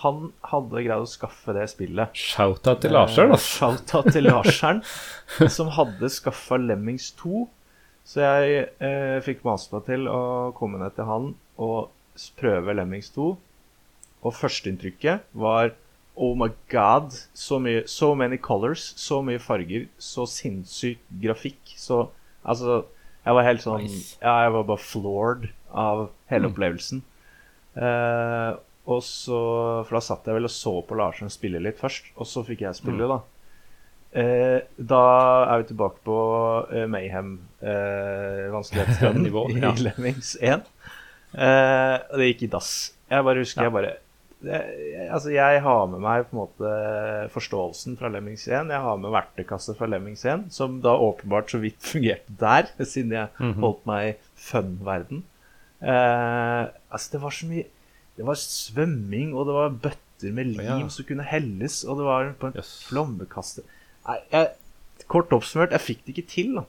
han 0.00 0.30
hadde 0.48 0.80
greid 0.86 1.02
å 1.04 1.08
skaffe 1.08 1.52
det 1.52 1.66
spillet. 1.68 2.16
Shout-out 2.16 2.80
til 2.80 2.94
Larseren, 2.96 3.34
Eh, 3.34 3.36
altså. 3.36 3.58
Shout-out 3.58 4.12
til 4.14 4.24
Larseren, 4.24 4.82
som 5.56 5.72
hadde 5.76 6.08
skaffa 6.12 6.56
Lemmings 6.60 7.10
2. 7.20 7.44
Så 8.08 8.24
jeg 8.24 8.62
eh, 8.80 9.18
fikk 9.24 9.44
mast 9.44 9.74
meg 9.74 9.84
til 9.90 10.08
å 10.08 10.22
komme 10.56 10.80
ned 10.80 10.96
til 10.96 11.08
han 11.08 11.34
og 11.60 11.92
prøve 12.40 12.74
Lemmings 12.78 13.12
2. 13.12 13.28
Og 14.20 14.36
førsteinntrykket 14.36 15.28
var 15.36 15.74
Oh 16.20 16.34
my 16.36 16.50
god, 16.72 17.14
så 17.36 17.60
mye 17.62 17.84
So 17.88 18.14
many 18.18 18.36
colors, 18.36 18.90
så 18.98 19.20
mye 19.24 19.40
farger, 19.40 19.86
så 20.00 20.26
sinnssyk 20.28 21.00
grafikk. 21.22 21.60
Så 21.76 22.08
altså 22.42 22.82
Jeg 23.26 23.34
var 23.36 23.44
helt 23.44 23.60
sånn 23.60 23.82
Nice. 23.84 24.16
Ja, 24.22 24.36
jeg 24.46 24.52
var 24.54 24.64
bare 24.64 24.78
floored 24.80 25.48
av 25.72 26.06
hele 26.30 26.48
Mm. 26.48 26.52
opplevelsen. 26.54 27.02
Eh, 27.76 28.52
og 28.90 29.02
så 29.06 29.40
For 29.86 29.94
da 29.98 30.00
satt 30.00 30.24
jeg 30.26 30.34
vel 30.34 30.44
og 30.48 30.50
så 30.50 30.72
på 30.88 30.96
Larsen 30.98 31.30
spille 31.30 31.60
litt 31.62 31.78
først, 31.78 32.08
og 32.16 32.26
så 32.26 32.42
fikk 32.46 32.60
jeg 32.64 32.74
spille, 32.74 33.06
da. 33.06 33.20
Eh, 34.12 34.60
da 34.80 35.02
er 35.52 35.62
vi 35.62 35.68
tilbake 35.68 36.00
på 36.02 36.16
uh, 36.72 36.86
Mayhem 36.90 37.36
eh, 37.62 38.48
vanskelighetsgraden 38.50 39.22
Nivå, 39.28 39.44
i 39.54 39.60
ja. 39.60 39.70
Lemmings 39.78 40.32
1. 40.40 40.64
Eh, 41.38 41.96
og 42.10 42.16
det 42.18 42.26
gikk 42.32 42.42
i 42.48 42.50
dass. 42.56 42.72
Jeg 43.10 43.22
bare 43.28 43.38
husker 43.44 43.62
Ja. 43.62 43.68
jeg 43.68 43.72
bare 43.76 43.92
jeg, 44.46 45.08
altså 45.12 45.30
jeg 45.34 45.60
har 45.62 45.86
med 45.92 46.00
meg 46.00 46.24
på 46.28 46.34
en 46.36 46.40
måte 46.40 46.70
forståelsen 47.34 47.96
fra 48.00 48.08
Lemmings 48.12 48.46
1. 48.48 48.70
Jeg 48.72 48.80
har 48.84 48.96
med 49.00 49.12
verktøykasse 49.14 49.74
fra 49.78 49.88
Lemmings 49.90 50.24
1, 50.24 50.46
som 50.54 50.78
da 50.84 50.94
åpenbart 50.96 51.50
så 51.52 51.60
vidt 51.62 51.80
fungerte 51.92 52.36
der, 52.40 52.70
siden 52.84 53.12
jeg 53.16 53.28
Mhm. 53.40 53.60
holdt 53.64 53.84
meg 53.90 54.08
i 54.08 54.14
fun-verden. 54.36 55.24
Eh, 55.80 56.64
altså, 56.92 57.08
det 57.12 57.20
var 57.22 57.30
så 57.32 57.46
mye 57.48 57.64
Det 58.16 58.26
var 58.26 58.36
svømming, 58.36 59.30
og 59.34 59.46
det 59.48 59.54
var 59.56 59.70
bøtter 59.84 60.32
med 60.36 60.44
lim 60.50 60.60
ja. 60.82 60.88
som 60.92 61.04
kunne 61.08 61.24
helles, 61.24 61.84
og 61.88 61.96
det 61.96 62.04
var 62.04 62.32
på 62.40 62.50
en 62.50 62.56
yes. 62.58 62.72
flommekaster 62.88 63.62
Nei, 64.06 64.18
jeg, 64.32 64.50
kort 65.08 65.32
oppsummert, 65.32 65.72
jeg 65.72 65.80
fikk 65.80 66.02
det 66.04 66.12
ikke 66.18 66.28
til, 66.28 66.50
da. 66.58 66.64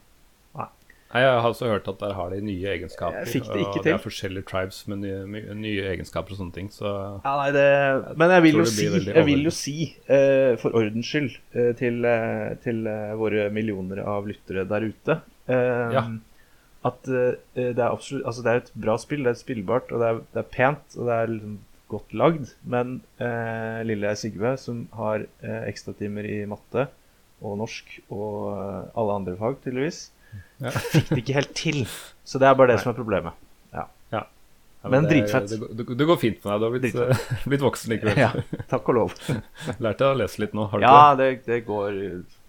Nei, 1.12 1.22
Jeg 1.26 1.40
har 1.44 1.50
også 1.50 1.68
hørt 1.68 1.88
at 1.92 2.00
der 2.00 2.14
har 2.16 2.32
de 2.32 2.40
nye 2.46 2.68
egenskaper. 2.72 3.26
Jeg 3.26 3.32
fikk 3.34 3.50
det 3.52 3.60
ikke 3.66 3.82
og 3.82 3.86
det 3.86 3.94
er 3.94 4.02
forskjellige 4.02 4.48
tribes 4.48 4.80
med 4.88 5.02
nye, 5.04 5.56
nye 5.60 5.88
egenskaper 5.92 6.36
og 6.36 6.40
sånne 6.40 6.56
ting. 6.56 6.70
Så 6.72 6.88
Ja, 6.88 7.34
nei, 7.42 7.50
det, 7.56 7.66
men 8.20 8.34
jeg 8.36 8.46
vil 8.46 8.60
jeg 8.60 8.64
jo 8.64 8.72
si, 8.72 8.88
jeg 9.10 9.28
vil 9.28 9.44
jo 9.48 9.54
si 9.56 9.76
uh, 10.08 10.54
for 10.62 10.78
ordens 10.80 11.10
skyld, 11.12 11.36
uh, 11.58 11.72
til, 11.80 12.00
uh, 12.08 12.54
til 12.64 12.88
våre 13.20 13.50
millioner 13.54 14.04
av 14.08 14.30
lyttere 14.30 14.68
der 14.70 14.88
ute 14.88 15.22
Ja. 15.52 16.06
At 16.88 17.04
det 17.06 17.76
er 17.76 17.92
absolutt 17.92 18.26
Altså, 18.26 18.42
det 18.46 18.52
er 18.52 18.62
et 18.62 18.72
bra 18.86 18.96
spill, 18.98 19.26
det 19.26 19.36
er 19.36 19.38
spillbart, 19.38 19.92
og 19.92 20.02
det 20.02 20.08
er, 20.08 20.22
det 20.34 20.40
er 20.42 20.48
pent, 20.56 20.96
og 20.96 21.10
det 21.10 21.18
er 21.18 21.34
liksom 21.34 21.60
godt 21.92 22.16
lagd. 22.16 22.54
Men 22.64 22.96
lille 23.86 24.14
Sigve, 24.18 24.56
som 24.58 24.86
har 24.96 25.28
ekstratimer 25.68 26.26
i 26.26 26.40
matte 26.50 26.88
og 27.44 27.60
norsk 27.60 27.92
og 28.08 28.48
alle 28.96 29.20
andre 29.20 29.36
fag, 29.38 29.60
tydeligvis, 29.66 30.08
Ja. 30.62 30.72
fikk 30.78 31.08
det 31.10 31.18
ikke 31.24 31.34
helt 31.40 31.54
til. 31.58 31.80
Så 32.24 32.38
det 32.42 32.48
er 32.48 32.54
bare 32.60 32.68
det 32.74 32.76
Nei. 32.80 32.84
som 32.84 32.92
er 32.94 32.98
problemet. 33.00 33.34
ja, 33.74 33.88
Men 34.90 35.04
det, 35.06 35.10
dritfett. 35.14 35.50
Det, 35.50 35.86
går- 35.86 35.98
det, 35.98 36.06
går 36.10 36.18
fint 36.22 36.44
med 36.44 36.52
deg. 36.54 36.60
Du 36.62 36.66
har 36.66 36.72
blitt, 36.74 36.96
eh, 36.96 37.44
blitt 37.52 37.62
voksen 37.66 37.92
likevel. 37.94 38.18
Ja, 38.18 38.32
takk 38.72 38.88
og 38.90 38.96
lov. 38.98 39.16
Lærte 39.86 40.08
å 40.10 40.16
lese 40.18 40.42
litt 40.42 40.56
nå, 40.58 40.64
har 40.72 40.82
du 40.82 40.86
Ja, 40.88 41.02
det? 41.20 41.28
det, 41.46 41.60
går, 41.68 42.00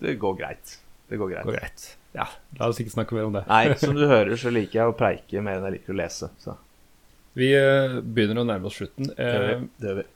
det 0.00 0.14
går 0.22 0.38
greit. 0.38 0.78
Det 1.12 1.18
går 1.20 1.32
greit. 1.34 1.44
Går 1.48 1.58
greit. 1.58 1.84
Ja, 2.16 2.26
la 2.60 2.68
oss 2.72 2.80
ikke 2.80 2.92
snakke 2.94 3.16
mer 3.16 3.28
om 3.28 3.36
det. 3.36 3.42
Nei, 3.50 3.74
som 3.82 3.92
du 3.96 4.06
hører, 4.08 4.32
så 4.40 4.52
liker 4.52 4.80
jeg 4.80 4.92
å 4.92 4.96
preike 4.96 5.42
mer 5.44 5.58
enn 5.60 5.66
jeg 5.68 5.76
liker 5.78 5.92
å 5.92 5.98
lese. 6.00 6.30
Så 6.40 6.56
Vi 7.36 7.50
eh, 7.56 7.98
begynner 8.00 8.40
å 8.42 8.48
nærme 8.48 8.68
oss 8.68 8.80
slutten. 8.80 9.08
det 9.12 9.28
gjør 9.28 9.44
Eh, 9.48 9.52
vi. 9.60 9.68
Det 9.84 9.88
gjør 9.92 10.00
vi. 10.00 10.06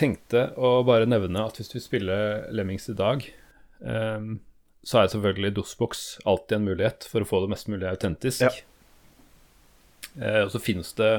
tenkte 0.00 0.46
å 0.56 0.72
bare 0.88 1.06
nevne 1.08 1.44
at 1.44 1.60
hvis 1.60 1.70
vi 1.76 1.80
spiller 1.84 2.48
Lemmings 2.56 2.88
i 2.92 2.96
dag, 2.98 3.24
eh, 3.84 4.32
så 4.84 5.00
er 5.00 5.08
selvfølgelig 5.12 5.54
DOSBox 5.56 6.04
alltid 6.28 6.58
en 6.58 6.66
mulighet 6.68 7.06
for 7.08 7.24
å 7.24 7.28
få 7.28 7.40
det 7.44 7.50
mest 7.54 7.68
mulig 7.72 7.88
autentisk. 7.88 8.42
Ja. 8.44 8.50
Eh, 10.20 10.42
og 10.44 10.50
så 10.54 10.60
finnes 10.62 10.92
det 10.98 11.10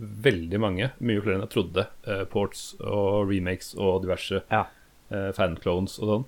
veldig 0.00 0.60
mange, 0.62 0.90
mye 1.04 1.20
flere 1.22 1.36
enn 1.36 1.44
jeg 1.44 1.52
trodde, 1.54 1.84
eh, 2.08 2.22
ports 2.32 2.62
og 2.80 3.28
remakes 3.30 3.74
og 3.76 4.02
diverse 4.06 4.40
Ja. 4.50 4.64
eh, 5.12 5.30
fanclones 5.36 5.98
og 6.00 6.08
sånn. 6.10 6.24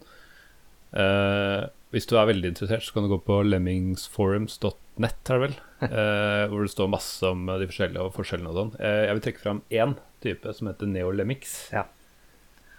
Eh, 0.93 1.67
hvis 1.93 2.07
du 2.09 2.17
er 2.19 2.27
veldig 2.29 2.51
interessert, 2.53 2.83
så 2.85 2.93
kan 2.93 3.05
du 3.09 3.09
gå 3.17 3.19
på 3.25 3.39
lemmingsforums.net, 3.49 5.29
her 5.29 5.39
vel, 5.47 5.55
eh, 5.83 6.45
hvor 6.53 6.63
det 6.67 6.73
står 6.75 6.91
masse 6.93 7.23
om 7.29 7.47
de 7.47 7.67
forskjellige 7.71 8.05
og 8.05 8.15
forskjellene 8.17 8.53
og 8.53 8.59
sånn. 8.61 8.73
Eh, 8.81 9.07
jeg 9.09 9.15
vil 9.17 9.25
trekke 9.27 9.45
fram 9.47 9.63
én 9.71 9.97
type 10.23 10.55
som 10.55 10.69
heter 10.69 10.87
Neolemmix, 10.93 11.71
Ja. 11.73 11.85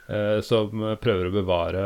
eh, 0.10 0.40
som 0.46 0.70
prøver 1.02 1.30
å 1.32 1.36
bevare 1.42 1.86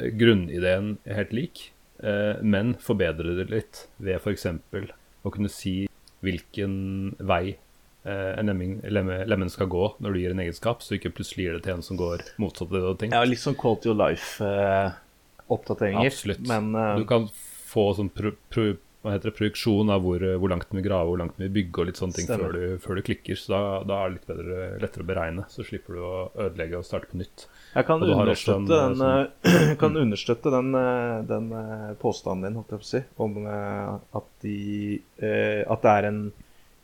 eh, 0.00 0.10
grunnideen 0.16 0.98
helt 1.08 1.32
lik, 1.36 1.72
eh, 2.02 2.40
men 2.42 2.74
forbedre 2.82 3.36
det 3.38 3.50
litt 3.52 3.74
ved 4.02 4.16
f.eks. 4.20 4.46
å 5.22 5.32
kunne 5.32 5.50
si 5.52 5.86
hvilken 6.24 6.72
vei 7.18 7.56
eh, 8.04 8.38
en 8.38 8.46
lemming, 8.50 8.80
lemme, 8.88 9.24
lemmen 9.28 9.50
skal 9.52 9.68
gå 9.72 9.84
når 10.00 10.10
du 10.12 10.18
gir 10.22 10.32
en 10.34 10.44
egenskap, 10.44 10.78
så 10.84 10.90
ikke 10.96 11.14
plutselig 11.16 11.42
gir 11.46 11.54
det 11.58 11.64
til 11.68 11.76
en 11.78 11.86
som 11.86 11.96
går 12.00 12.16
motsatt 12.42 12.68
av 12.68 12.74
det 12.74 12.82
du 12.82 12.88
har 12.90 13.00
tenkt. 13.00 13.16
Ja, 13.16 13.22
litt 13.28 13.44
sånn 13.44 13.60
Quality 13.60 13.86
of 13.92 13.96
Life-oppdateringer. 14.02 16.12
Absolutt. 16.12 16.44
Men 16.50 16.64
uh... 16.76 16.96
Du 17.00 17.06
kan 17.08 17.22
få 17.70 17.84
sånn 17.96 18.12
pro, 18.12 18.30
pro, 18.52 18.64
hva 19.00 19.14
heter 19.14 19.28
det, 19.30 19.38
projeksjon 19.38 19.88
av 19.92 20.00
hvor, 20.04 20.20
hvor 20.42 20.50
langt 20.52 20.68
du 20.68 20.74
vil 20.76 20.84
grave, 20.84 21.08
hvor 21.08 21.20
langt 21.22 21.36
du 21.38 21.42
vil 21.46 21.54
bygge 21.54 21.80
og 21.80 21.86
litt 21.88 22.00
sånne 22.00 22.14
ting 22.18 22.28
før 22.28 22.52
du, 22.56 22.64
før 22.82 22.94
du 22.98 23.02
klikker. 23.06 23.36
Så 23.38 23.46
da, 23.54 23.60
da 23.88 23.94
er 23.96 24.10
det 24.10 24.16
litt 24.18 24.28
bedre, 24.28 24.56
lettere 24.82 25.06
å 25.06 25.08
beregne. 25.08 25.42
Så 25.52 25.64
slipper 25.64 25.90
du 25.96 26.00
å 26.04 26.28
ødelegge 26.48 26.80
og 26.80 26.88
starte 26.88 27.08
på 27.12 27.20
nytt. 27.22 27.38
Jeg 27.70 27.86
kan 27.86 28.02
og 28.02 28.08
du 28.08 28.12
har 28.18 28.30
også 28.32 28.56
understøtte 28.56 28.78
en, 28.82 28.98
den, 28.98 29.50
eh, 29.50 29.72
kan 29.82 29.98
understøtte 30.00 30.52
den, 30.54 30.70
eh, 30.74 31.16
den 31.28 31.50
eh, 31.54 31.90
påstanden 32.02 32.48
din, 32.48 32.58
holdt 32.58 32.74
jeg 32.74 32.82
på 32.82 32.86
å 32.86 32.90
si, 32.90 33.02
om 33.26 33.36
eh, 33.44 33.92
at, 34.20 34.30
de, 34.44 34.56
eh, 35.22 35.62
at 35.70 35.84
det 35.84 35.92
er 35.92 36.08
en 36.08 36.20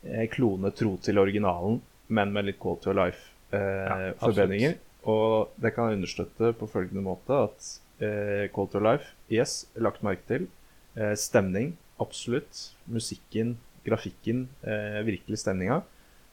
eh, 0.07 0.27
klone 0.31 0.71
tro 0.79 0.95
til 1.03 1.23
originalen, 1.23 1.81
men 2.07 2.35
med 2.35 2.51
litt 2.51 2.61
Quality 2.63 2.93
of 2.95 3.25
eh, 3.51 3.59
absolutt. 3.59 4.23
forbedringer. 4.23 4.79
Og 5.11 5.53
det 5.63 5.75
kan 5.75 5.91
jeg 5.91 6.01
understøtte 6.01 6.53
på 6.59 6.71
følgende 6.71 7.03
måte 7.07 7.43
at 7.49 7.73
eh, 8.03 8.47
Call 8.55 8.71
to 8.71 8.83
Life, 8.83 9.13
yes, 9.33 9.65
lagt 9.79 10.07
merke 10.07 10.27
til. 10.31 10.49
Eh, 10.95 11.15
stemning, 11.19 11.75
absolutt. 12.03 12.69
Musikken, 12.91 13.57
grafikken, 13.87 14.47
eh, 14.63 15.03
virkelig 15.07 15.43
stemninga. 15.43 15.83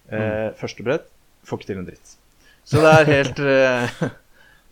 Mm. 0.04 0.52
Første 0.60 0.84
brett, 0.84 1.06
får 1.48 1.62
ikke 1.62 1.68
til 1.70 1.78
en 1.80 1.86
dritt. 1.88 2.10
Så 2.68 2.82
det 2.84 2.92
er 2.92 3.08
helt 3.08 3.40
eh, 3.44 4.04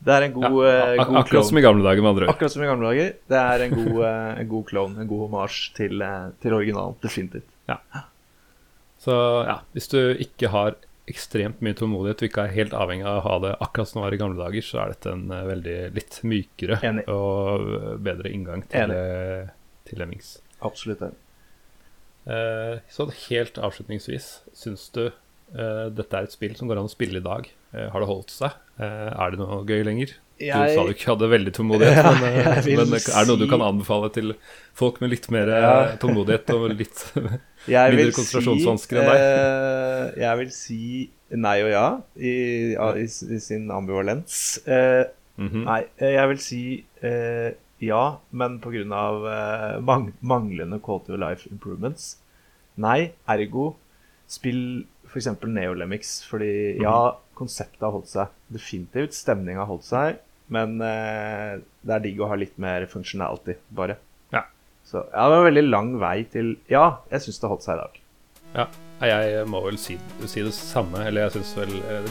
Det 0.01 0.13
er 0.15 0.25
en 0.25 0.33
god, 0.33 0.45
Ja, 0.65 0.93
eh, 0.95 1.05
god 1.05 1.17
akkurat 1.21 1.45
som 1.45 1.57
i 1.59 1.61
gamle 1.61 1.85
dager, 1.85 2.01
med 2.01 2.09
andre 2.09 2.25
ord. 2.25 2.33
Akkurat 2.33 2.53
som 2.53 2.63
i 2.63 2.69
gamle 2.69 2.89
dager. 2.89 3.09
Det 3.29 3.41
er 3.41 3.65
en 3.67 3.75
god, 3.77 3.97
eh, 4.07 4.39
en 4.41 4.47
god 4.49 4.63
clone, 4.71 5.01
en 5.01 5.09
god 5.09 5.25
homasj 5.27 5.57
til, 5.77 6.01
eh, 6.01 6.29
til 6.41 6.55
originalen. 6.57 6.95
Definitivt. 7.03 7.47
Så 9.01 9.13
ja, 9.47 9.59
hvis 9.73 9.87
du 9.89 9.97
ikke 10.13 10.49
har 10.53 10.75
ekstremt 11.09 11.61
mye 11.65 11.73
tålmodighet 11.73 12.21
og 12.21 12.27
ikke 12.29 12.43
er 12.45 12.53
helt 12.53 12.73
avhengig 12.77 13.07
av 13.09 13.17
å 13.17 13.23
ha 13.25 13.39
det 13.41 13.55
akkurat 13.65 13.89
som 13.89 13.99
det 13.99 14.05
var 14.05 14.13
i 14.13 14.19
gamle 14.21 14.37
dager, 14.37 14.61
så 14.61 14.83
er 14.83 14.93
dette 14.93 15.09
en 15.09 15.25
veldig 15.27 15.77
litt 15.95 16.19
mykere 16.21 16.77
Enig. 16.85 17.07
og 17.09 17.97
bedre 18.05 18.29
inngang 18.29 18.61
til, 18.69 18.93
til 19.89 20.01
Lemmings. 20.01 20.35
Absolutt 20.61 21.01
enig. 21.01 21.17
Eh, 22.29 22.79
så 22.89 23.07
helt 23.29 23.57
avslutningsvis, 23.57 24.27
syns 24.53 24.89
du 24.93 25.07
dette 25.53 26.13
er 26.17 26.23
et 26.27 26.31
spill 26.31 26.55
som 26.55 26.67
går 26.69 26.79
an 26.79 26.87
å 26.87 26.91
spille 26.91 27.19
i 27.19 27.23
dag? 27.25 27.47
Eh, 27.73 27.87
har 27.91 27.99
det 28.03 28.07
holdt 28.09 28.31
seg? 28.33 28.51
Eh, 28.79 29.09
er 29.11 29.31
det 29.31 29.39
noe 29.39 29.63
gøy 29.67 29.83
lenger? 29.87 30.13
Jeg- 30.41 30.71
Du 30.71 30.73
sa 30.73 30.83
du 30.87 30.93
ikke 30.93 31.11
hadde 31.11 31.27
veldig 31.29 31.51
tålmodighet, 31.53 31.97
Ja, 32.01 32.11
men, 32.17 32.33
eh, 32.33 32.65
men 32.65 32.93
er 32.97 33.25
det 33.25 33.27
noe 33.27 33.37
du 33.37 33.47
kan 33.47 33.61
anbefale 33.61 34.11
til 34.11 34.33
folk 34.73 34.99
med 35.01 35.11
litt 35.11 35.29
mer 35.29 35.47
eh, 35.49 35.61
Ja. 35.61 35.95
tålmodighet 36.01 36.49
og 36.55 36.71
litt 36.75 37.03
Mindre 37.67 38.11
konsentrasjonsvansker 38.15 38.95
si, 38.95 39.01
enn 39.01 39.11
deg. 39.11 39.19
eh, 39.21 40.21
jeg 40.23 40.37
vil 40.39 40.51
si 40.51 41.09
nei 41.31 41.61
og 41.63 41.69
ja 41.71 41.85
i, 42.17 42.73
i, 42.73 43.03
i 43.05 43.39
sin 43.39 43.69
ambivalens. 43.71 44.59
Uh, 44.67 45.05
mm 45.37 45.49
-hmm. 45.49 45.63
Nei, 45.65 45.81
eh, 45.99 46.13
jeg 46.13 46.27
vil 46.29 46.39
si 46.39 46.83
uh, 47.03 47.51
ja, 47.79 48.17
men 48.31 48.59
pga. 48.59 48.81
Uh, 48.81 49.79
mang 49.81 50.13
manglende 50.21 50.79
quality 50.81 51.11
of 51.13 51.19
life 51.19 51.47
improvements. 51.51 52.17
Nei, 52.77 53.11
ergo 53.29 53.75
spill 54.27 54.85
f.eks. 55.12 55.28
Neolemix, 55.47 56.14
fordi 56.30 56.51
Mhm. 56.78 56.84
ja, 56.86 57.18
konseptet 57.36 57.82
har 57.84 57.91
holdt 57.95 58.07
seg. 58.12 58.28
Definitivt. 58.53 59.14
Stemninga 59.18 59.64
har 59.66 59.70
holdt 59.74 59.88
seg. 59.88 60.20
Men 60.51 60.82
eh, 60.84 61.59
det 61.88 61.93
er 61.95 61.99
digg 62.03 62.20
å 62.20 62.28
ha 62.28 62.36
litt 62.36 62.57
mer 62.59 62.86
functionality, 62.91 63.55
bare. 63.72 63.95
Ja. 64.34 64.43
Så 64.86 65.05
ja, 65.14 65.24
det 65.30 65.36
var 65.38 65.45
en 65.45 65.53
veldig 65.53 65.64
lang 65.70 65.91
vei 66.01 66.24
til 66.28 66.55
Ja, 66.70 66.97
jeg 67.12 67.22
syns 67.24 67.39
det 67.39 67.47
har 67.47 67.53
holdt 67.55 67.64
seg 67.68 67.78
i 67.78 67.82
dag. 67.86 67.99
Ja, 68.53 68.66
jeg 69.07 69.45
må 69.47 69.62
vel 69.64 69.78
si, 69.80 69.95
si 70.28 70.41
det 70.43 70.51
samme. 70.53 71.05
Eller 71.07 71.30
jeg 71.30 71.38
syns 71.38 71.53
vel 71.55 71.72
eh, 71.80 72.03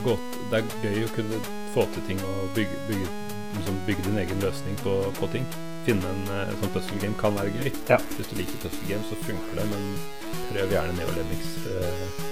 det, 0.51 0.63
er 0.63 0.71
gøy 0.87 1.05
å 1.05 1.11
kunne 1.15 1.41
få 1.75 1.85
til 1.93 2.07
ting 2.09 2.23
og 2.25 2.49
bygge, 2.57 2.81
bygge, 2.89 3.11
liksom 3.59 3.77
bygge 3.87 4.07
din 4.09 4.19
egen 4.25 4.41
løsning 4.41 4.81
på, 4.81 4.97
på 5.21 5.29
ting. 5.37 5.45
Finne 5.85 6.09
en 6.15 6.25
eh, 6.39 6.57
sånn 6.63 6.73
puzzle 6.75 6.99
game 7.05 7.17
kan 7.21 7.37
være 7.37 7.53
gøy. 7.61 7.71
Ja. 7.93 8.01
Hvis 8.17 8.33
du 8.33 8.39
liker 8.41 8.65
puzzle 8.65 8.89
game, 8.89 9.05
så 9.11 9.21
funker 9.29 9.61
det, 9.61 9.69
men 9.69 9.85
prøv 10.51 10.73
gjerne 10.73 10.97
Neolemix. 10.97 11.53
Eh, 11.77 12.30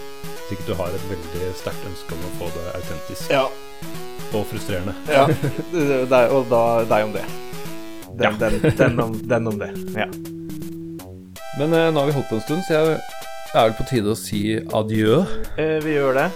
Sikkert 0.49 0.66
du 0.70 0.74
har 0.78 0.88
et 0.96 1.05
veldig 1.11 1.51
sterkt 1.61 1.84
ønske 1.90 2.16
om 2.16 2.22
å 2.24 2.32
få 2.40 2.49
det 2.55 2.66
autentisk 2.78 3.30
Ja. 3.34 3.44
og 4.32 4.46
frustrerende. 4.51 4.94
ja. 5.09 5.26
Det, 5.72 6.12
er- 6.12 6.32
og 6.32 6.49
da 6.51 6.62
deg 6.88 7.05
om 7.09 7.12
det. 7.12 7.24
Den, 8.18 8.22
Ja. 8.22 8.30
den, 8.49 8.76
den, 8.76 9.01
om, 9.01 9.12
den 9.28 9.46
om 9.46 9.59
det. 9.61 9.68
Ja. 9.94 10.07
Men 11.59 11.74
eh, 11.74 11.90
nå 11.92 12.01
har 12.01 12.07
vi 12.07 12.12
holdt 12.16 12.28
på 12.30 12.38
en 12.38 12.46
stund, 12.46 12.62
så 12.66 12.74
jeg 12.78 13.01
er 13.55 13.68
det 13.70 13.76
på 13.78 13.86
tide 13.90 14.12
å 14.12 14.16
si 14.18 14.40
adjø. 14.61 15.20
Eh, 15.59 15.78
vi 15.84 15.94
gjør 15.99 16.14
det. 16.18 16.26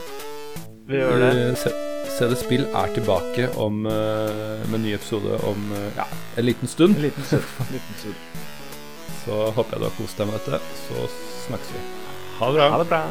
Vi 0.88 1.00
gjør 1.00 1.18
det. 1.22 1.32
Eh, 1.48 1.56
Se, 1.62 1.72
Se 2.12 2.28
spill 2.36 2.64
er 2.76 2.90
tilbake 2.92 3.46
om, 3.56 3.86
eh, 3.86 4.62
med 4.68 4.74
en 4.76 4.82
ny 4.84 4.92
episode 4.94 5.38
om 5.48 5.62
eh, 5.72 5.88
ja, 5.96 6.04
en 6.36 6.44
liten 6.44 6.68
stund. 6.68 6.96
En 6.98 7.02
liten 7.06 7.24
stund. 7.24 7.42
En 7.64 7.72
liten 7.72 7.98
stund. 8.02 8.14
Så 9.24 9.38
håper 9.56 9.76
jeg 9.76 9.80
du 9.80 9.86
har 9.88 9.96
kost 9.96 10.18
deg 10.18 10.26
med 10.28 10.38
dette. 10.40 10.60
Så 10.82 11.06
snakkes 11.46 11.72
vi. 11.76 11.82
Ha 12.40 12.50
det 12.50 12.58
bra. 12.58 12.68
Ha 12.74 12.78
det 12.82 12.88
bra. 12.90 13.02